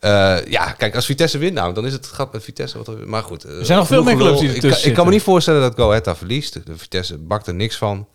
Eh, 0.02 0.38
ja, 0.48 0.72
kijk, 0.72 0.96
als 0.96 1.06
Vitesse 1.06 1.38
wint 1.38 1.54
nou, 1.54 1.74
dan 1.74 1.86
is 1.86 1.94
het 1.94 2.08
gat 2.08 2.34
met 2.34 2.44
Vitesse. 2.44 2.78
Wat 2.78 2.88
er, 2.88 3.08
maar 3.10 3.24
goed. 3.24 3.44
eh, 3.44 3.58
Er 3.60 3.66
zijn 3.66 3.78
nog 3.78 3.88
veel 3.88 4.04
meer 4.04 4.16
clubs 4.16 4.40
die 4.40 4.50
ik, 4.50 4.56
ertussen 4.56 4.80
kan- 4.82 4.90
ik 4.90 4.96
kan 4.96 5.06
me 5.06 5.12
niet 5.12 5.22
voorstellen 5.22 5.62
dat 5.62 5.76
Go 5.76 5.88
Ahead 5.88 6.06
daar 6.06 6.18
verliest. 6.18 6.66
De 6.66 6.78
Vitesse 6.78 7.18
bakt 7.18 7.48
er 7.48 7.54
niks 7.54 7.78
van. 7.78 8.08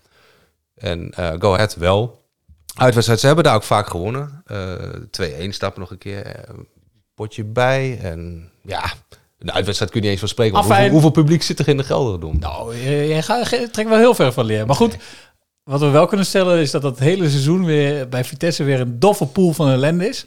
En 0.75 1.11
eh 1.11 1.33
Go 1.39 1.53
Ahead 1.55 1.75
wel. 1.77 2.25
Uitwedstrijd, 2.77 3.21
ze 3.21 3.27
hebben 3.27 3.45
daar 3.45 3.55
ook 3.55 3.63
vaak 3.63 3.87
gewonnen. 3.89 4.43
Eh 4.47 4.73
2-1 5.11 5.49
stappen 5.55 5.81
nog 5.81 5.91
een 5.91 5.99
keer. 5.99 6.45
potje 7.15 7.45
bij. 7.45 7.99
En 8.03 8.51
ja, 8.63 8.93
de 9.39 9.53
uitwedstrijd 9.53 9.91
kun 9.91 10.01
je 10.01 10.07
niet 10.07 10.11
eens 10.11 10.21
van 10.21 10.29
spreken. 10.29 10.57
Afijn. 10.57 10.71
Hoeveel, 10.73 10.91
hoeveel 10.93 11.11
publiek 11.23 11.43
zit 11.43 11.59
er 11.59 11.69
in 11.69 11.77
de 11.77 11.85
Gelderdom? 11.85 12.39
Nou, 12.39 12.75
je, 12.77 12.91
je 12.91 13.23
gaat, 13.23 13.49
trekt 13.49 13.89
wel 13.89 13.99
heel 13.99 14.15
ver 14.15 14.33
van 14.33 14.45
leer. 14.45 14.67
Maar 14.67 14.77
goed, 14.77 14.97
wat 15.63 15.81
we 15.81 15.89
wel 15.89 16.07
kunnen 16.07 16.27
stellen 16.27 16.59
is 16.61 16.71
dat 16.71 16.83
het 16.83 16.99
hele 16.99 17.29
seizoen 17.31 17.65
weer 17.65 18.09
bij 18.09 18.25
Vitesse 18.25 18.65
weer 18.65 18.81
een 18.81 18.99
doffe 18.99 19.27
pool 19.27 19.53
van 19.53 19.69
ellende 19.69 20.09
is. 20.09 20.27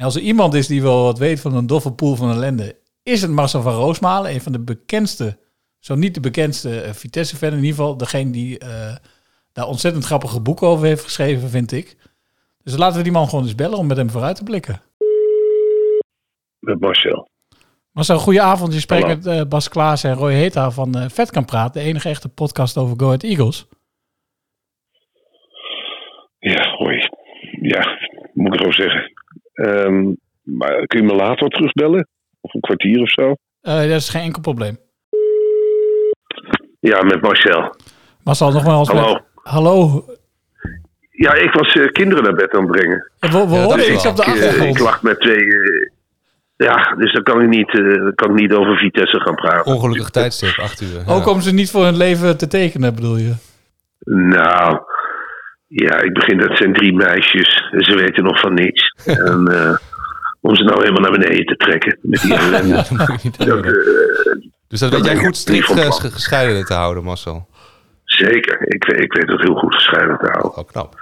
En 0.00 0.06
als 0.06 0.14
er 0.14 0.22
iemand 0.22 0.54
is 0.54 0.66
die 0.66 0.82
wel 0.82 1.02
wat 1.02 1.18
weet 1.18 1.40
van 1.40 1.54
een 1.54 1.66
doffe 1.66 1.92
pool 1.92 2.16
van 2.16 2.30
ellende, 2.30 2.76
is 3.02 3.22
het 3.22 3.30
Marcel 3.30 3.62
van 3.62 3.72
Roosmalen. 3.72 4.30
Een 4.30 4.40
van 4.40 4.52
de 4.52 4.60
bekendste, 4.60 5.38
zo 5.78 5.94
niet 5.94 6.14
de 6.14 6.20
bekendste 6.20 6.80
eh, 6.80 6.92
Vitesse-fan. 6.92 7.48
In 7.50 7.56
ieder 7.56 7.70
geval 7.70 7.96
degene 7.96 8.30
die 8.30 8.58
eh, 8.58 8.96
daar 9.52 9.66
ontzettend 9.66 10.04
grappige 10.04 10.40
boeken 10.40 10.66
over 10.66 10.86
heeft 10.86 11.04
geschreven, 11.04 11.48
vind 11.48 11.72
ik. 11.72 11.96
Dus 12.62 12.76
laten 12.76 12.96
we 12.96 13.02
die 13.02 13.12
man 13.12 13.28
gewoon 13.28 13.44
eens 13.44 13.54
bellen 13.54 13.78
om 13.78 13.86
met 13.86 13.96
hem 13.96 14.10
vooruit 14.10 14.36
te 14.36 14.44
blikken. 14.44 14.80
Met 16.58 16.80
Marcel. 16.80 17.28
Marcel, 17.92 18.18
goeie 18.18 18.42
avond. 18.42 18.72
Je 18.72 18.80
spreekt 18.80 19.02
Hallo. 19.02 19.16
met 19.16 19.26
eh, 19.26 19.48
Bas 19.48 19.68
Klaas 19.68 20.04
en 20.04 20.14
Roy 20.14 20.32
Heta 20.32 20.70
van 20.70 21.10
Vet 21.10 21.30
kan 21.30 21.44
praten. 21.44 21.82
De 21.82 21.88
enige 21.88 22.08
echte 22.08 22.28
podcast 22.28 22.76
over 22.76 22.94
Go 22.98 23.06
Ahead 23.06 23.22
Eagles. 23.22 23.66
Ja, 26.38 26.76
hoi. 26.76 27.08
Ja, 27.60 27.98
moet 28.32 28.54
ik 28.54 28.60
erover 28.60 28.82
zeggen. 28.82 29.19
Ehm, 29.60 30.04
maar 30.42 30.86
kun 30.86 31.00
je 31.00 31.06
me 31.06 31.14
later 31.14 31.48
terugbellen? 31.48 32.08
Of 32.40 32.54
een 32.54 32.60
kwartier 32.60 33.00
of 33.00 33.10
zo? 33.10 33.34
Eh, 33.60 33.78
dat 33.80 33.88
is 33.90 34.08
geen 34.08 34.22
enkel 34.22 34.40
probleem. 34.42 34.78
Ja, 36.80 37.02
met 37.02 37.20
Marcel. 37.22 37.74
Marcel, 38.24 38.52
nogmaals. 38.52 38.88
Hallo. 38.88 39.12
met- 39.12 39.22
Hallo. 39.34 40.04
Ja, 41.10 41.34
ik 41.34 41.52
was 41.52 41.72
eh, 41.72 41.86
kinderen 41.92 42.24
naar 42.24 42.34
bed 42.34 42.52
aan 42.52 42.62
het 42.62 42.70
brengen. 42.70 43.10
We 43.18 43.28
we 43.48 43.54
Ja, 43.56 43.76
is 43.76 43.88
iets 43.88 44.06
op 44.06 44.16
de 44.16 44.22
Ik, 44.22 44.28
eh, 44.28 44.32
achtergrond. 44.34 44.76
ik 44.76 44.82
lag 44.82 45.02
met 45.02 45.20
twee... 45.20 45.36
eh, 45.36 45.90
ja, 46.56 46.94
dus 46.98 47.12
dan 47.12 47.22
kan 47.22 47.40
ik, 47.42 47.48
niet, 47.48 47.68
eh, 47.78 48.08
kan 48.14 48.30
ik 48.30 48.40
niet 48.40 48.52
over 48.52 48.76
Vitesse 48.76 49.20
gaan 49.20 49.34
praten. 49.34 49.72
Ongelukkig 49.72 50.10
tijdstip, 50.10 50.58
8 50.58 50.80
uur. 50.80 51.02
Ja. 51.06 51.12
Ook 51.14 51.26
om 51.26 51.40
ze 51.40 51.52
niet 51.54 51.70
voor 51.70 51.84
hun 51.84 51.96
leven 51.96 52.36
te 52.36 52.46
tekenen, 52.46 52.94
bedoel 52.94 53.16
je? 53.16 53.32
Nou, 54.04 54.78
ja, 55.72 56.00
ik 56.00 56.12
begin, 56.12 56.38
dat 56.38 56.56
zijn 56.56 56.72
drie 56.72 56.92
meisjes. 56.94 57.54
Ze 57.70 57.94
weten 57.96 58.24
nog 58.24 58.40
van 58.40 58.54
niks. 58.54 58.94
en 59.04 59.48
eh, 59.48 59.76
om 60.40 60.56
ze 60.56 60.62
nou 60.64 60.78
helemaal 60.80 61.10
naar 61.10 61.18
beneden 61.20 61.46
te 61.46 61.56
trekken. 61.56 61.98
Met 62.02 62.20
die 62.22 62.34
ellende. 62.34 62.68
Ja, 62.68 63.06
dat 63.44 63.64
eh, 63.64 63.72
Dus 64.68 64.80
dat 64.80 64.90
weet 64.92 65.04
jij 65.04 65.16
goed 65.16 65.36
strikt 65.36 65.66
ges- 65.66 65.98
gescheiden 65.98 66.64
te 66.64 66.74
houden, 66.74 67.04
Marcel. 67.04 67.48
Zeker, 68.04 68.68
ik, 68.74 68.84
weet- 68.84 69.00
ik 69.00 69.12
weet 69.12 69.26
dat 69.26 69.40
heel 69.40 69.54
goed 69.54 69.74
gescheiden 69.74 70.18
te 70.18 70.26
houden. 70.26 70.56
Oh, 70.56 70.68
knap. 70.68 70.94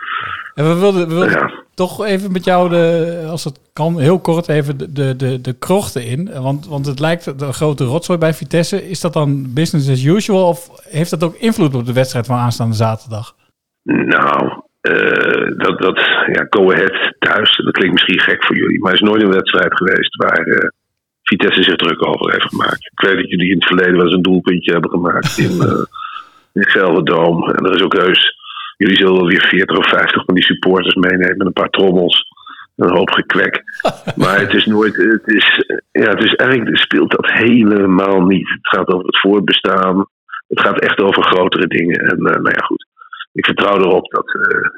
En 0.54 0.68
we 0.68 0.74
wilden, 0.74 1.08
we 1.08 1.14
wilden 1.14 1.30
Ja. 1.30 1.52
toch 1.74 2.04
even 2.04 2.32
met 2.32 2.44
jou, 2.44 2.68
de, 2.68 3.24
als 3.30 3.44
het 3.44 3.60
kan, 3.72 4.00
heel 4.00 4.20
kort 4.20 4.48
even 4.48 4.78
de, 4.78 4.92
de, 4.92 5.16
de, 5.16 5.40
de 5.40 5.52
krochten 5.52 6.04
in. 6.04 6.30
Want, 6.40 6.66
want 6.66 6.86
het 6.86 7.00
lijkt 7.00 7.26
een 7.26 7.52
grote 7.54 7.84
rotzooi 7.84 8.18
bij 8.18 8.34
Vitesse. 8.34 8.88
Is 8.88 9.00
dat 9.00 9.12
dan 9.12 9.52
business 9.52 9.88
as 9.90 10.02
usual 10.04 10.48
of 10.48 10.70
heeft 10.88 11.10
dat 11.10 11.22
ook 11.24 11.34
invloed 11.34 11.74
op 11.74 11.86
de 11.86 11.92
wedstrijd 11.92 12.26
van 12.26 12.36
aanstaande 12.38 12.74
zaterdag? 12.76 13.34
Nou, 13.96 14.62
eh, 14.80 15.50
dat, 15.56 15.80
dat, 15.80 15.98
ja, 16.32 16.46
Go 16.50 16.72
Ahead 16.72 17.14
thuis, 17.18 17.56
dat 17.56 17.72
klinkt 17.72 17.92
misschien 17.92 18.20
gek 18.20 18.44
voor 18.44 18.56
jullie, 18.56 18.80
maar 18.80 18.92
er 18.92 19.02
is 19.02 19.08
nooit 19.08 19.22
een 19.22 19.32
wedstrijd 19.32 19.76
geweest 19.76 20.16
waar 20.16 20.46
eh, 20.46 20.68
Vitesse 21.22 21.62
zich 21.62 21.76
druk 21.76 22.06
over 22.06 22.32
heeft 22.32 22.48
gemaakt. 22.48 22.90
Ik 22.92 23.00
weet 23.06 23.16
dat 23.16 23.30
jullie 23.30 23.50
in 23.50 23.58
het 23.58 23.66
verleden 23.66 23.96
wel 23.96 24.04
eens 24.04 24.14
een 24.14 24.22
doelpuntje 24.22 24.72
hebben 24.72 24.90
gemaakt 24.90 25.38
in, 25.38 25.60
eh 25.68 25.82
in 26.52 26.70
Gelderdoom. 26.70 27.50
En 27.50 27.64
er 27.64 27.74
is 27.74 27.82
ook 27.82 27.96
heus 27.96 28.36
Jullie 28.78 28.96
zullen 28.96 29.14
wel 29.14 29.26
weer 29.26 29.46
40 29.48 29.78
of 29.78 29.88
50 29.88 30.24
van 30.24 30.34
die 30.34 30.44
supporters 30.44 30.94
meenemen 30.94 31.36
met 31.36 31.46
een 31.46 31.52
paar 31.52 31.70
trommels. 31.70 32.26
Een 32.76 32.96
hoop 32.96 33.10
gekwek. 33.10 33.62
maar 34.22 34.40
het 34.40 34.54
is 34.54 34.66
nooit. 34.66 34.96
Het, 34.96 35.26
is, 35.26 35.64
ja, 35.90 36.08
het, 36.08 36.24
is 36.24 36.34
eigenlijk, 36.34 36.78
speelt 36.78 37.10
dat 37.10 37.30
helemaal 37.30 38.20
niet. 38.20 38.48
Het 38.48 38.68
gaat 38.68 38.88
over 38.88 39.06
het 39.06 39.20
voortbestaan. 39.20 40.06
Het 40.48 40.60
gaat 40.60 40.80
echt 40.80 41.00
over 41.00 41.22
grotere 41.22 41.66
dingen. 41.66 42.00
En 42.00 42.22
nou 42.22 42.50
ja, 42.50 42.64
goed. 42.64 42.86
Ik 43.38 43.44
vertrouw 43.44 43.76
erop 43.78 44.10
dat. 44.10 44.26
eh, 44.26 44.70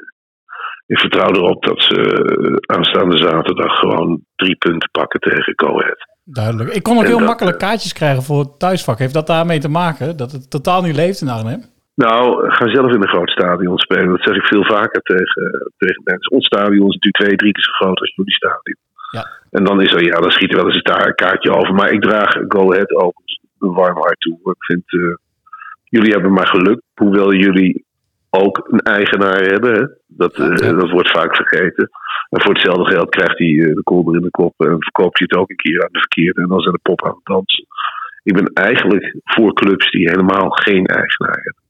ik 0.85 0.99
vertrouw 0.99 1.31
erop 1.33 1.63
dat 1.63 1.81
ze 1.83 1.99
eh, 2.01 2.75
aanstaande 2.75 3.17
zaterdag 3.17 3.79
gewoon 3.79 4.21
drie 4.35 4.55
punten 4.55 4.89
pakken 4.91 5.19
tegen 5.19 5.53
Go 5.55 5.79
Ahead. 5.79 6.09
Duidelijk. 6.23 6.69
Ik 6.69 6.83
kon 6.83 6.95
ook 6.95 7.01
En 7.01 7.07
heel 7.07 7.17
dat, 7.17 7.27
makkelijk 7.27 7.57
kaartjes 7.57 7.93
krijgen 7.93 8.23
voor 8.23 8.39
het 8.39 8.59
thuisvak. 8.59 8.97
Heeft 8.99 9.13
dat 9.13 9.27
daarmee 9.27 9.59
te 9.59 9.69
maken? 9.69 10.17
Dat 10.17 10.31
het 10.31 10.49
totaal 10.49 10.81
niet 10.81 10.95
leeft 10.95 11.21
in 11.21 11.29
Arnhem? 11.29 11.61
Nou, 11.95 12.49
ga 12.51 12.67
zelf 12.67 12.91
in 12.91 13.01
een 13.01 13.15
groot 13.15 13.29
stadion 13.29 13.77
spelen. 13.77 14.09
Dat 14.09 14.23
zeg 14.23 14.35
ik 14.35 14.45
veel 14.45 14.63
vaker 14.63 15.01
tegen, 15.01 15.71
tegen 15.77 16.01
mensen. 16.03 16.31
Ons 16.31 16.45
stadion 16.45 16.87
is 16.87 16.95
natuurlijk 16.95 17.23
twee, 17.23 17.35
drie 17.35 17.51
keer 17.51 17.63
zo 17.63 17.71
groot 17.71 17.99
als 17.99 18.13
jullie 18.15 18.33
stadion. 18.33 18.79
Ja. 19.11 19.27
En 19.51 19.63
dan 19.63 19.81
is 19.81 19.91
er, 19.93 20.03
ja, 20.03 20.19
dan 20.19 20.31
schiet 20.31 20.51
er 20.51 20.57
wel 20.57 20.65
eens 20.65 20.81
een 20.83 21.15
kaartje 21.15 21.55
over. 21.55 21.73
Maar 21.73 21.91
ik 21.91 22.01
draag 22.01 22.31
Go 22.47 22.71
Ahead 22.71 22.91
ook 22.91 23.13
een 23.59 23.73
warm 23.73 23.97
hart 23.97 24.19
toe. 24.19 24.37
Ik 24.43 24.63
vind, 24.65 24.83
eh, 24.85 25.15
jullie 25.83 26.11
hebben 26.11 26.33
maar 26.33 26.47
geluk. 26.47 26.81
Hoewel 26.95 27.33
jullie 27.33 27.85
ook 28.37 28.67
een 28.71 28.79
eigenaar 28.79 29.41
hebben. 29.41 29.73
Hè? 29.73 29.85
Dat, 30.07 30.33
eh, 30.33 30.79
dat 30.79 30.89
wordt 30.89 31.11
vaak 31.11 31.35
vergeten. 31.35 31.89
En 32.29 32.41
voor 32.41 32.53
hetzelfde 32.53 32.91
geld 32.91 33.09
krijgt 33.09 33.37
hij 33.37 33.47
eh, 33.47 33.75
de 33.75 33.83
kolder 33.83 34.15
in 34.15 34.21
de 34.21 34.29
kop. 34.31 34.53
En 34.57 34.75
verkoopt 34.79 35.19
hij 35.19 35.27
het 35.29 35.39
ook 35.39 35.49
een 35.49 35.55
keer 35.55 35.81
aan 35.83 35.91
de 35.91 35.99
verkeerde. 35.99 36.41
En 36.41 36.47
dan 36.47 36.59
zijn 36.61 36.73
de 36.73 36.79
pop 36.89 37.05
aan 37.05 37.15
het 37.15 37.25
dansen. 37.25 37.65
Ik 38.23 38.33
ben 38.33 38.45
eigenlijk 38.53 39.15
voor 39.23 39.53
clubs 39.53 39.91
die 39.91 40.09
helemaal 40.09 40.49
geen 40.49 40.85
eigenaar 40.85 41.39
hebben. 41.43 41.63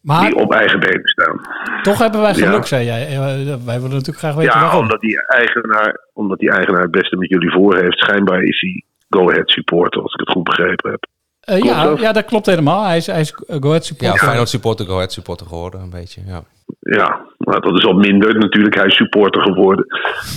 Maar 0.00 0.20
Die 0.30 0.36
op 0.36 0.52
eigen 0.52 0.80
benen 0.80 1.00
staan. 1.08 1.40
toch 1.82 1.98
hebben 1.98 2.20
wij 2.20 2.34
geluk, 2.34 2.52
Ja. 2.52 2.62
zei 2.62 2.84
jij. 2.84 3.06
Eh, 3.06 3.18
Wij 3.64 3.80
willen 3.80 3.90
natuurlijk 3.90 4.18
graag 4.18 4.34
weten 4.34 4.52
Ja, 4.54 4.60
waarom. 4.60 4.80
omdat 4.82 5.00
die, 5.00 5.26
eigenaar, 5.26 6.00
omdat 6.12 6.38
die 6.38 6.50
eigenaar 6.50 6.82
het 6.82 6.90
beste 6.90 7.16
met 7.16 7.28
jullie 7.28 7.50
voor 7.52 7.76
heeft. 7.76 7.98
Schijnbaar 7.98 8.42
is 8.42 8.60
hij 8.60 8.84
go-ahead 9.08 9.50
supporter, 9.50 10.02
als 10.02 10.12
ik 10.12 10.20
het 10.20 10.28
goed 10.30 10.44
begrepen 10.44 10.90
heb. 10.90 11.06
Eh, 11.44 11.58
ja, 11.58 11.84
dat? 11.84 12.00
ja, 12.00 12.12
dat 12.12 12.24
klopt 12.24 12.46
helemaal. 12.46 12.84
Hij 12.84 12.96
is, 12.96 13.06
hij 13.06 13.20
is 13.20 13.30
eh, 13.32 13.56
Go 13.60 13.68
Ahead 13.68 13.86
Ja, 13.86 13.94
supporter. 13.94 14.18
Feyenoord 14.26 14.48
supporter, 14.48 14.86
Go 14.86 14.94
Ahead 14.94 15.12
supporter 15.12 15.46
geworden, 15.46 15.80
een 15.80 15.90
beetje. 15.90 16.20
Ja. 16.26 16.42
Ja, 16.80 17.20
maar 17.38 17.60
dat 17.60 17.78
is 17.78 17.84
al 17.86 17.92
minder 17.92 18.38
natuurlijk. 18.38 18.74
Hij 18.74 18.86
is 18.86 18.96
supporter 18.96 19.42
geworden. 19.42 19.86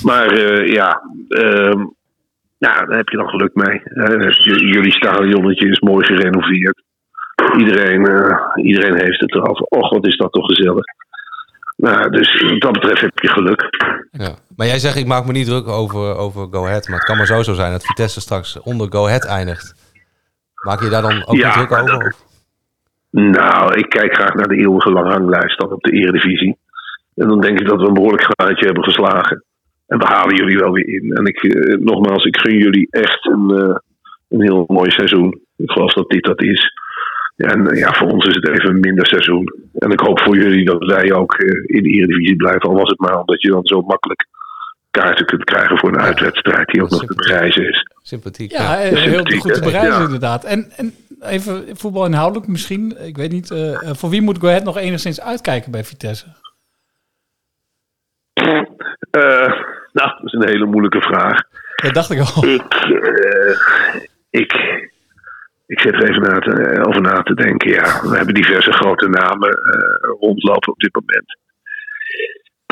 Maar 0.04 0.28
eh, 0.32 0.74
ja, 0.74 1.02
ehm, 1.28 1.80
ja, 2.58 2.86
daar 2.86 2.98
heb 2.98 3.10
je 3.10 3.18
dan 3.18 3.28
geluk 3.30 3.52
mee. 3.56 3.84
Eh, 3.84 4.30
j- 4.30 4.66
jullie 4.74 4.92
stadionnetje 4.94 5.70
is 5.70 5.80
mooi 5.80 6.06
gerenoveerd. 6.06 6.82
Iedereen, 7.58 8.06
eh, 8.08 8.66
iedereen 8.66 8.96
heeft 8.98 9.20
het 9.20 9.34
erover. 9.36 9.64
Och, 9.66 9.90
wat 9.90 10.06
is 10.08 10.18
dat 10.18 10.32
toch 10.32 10.46
gezellig. 10.46 10.84
Nou, 11.76 12.10
dus 12.10 12.42
wat 12.42 12.62
dat 12.62 12.72
betreft 12.72 13.02
heb 13.02 13.20
je 13.20 13.28
geluk. 13.28 13.62
Ja. 14.12 14.30
Maar 14.56 14.68
jij 14.68 14.80
zegt, 14.80 14.96
ik 14.96 15.06
maak 15.06 15.26
me 15.26 15.32
niet 15.32 15.46
druk 15.46 15.68
over, 15.68 16.16
over 16.18 16.48
Go 16.52 16.66
Ahead. 16.66 16.88
Maar 16.88 16.98
het 16.98 17.08
kan 17.08 17.18
maar 17.18 17.26
zo 17.26 17.44
zo 17.44 17.54
zijn 17.54 17.72
dat 17.72 17.86
Vitesse 17.86 18.22
straks 18.22 18.62
onder 18.62 18.88
Go 18.92 19.06
Ahead 19.06 19.26
eindigt. 19.26 19.87
Maak 20.66 20.82
je 20.82 20.90
daar 20.90 21.02
dan 21.02 21.26
ook 21.28 21.36
Ja, 21.36 21.52
druk 21.52 21.72
over? 21.72 22.00
dat- 22.00 22.26
Nou, 23.10 23.74
ik 23.74 23.90
kijk 23.90 24.16
graag 24.16 24.34
naar 24.34 24.48
de 24.48 24.56
eeuwige 24.56 24.92
lange 24.92 25.10
ranglijst 25.10 25.60
dan 25.60 25.72
op 25.72 25.82
de 25.84 25.92
Eredivisie. 25.92 26.58
En 27.16 27.28
dan 27.28 27.42
denk 27.42 27.60
ik 27.60 27.68
dat 27.68 27.82
we 27.82 27.88
een 27.88 27.94
behoorlijk 27.94 28.28
gaatje 28.38 28.66
hebben 28.66 28.84
geslagen. 28.84 29.44
En 29.88 29.98
we 29.98 30.06
halen 30.06 30.36
jullie 30.36 30.58
wel 30.58 30.72
weer 30.72 30.88
in. 30.88 31.12
En 31.14 31.26
ik, 31.26 31.44
eh, 31.44 31.78
nogmaals, 31.80 32.26
ik 32.26 32.38
gun 32.40 32.58
jullie 32.58 32.88
echt 32.90 33.26
een, 33.26 33.50
eh, 33.58 33.76
een 34.30 34.42
heel 34.42 34.64
mooi 34.68 34.92
seizoen. 34.92 35.42
Ik 35.56 35.72
geloof 35.72 35.94
dat 35.94 36.10
dit 36.10 36.24
dat 36.24 36.42
is. 36.42 36.72
En 37.36 37.68
eh, 37.68 37.80
ja, 37.80 37.94
voor 37.94 38.08
ons 38.08 38.26
is 38.26 38.36
het 38.36 38.50
even 38.50 38.70
een 38.70 38.80
minder 38.80 39.08
seizoen. 39.08 39.54
En 39.74 39.92
ik 39.92 40.00
hoop 40.00 40.20
voor 40.20 40.36
jullie 40.38 40.66
dat 40.66 40.86
wij 40.86 41.14
ook 41.14 41.34
in 41.66 41.84
de 41.84 41.90
Eredivisie 41.90 42.36
blijven. 42.36 42.62
Al 42.70 42.76
was 42.76 42.90
het 42.90 43.00
maar 43.00 43.20
omdat 43.20 43.42
je 43.42 43.50
dan 43.50 43.66
zo 43.66 43.82
makkelijk 43.82 44.26
kaarten 45.00 45.26
kunt 45.26 45.44
krijgen 45.44 45.78
voor 45.78 45.90
een 45.90 46.02
uitwedstrijd 46.02 46.68
die 46.68 46.84
ook 46.84 46.90
nog 46.90 47.06
te 47.06 47.16
bereizen 47.16 47.68
is. 47.70 47.92
Sympathiek. 48.02 48.52
Ja, 48.52 48.78
eh, 48.78 48.90
heel 48.90 48.98
sympathiek, 48.98 49.42
goed 49.42 49.54
te 49.54 49.60
hè? 49.60 49.66
bereizen 49.66 50.00
Ja. 50.00 50.06
inderdaad. 50.06 50.44
En, 50.44 50.72
en 50.76 50.94
even 51.22 51.78
voetbal 51.78 52.06
inhoudelijk 52.06 52.48
misschien. 52.48 53.06
Ik 53.06 53.18
weet 53.18 53.32
niet, 53.32 53.52
eh, 53.52 53.90
eh, 53.90 53.96
voor 53.96 54.10
wie 54.10 54.22
moet 54.22 54.38
Go 54.40 54.48
Ahead 54.48 54.64
nog 54.64 54.78
enigszins 54.78 55.22
uitkijken 55.22 55.72
bij 55.72 55.84
Vitesse? 55.84 56.26
Eh, 59.12 59.52
nou, 59.94 60.10
dat 60.10 60.24
is 60.24 60.34
een 60.34 60.48
hele 60.48 60.66
moeilijke 60.66 61.02
vraag. 61.02 61.40
Dat 61.76 61.94
dacht 61.94 62.12
ik 62.12 62.20
al. 62.20 62.46
Ik, 62.60 62.74
eh, 62.74 63.56
ik, 64.30 64.54
ik 65.66 65.80
zit 65.80 65.94
er 65.94 66.10
even 66.10 66.22
na 66.22 66.40
te, 66.40 66.84
over 66.88 67.02
na 67.02 67.22
te 67.22 67.34
denken. 67.34 67.72
Ja, 67.72 68.02
we 68.10 68.16
hebben 68.18 68.34
diverse 68.34 68.72
grote 68.72 69.10
namen 69.10 69.50
eh, 69.50 70.10
rondlopen 70.20 70.72
op 70.72 70.80
dit 70.80 70.94
moment. 70.96 71.38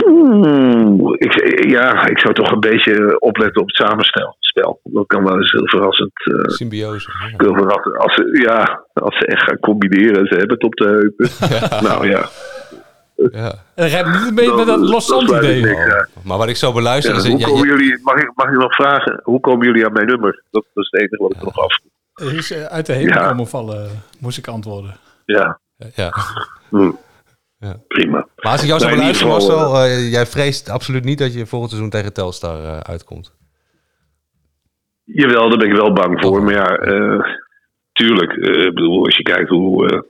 Oeh, 0.07 1.15
ik, 1.17 1.69
ja, 1.69 2.05
ik 2.07 2.19
zou 2.19 2.33
toch 2.33 2.51
een 2.51 2.59
beetje 2.59 3.19
opletten 3.19 3.61
op 3.61 3.67
het 3.67 3.75
samenstel. 3.75 4.35
Spel. 4.39 4.79
Dat 4.83 5.07
kan 5.07 5.23
wel 5.23 5.37
eens 5.37 5.51
heel 5.51 5.67
verrassend. 5.67 6.11
eh, 6.13 6.43
Symbiose. 6.53 7.09
heel 7.37 7.53
verrassend. 7.53 7.97
Als 7.97 8.13
ze, 8.13 8.39
ja, 8.47 8.83
als 8.93 9.17
ze 9.17 9.25
echt 9.25 9.43
gaan 9.43 9.59
combineren 9.59 10.19
en 10.19 10.25
ze 10.27 10.33
hebben 10.35 10.53
het 10.55 10.63
op 10.63 10.75
de 10.75 10.85
heupen. 10.85 11.29
Nou 11.89 12.09
ja. 12.09 12.25
Ja. 13.31 13.53
En 13.75 13.87
rijdt 13.87 14.07
niet 14.07 14.27
een 14.27 14.35
beetje 14.35 14.55
met 14.55 14.65
dat 14.67 14.79
Los 14.79 15.07
Dan 15.07 15.23
idee. 15.23 15.75
Maar 16.23 16.37
wat 16.37 16.47
ik 16.49 16.55
zo 16.55 16.71
beluister 16.73 17.11
Ja, 17.13 17.19
is... 17.19 17.27
hoe 17.27 17.39
ja, 17.39 17.45
komen 17.47 17.67
ja, 17.67 17.73
jullie, 17.73 17.99
mag, 18.03 18.15
ik, 18.15 18.31
mag 18.35 18.47
ik 18.47 18.57
nog 18.57 18.73
vragen, 18.75 19.19
hoe 19.23 19.39
komen 19.39 19.65
jullie 19.65 19.85
aan 19.85 19.93
mijn 19.93 20.05
nummer? 20.07 20.43
Dat, 20.51 20.65
dat 20.73 20.83
is 20.83 20.89
het 20.91 21.01
enige 21.01 21.23
wat 21.23 21.31
ik 21.33 21.41
nog 21.43 21.57
af. 21.59 21.79
Er 22.13 22.33
is 22.37 22.51
eh, 22.51 22.63
uit 22.63 22.85
de 22.85 22.93
hemel 22.93 23.13
Ja. 23.13 23.27
komen 23.27 23.47
vallen, 23.47 23.89
moest 24.19 24.37
ik 24.37 24.47
antwoorden. 24.47 24.95
Ja. 25.25 25.59
ja. 25.95 26.13
Hm. 26.69 26.91
Ja. 27.65 27.75
Prima. 27.87 28.27
Maar 28.35 28.51
als 28.51 28.61
ik 28.61 28.67
jou 28.67 28.79
zo 28.79 28.85
Nou, 28.85 28.99
in 28.99 29.05
ieder 29.05 29.21
beluister, 29.21 29.51
geval, 29.51 29.69
Marcel, 29.69 29.83
eh, 29.83 30.11
jij 30.11 30.25
vreest 30.25 30.69
absoluut 30.69 31.03
niet 31.03 31.17
dat 31.17 31.33
je 31.33 31.45
volgend 31.45 31.71
seizoen 31.71 31.91
tegen 31.91 32.13
Telstar 32.13 32.63
eh, 32.63 32.79
uitkomt. 32.79 33.33
Jawel, 35.03 35.49
daar 35.49 35.57
ben 35.57 35.69
ik 35.69 35.75
wel 35.75 35.93
bang 35.93 36.21
voor. 36.21 36.43
Maar 36.43 36.53
ja, 36.53 36.67
eh, 36.77 37.19
tuurlijk. 37.93 38.31
ik 38.67 38.73
bedoel, 38.73 39.05
als 39.05 39.17
je 39.17 39.23
kijkt 39.23 39.49
hoe, 39.49 40.03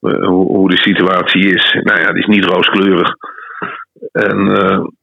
hoe, 0.00 0.46
hoe 0.56 0.70
de 0.70 0.76
situatie 0.78 1.54
is. 1.54 1.78
Nou 1.82 2.00
ja, 2.00 2.12
die 2.12 2.22
is 2.22 2.34
niet 2.34 2.44
rooskleurig. 2.44 3.14
En 4.12 4.38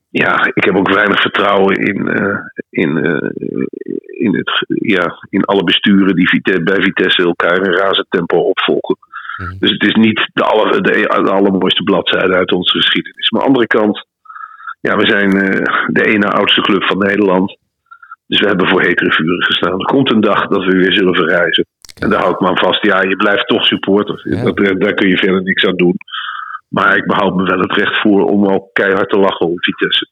ja, 0.10 0.46
ik 0.54 0.64
heb 0.64 0.76
ook 0.76 0.94
weinig 0.94 1.22
vertrouwen 1.22 1.76
in, 1.76 1.98
in, 2.70 2.98
in, 4.06 4.36
het, 4.36 4.66
ja, 4.68 5.26
in 5.30 5.44
alle 5.44 5.64
besturen 5.64 6.16
die 6.16 6.62
bij 6.64 6.82
Vitesse 6.82 7.24
elkaar 7.24 7.58
in 7.58 7.74
razend 7.74 8.08
tempo 8.10 8.38
opvolgen. 8.38 8.98
Dus 9.60 9.72
het 9.72 9.84
is 9.84 9.96
niet 9.96 10.30
de, 10.34 10.44
aller, 10.44 10.84
de, 10.84 10.92
de 11.24 11.32
allermooiste 11.32 11.84
bladzijde 11.84 12.34
uit 12.36 12.52
onze 12.52 12.78
geschiedenis. 12.78 13.30
Maar 13.30 13.42
aan 13.42 13.48
de 13.48 13.54
andere 13.54 13.68
kant, 13.68 14.08
ja, 14.82 14.96
we 14.96 15.08
zijn 15.08 15.32
eh, 15.32 15.86
de 15.88 16.06
ene 16.06 16.28
oudste 16.28 16.62
club 16.62 16.84
van 16.84 16.98
Nederland. 16.98 17.58
Dus 18.28 18.40
we 18.40 18.48
hebben 18.48 18.68
voor 18.68 18.82
hetere 18.82 19.12
vuren 19.12 19.44
gestaan. 19.44 19.80
Er 19.80 19.86
komt 19.86 20.12
een 20.12 20.22
dag 20.22 20.48
dat 20.48 20.66
we 20.66 20.78
weer 20.78 20.94
zullen 20.94 21.16
verrijzen. 21.16 21.66
En 22.00 22.10
daar 22.10 22.20
hou 22.20 22.34
ik 22.34 22.40
me 22.40 22.48
aan 22.48 22.58
vast. 22.58 22.84
Ja, 22.84 23.02
je 23.02 23.16
blijft 23.16 23.48
toch 23.48 23.66
supporter. 23.66 24.44
Dat, 24.44 24.60
eh, 24.60 24.76
daar 24.78 24.94
kun 24.94 25.10
je 25.10 25.18
verder 25.18 25.44
niks 25.44 25.66
aan 25.66 25.76
doen. 25.76 25.96
Maar 26.70 26.98
ik 26.98 27.06
behoud 27.06 27.36
me 27.36 27.44
wel 27.44 27.60
het 27.60 27.74
recht 27.74 28.02
voor 28.02 28.26
om 28.26 28.48
ook 28.48 28.74
keihard 28.74 29.10
te 29.10 29.20
lachen 29.20 29.48
om 29.48 29.62
Vitesse. 29.62 30.08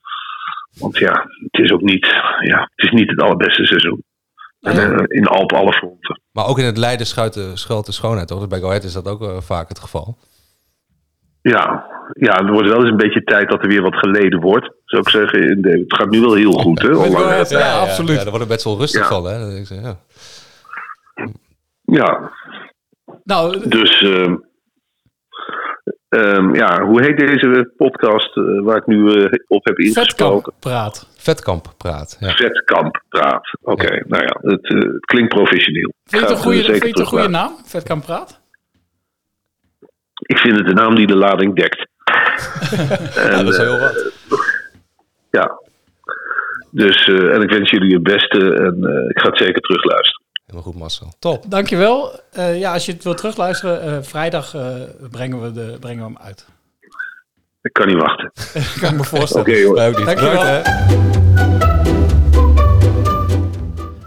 Want 0.79 0.97
ja, 0.97 1.25
het 1.51 1.63
is 1.63 1.71
ook 1.71 1.81
niet, 1.81 2.05
ja, 2.39 2.69
het 2.75 2.85
is 2.85 2.91
niet 2.91 3.09
het 3.09 3.21
allerbeste 3.21 3.65
seizoen. 3.65 4.03
En, 4.61 4.77
eh, 4.99 5.03
in 5.17 5.27
al 5.27 5.41
op 5.41 5.53
alle 5.53 5.73
fronten. 5.73 6.21
Maar 6.31 6.47
ook 6.47 6.59
in 6.59 6.65
het 6.65 6.77
Leiden 6.77 7.05
schuilt 7.07 7.33
de, 7.33 7.51
schuilt 7.53 7.85
de 7.85 7.91
schoonheid, 7.91 8.27
toch? 8.27 8.39
Dus 8.39 8.47
bij 8.47 8.59
Go 8.59 8.67
Ahead 8.67 8.83
is 8.83 8.93
dat 8.93 9.07
ook 9.07 9.21
eh, 9.21 9.37
vaak 9.39 9.69
het 9.69 9.79
geval. 9.79 10.17
Ja, 11.41 11.85
ja, 12.13 12.37
er 12.39 12.51
wordt 12.51 12.67
wel 12.67 12.79
eens 12.81 12.89
een 12.89 12.97
beetje 12.97 13.23
tijd 13.23 13.49
dat 13.49 13.61
er 13.61 13.67
weer 13.67 13.81
wat 13.81 13.95
geleden 13.95 14.39
wordt. 14.39 14.73
Zou 14.85 15.01
ik 15.01 15.09
zeggen, 15.09 15.57
het 15.61 15.93
gaat 15.95 16.09
nu 16.09 16.21
wel 16.21 16.33
heel 16.33 16.51
goed, 16.51 16.81
hè? 16.81 16.89
Ahead, 16.95 17.49
ja, 17.49 17.79
absoluut. 17.79 18.09
Ja, 18.09 18.15
daar 18.15 18.23
wordt 18.25 18.39
het 18.39 18.47
best 18.47 18.63
wel 18.63 18.77
rustig 18.77 19.01
Ja. 19.01 19.07
van, 19.07 19.25
hè? 19.25 19.55
Ik 19.59 19.65
zo, 19.65 19.75
ja. 19.75 19.97
Ja. 21.81 22.31
Nou, 23.23 23.69
Dus, 23.69 24.01
ehm, 24.01 24.35
ehm, 26.19 26.55
ja, 26.55 26.83
hoe 26.83 27.01
heet 27.01 27.17
deze 27.17 27.73
podcast 27.77 28.37
eh, 28.37 28.43
waar 28.61 28.77
ik 28.77 28.85
nu 28.85 29.11
eh, 29.11 29.39
op 29.47 29.65
heb 29.65 29.79
ingesproken? 29.79 30.53
praat. 30.59 31.07
Vetkamp 31.17 31.73
praat. 31.77 32.17
Ja. 32.19 32.29
Vetkamp 32.29 33.01
praat. 33.09 33.57
Oké, 33.61 34.03
nou 34.07 34.23
ja, 34.23 34.49
het, 34.49 34.63
eh, 34.63 34.77
het 34.77 35.05
klinkt 35.05 35.33
professioneel. 35.33 35.93
Vind 36.05 36.23
je 36.23 36.27
het 36.27 36.37
een 36.37 36.43
goede, 36.43 36.57
zeker 36.57 36.71
vind 36.71 36.83
je 36.83 36.89
het 36.89 36.99
een 36.99 37.05
goede 37.05 37.27
naam? 37.27 37.51
Vetkamp 37.65 38.05
praat? 38.05 38.41
Ik 40.21 40.37
vind 40.37 40.57
het 40.57 40.67
de 40.67 40.73
naam 40.73 40.95
die 40.95 41.07
de 41.07 41.15
lading 41.15 41.55
dekt. 41.55 41.87
en, 43.23 43.31
dat 43.31 43.47
is 43.47 43.57
heel 43.57 43.79
wat. 43.79 44.11
ja. 45.29 45.59
Dus, 46.71 47.05
eh, 47.05 47.33
en 47.33 47.41
ik 47.41 47.49
wens 47.49 47.69
jullie 47.69 47.93
het 47.93 48.03
beste 48.03 48.53
en 48.53 48.83
eh, 48.83 49.09
ik 49.09 49.19
ga 49.19 49.29
het 49.29 49.37
zeker 49.37 49.61
terugluisteren. 49.61 50.20
Helemaal 50.51 50.71
goed, 50.71 50.81
Marcel. 50.81 51.13
Top. 51.19 51.45
Dankjewel. 51.47 52.19
Eh 52.31 52.59
ja, 52.59 52.73
als 52.73 52.85
je 52.85 52.91
het 52.91 53.03
wilt 53.03 53.17
terugluisteren, 53.17 53.81
eh, 53.81 53.97
vrijdag 54.01 54.55
eh, 54.55 54.75
brengen, 55.11 55.41
we 55.41 55.51
de, 55.51 55.77
brengen 55.79 56.05
we 56.05 56.11
hem 56.13 56.17
uit. 56.21 56.45
Ik 57.61 57.73
kan 57.73 57.87
niet 57.87 58.01
wachten. 58.01 58.31
kan 58.81 58.91
ik 58.91 58.97
me 58.97 59.03
voorstellen. 59.03 59.47
Oké, 59.47 59.63
hoor. 59.63 59.75
Dankjewel. 59.75 60.15
Bedankt, 60.15 60.67
hè. 60.67 60.97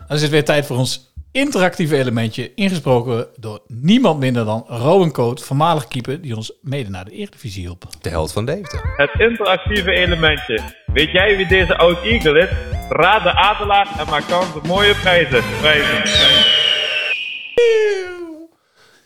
Dan 0.07 0.17
is 0.17 0.23
het 0.23 0.31
weer 0.31 0.45
tijd 0.45 0.67
voor 0.67 0.77
ons 0.77 1.14
interactieve 1.35 1.97
elementje 1.97 2.55
ingesproken 2.55 3.27
door 3.37 3.61
niemand 3.69 4.19
minder 4.21 4.45
dan 4.45 4.65
Rowan 4.69 5.13
Coat, 5.13 5.43
voormalig 5.43 5.89
keeper, 5.89 6.21
die 6.21 6.37
ons 6.37 6.53
mede 6.61 6.91
naar 6.91 7.05
de 7.05 7.11
Eredivisie 7.11 7.63
hielp. 7.63 7.85
De 8.01 8.09
held 8.09 8.33
van 8.33 8.45
Deventer. 8.45 8.95
Het 8.97 9.11
interactieve 9.21 9.91
elementje. 9.91 10.61
Weet 10.87 11.11
jij 11.11 11.37
wie 11.37 11.47
deze 11.47 11.77
oud 11.77 12.03
Eagle 12.03 12.39
is? 12.39 12.49
Raad 12.89 13.23
de 13.23 13.33
adelaar 13.35 13.89
en 13.99 14.09
maak 14.11 14.29
kans 14.29 14.55
op 14.55 14.67
mooie 14.67 14.95
prijzen. 14.95 15.43
prijzen. 15.61 16.03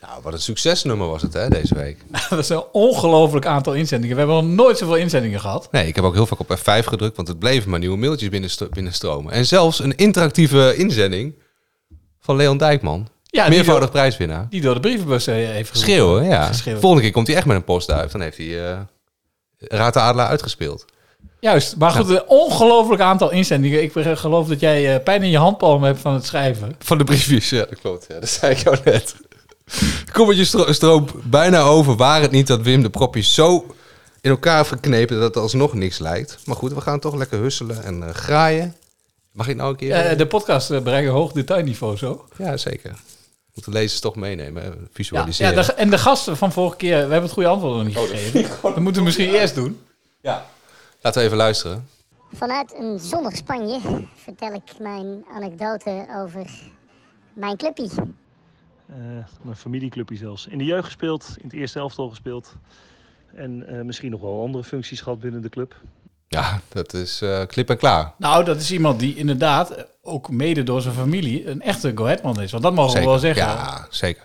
Nou, 0.01 0.23
wat 0.23 0.33
een 0.33 0.39
succesnummer 0.39 1.09
was 1.09 1.23
het 1.23 1.33
hè, 1.33 1.49
deze 1.49 1.75
week. 1.75 1.97
Dat 2.31 2.39
is 2.39 2.49
een 2.49 2.65
ongelooflijk 2.73 3.47
aantal 3.47 3.75
inzendingen. 3.75 4.17
We 4.17 4.23
hebben 4.23 4.45
nog 4.45 4.55
nooit 4.55 4.79
zoveel 4.79 4.97
inzendingen 4.97 5.41
gehad. 5.41 5.69
Nee, 5.73 5.87
ik 5.87 5.95
heb 5.95 6.05
ook 6.05 6.15
heel 6.15 6.27
vaak 6.27 6.41
op 6.41 6.57
F5 6.59 6.85
gedrukt, 6.87 7.17
want 7.17 7.29
het 7.29 7.39
bleven 7.39 7.71
maar 7.71 7.79
nieuwe 7.79 7.97
mailtjes 7.97 8.29
binnenstro- 8.29 8.69
binnenstromen. 8.69 9.33
En 9.33 9.47
zelfs 9.47 9.79
een 9.81 9.97
interactieve 9.97 10.75
inzending 10.77 11.35
van 12.29 12.37
Leon 12.37 12.57
Dijkman. 12.59 13.09
Ja, 13.25 13.49
Meervoudig 13.49 13.85
door- 13.85 13.93
prijswinnaar. 13.93 14.47
Die 14.51 14.61
door 14.61 14.75
de 14.75 14.81
brievenbus 14.81 15.27
eh, 15.27 15.35
heeft. 15.35 15.79
Schreeuwen, 15.79 16.25
ja. 16.25 16.51
Volgende 16.55 17.01
keer 17.01 17.11
komt 17.13 17.27
hij 17.27 17.37
echt 17.37 17.47
met 17.47 17.57
een 17.57 17.65
postduif. 17.65 18.11
Dan 18.11 18.21
heeft 18.21 18.37
hij 18.37 18.71
eh 18.71 18.79
Raad 19.59 19.93
de 19.95 20.01
Adelaar 20.01 20.29
uitgespeeld. 20.29 20.85
Juist, 21.41 21.77
maar 21.77 21.91
goed, 21.91 22.09
een 22.09 22.27
ongelooflijk 22.27 23.01
aantal 23.03 23.31
inzendingen. 23.31 23.83
Ik 23.83 23.93
geloof 23.95 24.49
dat 24.49 24.61
jij 24.61 24.95
eh, 24.95 25.03
pijn 25.03 25.23
in 25.23 25.31
je 25.31 25.39
handpalm 25.39 25.83
hebt 25.83 26.01
van 26.01 26.15
het 26.15 26.27
schrijven. 26.27 26.77
Van 26.79 26.99
de 26.99 27.05
briefjes, 27.05 27.51
ja, 27.51 27.59
dat 27.59 27.81
klopt. 27.81 28.07
Ja, 28.09 28.21
dat 28.21 28.29
zei 28.29 28.53
ik 28.53 28.59
jou 28.59 28.77
net. 28.85 29.15
Kommetje 30.13 30.45
stro 30.45 30.73
stroomt 30.73 31.13
bijna 31.31 31.61
over. 31.61 31.97
Waar 31.97 32.21
het 32.21 32.31
niet 32.31 32.47
dat 32.47 32.61
Wim 32.63 32.83
de 32.83 32.91
propjes 32.91 33.35
zo 33.35 33.67
in 34.21 34.31
elkaar 34.31 34.57
heeft 34.57 34.69
geknepen 34.69 35.17
dat 35.17 35.25
het 35.35 35.37
alsnog 35.43 35.75
niks 35.75 35.99
lijkt. 35.99 36.39
Maar 36.45 36.57
goed, 36.57 36.73
we 36.73 36.81
gaan 36.81 37.01
toch 37.01 37.15
lekker 37.15 37.39
husselen 37.39 37.85
en 37.85 38.03
eh, 38.03 38.15
graaien. 38.15 38.75
Mag 39.39 39.49
ik 39.49 39.57
nou 39.57 39.71
een 39.71 39.77
keer? 39.77 39.93
Eh, 39.93 40.19
de 40.19 40.27
podcast 40.27 40.71
eh, 40.71 40.81
bereikt 40.81 41.09
een 41.09 41.15
hoog 41.15 41.33
detailniveau 41.33 41.97
zo. 41.97 42.25
Ja, 42.39 42.57
zeker. 42.57 42.91
Moeten 43.55 43.73
de 43.73 43.79
lezers 43.79 44.01
toch 44.01 44.17
meenemen, 44.17 44.63
Ja, 44.63 44.75
visualiseren. 44.93 45.55
ja 45.55 45.63
de, 45.63 45.73
en 45.73 45.91
de 45.91 45.99
gasten 45.99 46.37
van 46.37 46.53
vorige 46.53 46.77
keer, 46.77 46.95
we 46.95 47.01
hebben 47.01 47.23
het 47.23 47.33
goede 47.33 47.49
antwoord 47.49 47.77
nog 47.77 47.85
niet 47.87 47.97
gegeven. 47.97 48.61
Dat 48.63 48.77
moeten 48.79 49.01
we 49.01 49.07
misschien 49.07 49.31
eerst 49.35 49.55
doen. 49.55 49.81
Ja. 50.21 50.47
Laten 51.01 51.21
we 51.21 51.27
even 51.27 51.39
luisteren. 51.39 51.89
Vanuit 52.33 52.75
een 52.75 52.99
zonnig 52.99 53.37
Spanje 53.37 53.81
vertel 54.15 54.53
ik 54.53 54.79
mijn 54.79 55.25
anekdote 55.35 56.07
over 56.17 56.51
mijn 57.33 57.57
clubpie. 57.57 57.91
Eh, 58.87 58.97
een 59.47 59.57
familieclubje 59.57 60.17
zelfs. 60.17 60.47
In 60.47 60.59
de 60.59 60.65
jeugd 60.65 60.85
gespeeld, 60.85 61.35
in 61.37 61.45
het 61.45 61.53
eerste 61.53 61.79
elftal 61.79 62.09
gespeeld. 62.09 62.55
En 63.35 63.67
eh, 63.69 63.81
misschien 63.81 64.11
nog 64.11 64.21
wel 64.21 64.41
andere 64.43 64.65
functies 64.65 65.01
gehad 65.01 65.21
binnen 65.21 65.43
de 65.43 65.49
club. 65.49 65.75
Ja, 66.29 66.61
dat 66.69 66.93
is 66.95 67.23
eh 67.23 67.41
klip 67.47 67.71
en 67.71 67.77
klaar. 67.79 68.13
Nou, 68.19 68.45
dat 68.45 68.57
is 68.61 68.71
iemand 68.73 68.99
die 69.01 69.17
inderdaad, 69.17 69.71
eh, 69.71 69.83
ook 70.03 70.31
mede 70.31 70.63
door 70.63 70.81
zijn 70.81 70.95
familie, 70.95 71.49
een 71.49 71.63
echte 71.63 71.93
Go 71.95 72.05
Ahead 72.05 72.23
man 72.23 72.41
is. 72.43 72.51
Want 72.51 72.63
dat 72.63 72.75
mogen 72.75 72.91
Zeker. 72.91 73.05
we 73.07 73.11
wel 73.13 73.21
zeggen. 73.21 73.43
Ja, 73.47 73.87
zeker. 73.91 74.23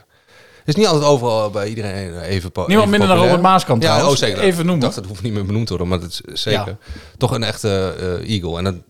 Het 0.59 0.67
is 0.67 0.75
niet 0.75 0.85
altijd 0.91 1.05
overal 1.05 1.49
bij 1.49 1.67
iedereen 1.67 2.19
even 2.19 2.51
Niemand 2.53 2.69
even 2.69 2.89
minder 2.89 3.07
dan. 3.07 3.17
Robert 3.17 3.41
Maaskant 3.41 3.83
Ja, 3.83 3.93
trouwens. 3.95 4.21
oh, 4.21 4.27
zeker. 4.27 4.43
Even 4.43 4.65
noemen. 4.65 4.83
Dacht, 4.83 4.95
dat 4.95 5.05
hoeft 5.05 5.21
niet 5.21 5.33
meer 5.33 5.45
benoemd 5.45 5.67
te 5.67 5.77
worden, 5.77 5.87
maar 5.97 6.07
het 6.07 6.21
is 6.33 6.41
zeker. 6.43 6.65
Ja. 6.67 6.77
Toch 7.17 7.31
een 7.31 7.43
echte 7.43 7.95
eh, 8.23 8.29
Eagle. 8.35 8.57
En 8.57 8.63
dan 8.63 8.83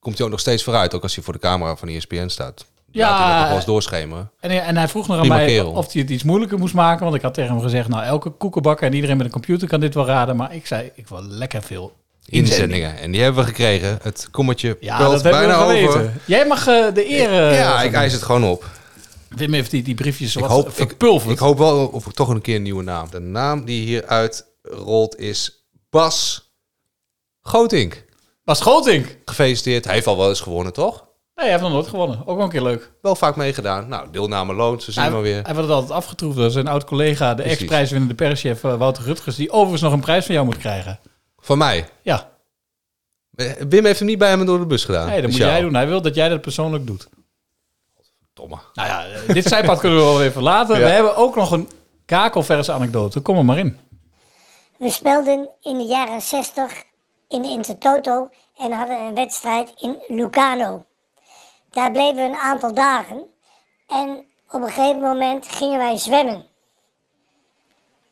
komt 0.00 0.16
hij 0.16 0.24
ook 0.26 0.32
nog 0.32 0.40
steeds 0.40 0.62
vooruit, 0.62 0.94
ook 0.94 1.02
als 1.02 1.14
hij 1.14 1.24
voor 1.24 1.32
de 1.32 1.38
camera 1.38 1.76
van 1.76 1.88
ESPN 1.88 2.28
staat. 2.28 2.64
Ja, 2.90 3.32
hij 3.38 3.44
dat 3.48 3.56
eens 3.56 3.64
doorschemeren. 3.64 4.30
En, 4.40 4.50
hij- 4.50 4.60
en 4.60 4.76
hij 4.76 4.88
vroeg 4.88 5.08
nog 5.08 5.18
aan 5.18 5.28
mij 5.28 5.46
kerel. 5.46 5.70
of 5.72 5.92
hij 5.92 6.02
het 6.02 6.10
iets 6.10 6.22
moeilijker 6.22 6.58
moest 6.58 6.74
maken. 6.74 7.04
Want 7.04 7.16
ik 7.16 7.22
had 7.22 7.34
tegen 7.34 7.52
hem 7.52 7.60
gezegd, 7.62 7.88
nou 7.88 8.04
elke 8.04 8.30
koekenbakker 8.30 8.86
en 8.86 8.94
iedereen 8.94 9.16
met 9.16 9.26
een 9.26 9.32
computer 9.32 9.68
kan 9.68 9.80
dit 9.80 9.94
wel 9.94 10.06
raden. 10.06 10.36
Maar 10.36 10.54
ik 10.54 10.66
zei, 10.66 10.90
ik 10.94 11.08
wil 11.08 11.22
lekker 11.22 11.62
veel 11.62 11.92
inzendingen. 12.28 12.62
Inzendingen. 12.68 12.98
En 12.98 13.10
die 13.10 13.22
hebben 13.22 13.40
we 13.42 13.48
gekregen. 13.48 13.98
Het 14.02 14.28
kommetje 14.30 14.76
Ja, 14.80 14.96
pelt 14.96 15.12
dat 15.12 15.22
hebben 15.22 15.40
we 15.40 15.46
bijna 15.46 15.62
geweten. 15.62 15.88
over. 15.88 16.12
Jij 16.24 16.46
mag 16.46 16.66
eh, 16.66 16.94
de 16.94 17.10
eer... 17.10 17.30
eh, 17.50 17.58
ja, 17.58 17.76
van 17.78 17.86
ik 17.86 17.92
eis 17.94 18.12
het 18.12 18.22
gewoon 18.22 18.44
op. 18.44 18.64
Wim 19.28 19.52
heeft 19.52 19.70
die, 19.70 19.82
die 19.82 19.94
briefjes 19.94 20.34
Ik 20.34 20.40
wat 20.40 20.50
hoop, 20.50 20.68
ik, 20.68 20.74
verpulverd. 20.74 21.32
ik 21.32 21.38
hoop 21.38 21.58
wel 21.58 21.86
op 21.86 22.04
toch 22.04 22.28
een 22.28 22.40
keer 22.40 22.56
een 22.56 22.62
nieuwe 22.62 22.82
naam. 22.82 23.10
De 23.10 23.18
naam 23.20 23.64
die 23.64 23.84
hieruit 23.86 24.46
rolt 24.62 25.18
is 25.18 25.66
Bas 25.90 26.50
Gotink. 27.40 28.04
Bas 28.44 28.60
Gotink? 28.60 29.16
Gefeliciteerd. 29.24 29.84
Hij 29.84 29.94
heeft 29.94 30.06
al 30.06 30.16
wel 30.16 30.28
eens 30.28 30.40
gewonnen, 30.40 30.72
toch? 30.72 30.94
Nee, 31.34 31.46
hij 31.46 31.48
heeft 31.50 31.62
nog 31.62 31.72
nooit 31.72 31.88
gewonnen. 31.88 32.18
Ook 32.26 32.36
wel 32.36 32.44
een 32.44 32.50
keer 32.50 32.62
leuk. 32.62 32.90
Wel 33.02 33.14
vaak 33.16 33.36
meegedaan. 33.36 33.88
Nou, 33.88 34.06
deelname 34.10 34.54
loont, 34.54 34.82
ze 34.82 34.92
zien 34.92 35.02
Hij, 35.02 35.12
maar 35.12 35.22
weer. 35.22 35.42
hij 35.42 35.52
wordt 35.54 35.68
het 35.68 35.70
altijd 35.70 35.90
afgetroefd 35.92 36.36
door 36.36 36.50
zijn 36.50 36.68
oud-collega, 36.68 37.34
de 37.34 37.42
ex-prijswinnende 37.42 38.14
perschef 38.14 38.64
eh, 38.64 38.74
Wouter 38.74 39.02
Rutgers, 39.04 39.36
die 39.36 39.50
overigens 39.50 39.82
nog 39.82 39.92
een 39.92 40.00
prijs 40.00 40.24
van 40.24 40.34
jou 40.34 40.46
moet 40.46 40.56
krijgen. 40.58 41.00
Van 41.48 41.58
mij? 41.58 41.88
Ja. 42.02 42.30
Wim 43.68 43.84
heeft 43.84 43.98
hem 43.98 44.08
niet 44.08 44.18
bij 44.18 44.28
hem 44.28 44.46
door 44.46 44.58
de 44.58 44.66
bus 44.66 44.84
gedaan. 44.84 45.06
Nee, 45.06 45.20
dat 45.20 45.30
moet 45.30 45.38
jou. 45.38 45.50
jij 45.50 45.60
doen. 45.60 45.74
Hij 45.74 45.86
wil 45.86 46.02
dat 46.02 46.14
jij 46.14 46.28
dat 46.28 46.40
persoonlijk 46.40 46.86
doet. 46.86 47.08
Domme. 48.32 48.56
Nou 48.74 48.88
ja, 48.88 49.06
eh, 49.06 49.34
dit 49.34 49.44
zijpad 49.44 49.78
kunnen 49.78 49.98
we 49.98 50.04
wel 50.04 50.22
even 50.22 50.42
laten. 50.42 50.78
Ja. 50.78 50.84
We 50.84 50.90
hebben 50.90 51.16
ook 51.16 51.34
nog 51.34 51.50
een 51.50 51.68
kakelverse 52.04 52.72
anekdote. 52.72 53.20
Kom 53.20 53.36
er 53.36 53.44
maar 53.44 53.58
in. 53.58 53.78
We 54.76 54.90
speelden 54.90 55.48
in 55.60 55.78
de 55.78 55.84
jaren 55.84 56.22
60 56.22 56.84
in 57.28 57.42
de 57.42 57.48
Intertoto 57.48 58.30
en 58.56 58.72
hadden 58.72 59.00
een 59.00 59.14
wedstrijd 59.14 59.72
in 59.76 60.02
Lucano. 60.08 60.84
Daar 61.70 61.90
bleven 61.90 62.14
we 62.14 62.22
een 62.22 62.34
aantal 62.34 62.74
dagen 62.74 63.26
en 63.86 64.24
op 64.50 64.62
een 64.62 64.70
gegeven 64.70 65.00
moment 65.00 65.48
gingen 65.48 65.78
wij 65.78 65.96
zwemmen. 65.96 66.46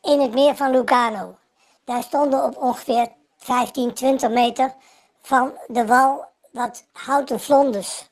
In 0.02 0.20
het 0.20 0.34
meer 0.34 0.56
van 0.56 0.70
Lucano. 0.70 1.36
Daar 1.84 2.02
stonden 2.02 2.44
op 2.44 2.56
ongeveer 2.56 3.08
15, 3.46 3.94
20 3.94 4.30
meter 4.30 4.74
van 5.22 5.52
de 5.66 5.86
wal 5.86 6.24
wat 6.50 6.84
houten 6.92 7.40
vlonders. 7.40 8.08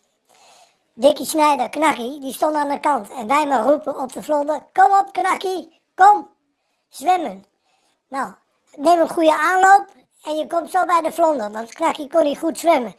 Dikkie 0.92 1.26
Snijder, 1.26 1.68
Knakkie, 1.68 2.20
die 2.20 2.32
stond 2.32 2.54
aan 2.54 2.68
de 2.68 2.80
kant. 2.80 3.10
En 3.10 3.26
wij 3.26 3.46
maar 3.46 3.62
roepen 3.62 4.00
op 4.00 4.12
de 4.12 4.22
vlonder, 4.22 4.66
kom 4.72 4.98
op 4.98 5.12
Knakkie, 5.12 5.80
kom, 5.94 6.28
zwemmen. 6.88 7.44
Nou, 8.08 8.32
neem 8.76 9.00
een 9.00 9.08
goede 9.08 9.38
aanloop 9.38 9.86
en 10.24 10.36
je 10.36 10.46
komt 10.46 10.70
zo 10.70 10.84
bij 10.84 11.00
de 11.02 11.12
vlonder, 11.12 11.50
want 11.50 11.74
Knakkie 11.74 12.08
kon 12.08 12.24
niet 12.24 12.38
goed 12.38 12.58
zwemmen. 12.58 12.94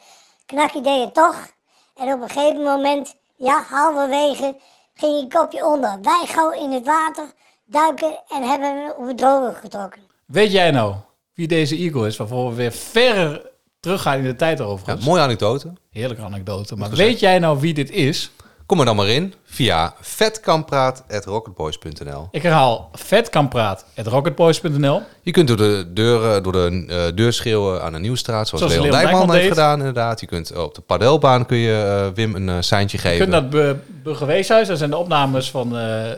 Knakkie 0.46 0.82
deed 0.82 1.04
het 1.04 1.14
toch 1.14 1.48
en 1.96 2.14
op 2.14 2.22
een 2.22 2.30
gegeven 2.30 2.64
moment, 2.64 3.16
ja, 3.36 3.62
halverwege, 3.62 4.58
ging 4.94 5.20
je 5.20 5.38
kopje 5.38 5.66
onder. 5.66 6.00
Wij 6.02 6.26
gauw 6.26 6.52
in 6.52 6.72
het 6.72 6.86
water 6.86 7.34
duiken 7.66 8.24
en 8.28 8.44
hebben 8.44 8.76
hem 8.76 8.92
op 8.92 9.08
het 9.08 9.58
getrokken. 9.58 10.02
Weet 10.26 10.52
jij 10.52 10.72
nou 10.72 10.96
wie 11.36 11.48
deze 11.48 11.76
Eagle 11.78 12.08
is, 12.08 12.18
waarvoor 12.18 12.50
we 12.50 12.56
weer 12.56 12.72
ver 12.72 13.42
teruggaan 13.80 14.18
in 14.18 14.24
de 14.24 14.36
tijd 14.36 14.60
erover? 14.60 14.98
mooie 15.04 15.22
anekdote. 15.22 15.74
Heerlijke 15.92 16.24
anekdote. 16.24 16.76
Maar 16.76 16.90
weet 16.90 17.20
jij 17.20 17.40
nou 17.40 17.60
wie 17.60 17.74
dit 17.74 17.92
is? 17.92 18.32
Kom 18.66 18.80
er 18.80 18.86
dan 18.86 18.96
maar 18.96 19.08
in 19.08 19.34
via 19.44 19.94
vetkampraat.rocketboys.nl. 20.02 22.28
Ik 22.32 22.42
herhaal 22.42 22.90
vetkampraat.rocketboys.nl. 22.94 25.02
Je 25.22 25.32
kunt 25.32 25.48
door 25.48 25.58
de, 25.58 25.86
deuren, 25.94 26.44
door 26.44 26.52
de 26.52 26.86
eh, 26.88 27.04
deur 27.16 27.34
schreeuwen 27.34 27.82
aan 27.84 27.94
de 27.94 28.00
Nieuwstraat, 28.00 28.48
zoals, 28.48 28.64
Zoals 28.64 28.74
Leon 28.78 28.86
Leon 28.88 28.96
Dijkman 29.02 29.18
Dijkman 29.20 29.36
heeft 29.36 29.48
deed. 29.56 29.64
gedaan 29.64 29.78
inderdaad. 29.80 30.20
Je 30.20 30.26
kunt 30.26 30.56
op 30.58 30.76
de 30.76 30.82
padelbaan 30.82 31.46
kun 31.46 31.58
je 31.58 32.04
eh, 32.08 32.16
Wim 32.16 32.36
een 32.36 32.50
eh, 32.50 32.56
seintje 32.60 32.98
Je 32.98 33.04
geven. 33.04 33.30
kunt 33.30 33.52
naar 33.52 33.64
het 33.64 34.04
Burgerweeshuis, 34.04 34.68
daar 34.68 34.78
zijn 34.78 34.90
de 34.90 34.98
opnames 34.98 35.52
van 35.52 35.78
eh, 35.78 36.12
eh, 36.12 36.18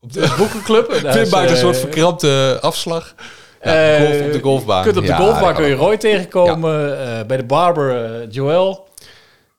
op 0.00 0.12
de 0.12 0.34
boekenclub. 0.38 0.90
Wim 1.14 1.28
maakt 1.28 1.48
een 1.50 1.56
eh, 1.56 1.62
soort 1.62 1.78
verkrampte 1.78 2.58
afslag. 2.60 3.14
Ja, 3.62 3.96
eh, 3.96 4.06
golf 4.06 4.26
op 4.26 4.32
de 4.32 4.40
golfbaan. 4.42 4.78
Je 4.78 4.84
kunt 4.84 4.96
op 4.96 5.06
de 5.06 5.14
golfbaan 5.14 5.54
kun 5.54 5.66
je 5.66 5.74
Roy 5.74 5.96
tegenkomen. 5.96 6.98
eh, 7.00 7.26
bij 7.26 7.36
de 7.36 7.44
barber 7.44 8.04
eh, 8.04 8.26
Joel. 8.30 8.86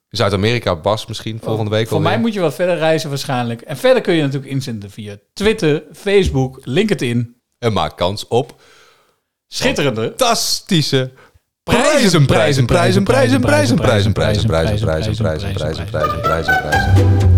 Zuid-Amerika, 0.08 0.76
Bas 0.76 1.06
misschien, 1.06 1.38
volgende 1.42 1.70
week 1.70 1.88
Voor 1.88 1.96
alweer. 1.96 2.10
mij 2.12 2.20
moet 2.20 2.34
je 2.34 2.40
wat 2.40 2.54
verder 2.54 2.76
reizen 2.76 3.08
waarschijnlijk. 3.08 3.60
En 3.60 3.76
verder 3.76 4.02
kun 4.02 4.14
je 4.14 4.22
natuurlijk 4.22 4.52
inzenden 4.52 4.90
via 4.90 5.16
Twitter, 5.32 5.82
Facebook, 5.92 6.60
LinkedIn. 6.64 7.36
En 7.58 7.72
maak 7.72 7.96
kans 7.96 8.28
op 8.28 8.54
Schitterende. 9.48 10.02
Fantastische 10.02 11.10
prijzen, 11.62 12.26
prijzen, 12.26 12.66
prijzen, 12.66 13.04
prijzen, 13.04 13.40
prijzen, 13.40 13.80
prijzen, 13.80 14.12
prijzen, 14.12 14.46
prijzen, 14.46 14.46
prijzen, 14.80 15.16
prijzen, 15.16 15.54
prijzen, 15.54 15.84
prijzen, 15.84 16.20
prijzen, 16.20 16.60
prijzen. 16.60 17.29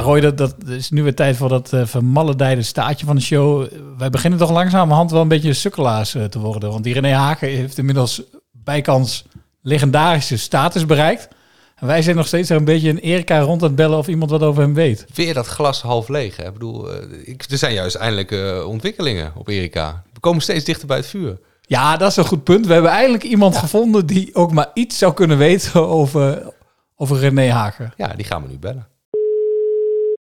Ja, 0.00 0.06
Roy, 0.06 0.20
dat, 0.20 0.38
dat 0.38 0.54
is 0.66 0.90
nu 0.90 1.02
weer 1.02 1.14
tijd 1.14 1.36
voor 1.36 1.48
dat 1.48 1.72
eh 1.72 1.86
vermaledijde 1.86 2.62
staartje 2.62 3.06
van 3.06 3.16
de 3.16 3.22
show. 3.22 3.66
Wij 3.98 4.10
beginnen 4.10 4.38
toch 4.38 4.50
langzamerhand 4.50 5.10
wel 5.10 5.20
een 5.20 5.28
beetje 5.28 5.52
sukkelaars 5.52 6.14
eh, 6.14 6.24
te 6.24 6.38
worden. 6.38 6.70
Want 6.70 6.84
die 6.84 6.94
René 6.94 7.12
Haken 7.12 7.48
heeft 7.48 7.78
inmiddels 7.78 8.22
bijkans 8.52 9.24
legendarische 9.62 10.36
status 10.36 10.86
bereikt. 10.86 11.28
En 11.76 11.86
wij 11.86 12.02
zijn 12.02 12.16
nog 12.16 12.26
steeds 12.26 12.50
er 12.50 12.56
een 12.56 12.64
beetje 12.64 12.88
een 12.88 12.98
Erika 12.98 13.40
rond 13.40 13.62
aan 13.62 13.66
het 13.66 13.76
bellen 13.76 13.98
of 13.98 14.08
iemand 14.08 14.30
wat 14.30 14.42
over 14.42 14.62
hem 14.62 14.74
weet. 14.74 15.06
Weer 15.14 15.34
dat 15.34 15.46
glas 15.46 15.82
half 15.82 16.08
leeg. 16.08 16.36
Hè? 16.36 16.46
Ik 16.46 16.52
bedoel, 16.52 16.92
eh, 16.92 17.28
ik, 17.28 17.44
er 17.50 17.58
zijn 17.58 17.74
juist 17.74 17.96
eindelijk 17.96 18.30
eh, 18.30 18.66
ontwikkelingen 18.66 19.32
op 19.36 19.48
Erika. 19.48 20.02
We 20.12 20.20
komen 20.20 20.42
steeds 20.42 20.64
dichter 20.64 20.86
bij 20.86 20.96
het 20.96 21.06
vuur. 21.06 21.38
Ja, 21.60 21.96
dat 21.96 22.10
is 22.10 22.16
een 22.16 22.24
goed 22.24 22.44
punt. 22.44 22.66
We 22.66 22.72
hebben 22.72 22.90
eindelijk 22.90 23.24
iemand 23.24 23.56
gevonden 23.56 24.06
die 24.06 24.34
ook 24.34 24.52
maar 24.52 24.70
iets 24.74 24.98
zou 24.98 25.14
kunnen 25.14 25.38
weten 25.38 25.88
over, 25.88 26.52
over 26.96 27.18
René 27.18 27.50
Haken. 27.50 27.92
Ja, 27.96 28.08
die 28.08 28.24
gaan 28.24 28.42
we 28.42 28.48
nu 28.48 28.58
bellen. 28.58 28.89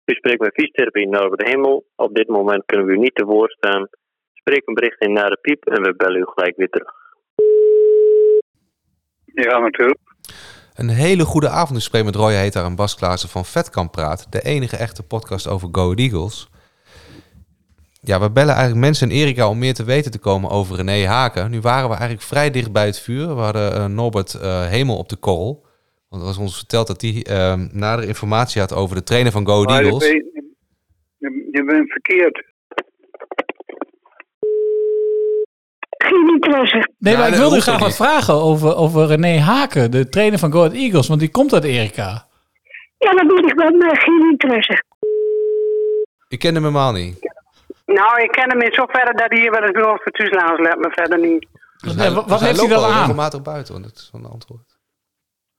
U 0.05 0.13
spreekt 0.13 0.39
met 0.39 0.53
fysiotherapie 0.53 1.07
Norbert 1.07 1.39
de 1.39 1.49
Hemel. 1.49 1.85
Op 1.95 2.15
dit 2.15 2.27
moment 2.27 2.65
kunnen 2.65 2.85
we 2.85 2.93
u 2.93 2.97
niet 2.97 3.15
te 3.15 3.25
woord 3.25 3.51
staan. 3.51 3.87
Spreek 4.33 4.67
een 4.67 4.73
bericht 4.73 5.01
in 5.01 5.13
naar 5.13 5.29
de 5.29 5.37
piep 5.41 5.65
en 5.65 5.81
we 5.81 5.95
bellen 5.95 6.21
u 6.21 6.25
gelijk 6.25 6.55
weer 6.57 6.69
terug. 6.69 6.93
Ja, 9.25 9.59
natuurlijk. 9.59 9.99
Een 10.73 10.89
hele 10.89 11.23
goede 11.23 11.49
avond. 11.49 11.77
Ik 11.77 11.83
spreek 11.83 12.03
met 12.03 12.15
Roy 12.15 12.33
Heter 12.33 12.63
en 12.63 12.75
Bas 12.75 12.95
Klaassen 12.95 13.29
van 13.29 13.45
Vetkamp 13.45 13.91
Praat. 13.91 14.31
De 14.31 14.41
enige 14.41 14.77
echte 14.77 15.03
podcast 15.03 15.47
over 15.47 15.69
Go 15.71 15.93
Eagles. 15.93 16.49
Ja, 18.01 18.19
we 18.19 18.31
bellen 18.31 18.53
eigenlijk 18.55 18.85
mensen 18.85 19.09
en 19.09 19.15
Erika 19.15 19.49
om 19.49 19.57
meer 19.57 19.73
te 19.73 19.83
weten 19.83 20.11
te 20.11 20.19
komen 20.19 20.49
over 20.49 20.75
René 20.75 21.05
Haken. 21.05 21.51
Nu 21.51 21.61
waren 21.61 21.89
we 21.89 21.95
eigenlijk 21.95 22.27
vrij 22.27 22.51
dicht 22.51 22.71
bij 22.71 22.85
het 22.85 22.99
vuur. 22.99 23.35
We 23.35 23.41
hadden 23.41 23.73
eh, 23.73 23.85
Norbert 23.85 24.33
eh, 24.33 24.65
Hemel 24.65 24.97
op 24.97 25.09
de 25.09 25.15
korrel. 25.15 25.65
Want 26.11 26.21
er 26.23 26.27
was 26.29 26.37
ons 26.37 26.57
verteld 26.57 26.87
dat 26.87 27.01
hij 27.01 27.25
uh, 27.29 27.53
nadere 27.71 28.07
informatie 28.07 28.61
had 28.61 28.73
over 28.73 28.95
de 28.95 29.03
trainer 29.03 29.31
van 29.31 29.45
Go 29.45 29.65
Ahead 29.65 29.69
je, 29.79 29.83
Eagles. 29.83 30.03
weet- 30.03 30.25
je, 31.17 31.47
je 31.51 31.63
bent 31.63 31.91
verkeerd. 31.91 32.49
Nee, 36.97 37.17
maar 37.17 37.27
ik 37.27 37.35
wilde 37.35 37.55
u 37.57 37.59
graag 37.59 37.79
wat 37.79 37.95
vragen 37.95 38.33
over, 38.33 38.75
over 38.75 39.05
René 39.05 39.37
Haken, 39.39 39.91
de 39.91 40.09
trainer 40.09 40.39
van 40.39 40.51
Go 40.51 40.57
Ahead 40.59 40.73
Eagles, 40.73 41.07
want 41.07 41.19
die 41.19 41.31
komt 41.31 41.53
uit 41.53 41.63
Erika. 41.63 42.27
Ja, 42.97 43.11
dat 43.11 43.31
weet 43.31 43.51
ik 43.51 43.57
wel, 43.57 43.71
maar 43.71 43.97
geen 44.01 44.29
interesse. 44.31 44.83
Ik 46.27 46.39
ken 46.39 46.53
hem 46.53 46.63
helemaal 46.63 46.91
niet. 46.91 47.29
Nou, 47.85 48.21
ik 48.21 48.31
ken 48.31 48.49
hem 48.49 48.61
in 48.61 48.73
zoverre 48.73 49.13
dat 49.13 49.29
hij 49.29 49.39
hier 49.39 49.51
wel 49.51 49.61
eens 49.63 49.73
door 49.83 49.99
voor 50.03 50.11
Tuslaans 50.11 50.59
let, 50.59 50.79
maar 50.79 50.91
verder 50.91 51.19
niet. 51.19 51.47
Dus 51.77 51.95
wat- 51.95 52.29
heeft 52.29 52.39
hij 52.41 52.55
loopt 52.55 52.69
dan 52.69 52.83
al 52.83 52.91
aan? 52.91 52.99
regelmatig 52.99 53.41
buiten, 53.41 53.73
want 53.73 53.85
dat 53.85 53.95
is 53.95 54.09
een 54.13 54.25
antwoord. 54.25 54.70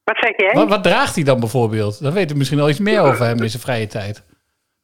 Wat 0.04 0.16
zeg 0.20 0.36
jij? 0.36 0.52
Wat, 0.52 0.68
wat 0.68 0.82
draagt 0.82 1.14
hij 1.14 1.24
dan 1.24 1.40
bijvoorbeeld? 1.40 2.02
Dan 2.02 2.12
weet 2.12 2.30
u 2.30 2.34
misschien 2.34 2.60
al 2.60 2.68
iets 2.68 2.78
meer 2.78 3.00
over 3.00 3.24
hem 3.24 3.42
in 3.42 3.50
zijn 3.50 3.62
vrije 3.62 3.86
tijd. 3.86 4.22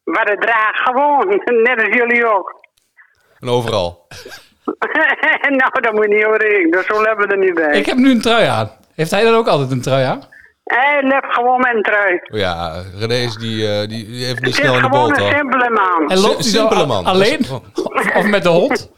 Wat 0.04 0.28
het 0.28 0.40
draagt, 0.40 0.80
gewoon. 0.80 1.28
Net 1.62 1.78
als 1.86 1.94
jullie 1.96 2.26
ook. 2.26 2.60
En 3.38 3.48
overal. 3.48 4.06
nou, 5.60 5.80
dat 5.80 5.92
moet 5.92 6.04
je 6.08 6.14
niet 6.14 6.24
overrekenen. 6.24 6.70
Dus 6.70 6.86
zo 6.86 7.02
hebben 7.02 7.26
we 7.28 7.32
er 7.34 7.38
niet 7.38 7.54
bij. 7.54 7.78
Ik 7.78 7.86
heb 7.86 7.96
nu 7.96 8.10
een 8.10 8.20
trui 8.20 8.46
aan. 8.46 8.70
Heeft 8.94 9.10
hij 9.10 9.24
dan 9.24 9.34
ook 9.34 9.46
altijd 9.48 9.70
een 9.70 9.82
trui 9.82 10.04
aan? 10.04 10.22
Hij 10.64 11.02
loopt 11.02 11.34
gewoon 11.34 11.60
met 11.60 11.74
een 11.74 11.82
trui. 11.82 12.14
Oh 12.14 12.38
Ja, 12.38 12.82
René 12.98 13.14
is 13.14 13.36
die, 13.36 13.68
eh, 13.68 13.88
die, 13.88 14.06
die 14.06 14.24
heeft 14.24 14.40
niet 14.40 14.56
Het 14.56 14.64
snel 14.64 14.70
is 14.74 14.76
in 14.76 14.82
de 14.82 14.88
gewoon 14.88 15.08
boot 15.08 15.18
een 15.18 15.36
simpele 15.36 15.70
man. 15.70 16.10
En 16.10 16.18
loopt 16.18 16.44
hij 16.44 16.52
dan 16.52 16.62
simpele 16.62 16.86
man. 16.86 17.04
alleen? 17.04 17.38
Is-. 17.38 17.50
Of 18.18 18.26
met 18.26 18.42
de 18.42 18.48
hond? 18.48 18.90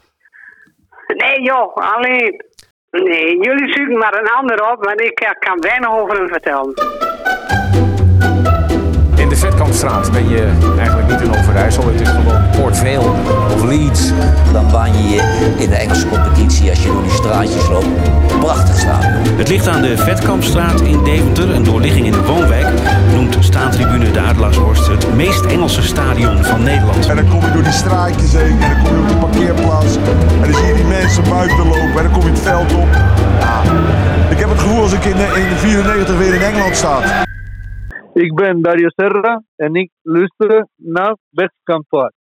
Nee 1.07 1.41
joh, 1.41 1.75
alleen. 1.75 2.45
Nee, 2.91 3.37
jullie 3.41 3.73
zoeken 3.73 3.97
maar 3.97 4.19
een 4.19 4.27
ander 4.27 4.71
op, 4.71 4.83
want 4.83 5.01
ik 5.01 5.35
kan 5.39 5.59
weinig 5.59 5.89
over 5.89 6.17
hem 6.17 6.27
vertellen. 6.27 6.73
In 9.61 9.67
de 9.67 9.73
Vetkampstraat 9.73 10.11
ben 10.11 10.29
je 10.29 10.51
eigenlijk 10.77 11.07
niet 11.07 11.21
in 11.21 11.39
Overijssel. 11.39 11.87
Het 11.87 12.01
is 12.01 12.09
gewoon 12.09 12.49
Port 12.49 12.77
Vale 12.77 13.09
of 13.53 13.63
Leeds. 13.63 14.11
Dan 14.53 14.71
baan 14.71 14.91
je 14.97 15.09
je 15.09 15.53
in 15.57 15.69
de 15.69 15.75
Engelse 15.75 16.07
competitie 16.07 16.69
als 16.69 16.83
je 16.83 16.87
door 16.87 17.01
die 17.01 17.11
straatjes 17.11 17.67
loopt. 17.67 17.87
Prachtig 18.39 18.79
stadion. 18.79 19.37
Het 19.37 19.47
ligt 19.47 19.67
aan 19.67 19.81
de 19.81 19.97
Vetkampstraat 19.97 20.81
in 20.81 21.03
Deventer, 21.03 21.55
een 21.55 21.63
doorligging 21.63 22.05
in 22.05 22.11
de 22.11 22.23
woonwijk. 22.23 22.67
Noemt 23.13 23.37
staantribune 23.39 24.11
de 24.11 24.19
Adelaarshorst 24.19 24.87
het 24.87 25.15
meest 25.15 25.45
Engelse 25.45 25.81
stadion 25.81 26.43
van 26.43 26.63
Nederland. 26.63 27.07
En 27.07 27.15
dan 27.15 27.27
kom 27.27 27.41
je 27.45 27.51
door 27.51 27.63
die 27.63 27.71
straatjes 27.71 28.33
heen 28.33 28.61
en 28.61 28.69
dan 28.69 28.83
kom 28.83 28.95
je 28.95 29.01
op 29.01 29.07
de 29.07 29.15
parkeerplaats. 29.15 29.95
En 30.41 30.51
dan 30.51 30.53
zie 30.53 30.67
je 30.67 30.73
die 30.73 30.85
mensen 30.85 31.23
buiten 31.29 31.57
lopen 31.57 31.97
en 31.97 32.03
dan 32.03 32.11
kom 32.11 32.21
je 32.21 32.29
het 32.29 32.39
veld 32.39 32.73
op. 32.73 32.89
Ja, 33.39 33.61
ik 34.29 34.39
heb 34.39 34.49
het 34.49 34.59
gevoel 34.59 34.81
als 34.81 34.93
ik 34.93 35.05
in, 35.05 35.17
eh, 35.17 35.49
in 35.49 35.57
94 35.57 36.17
weer 36.17 36.33
in 36.33 36.41
Engeland 36.41 36.75
sta. 36.75 37.29
Ik 38.13 38.35
ben 38.35 38.61
Dario 38.61 38.87
Serra 38.89 39.43
en 39.55 39.75
ik 39.75 39.91
luister 40.01 40.67
naar 40.75 41.17
Westkamp 41.29 41.85
Praat. 41.87 42.13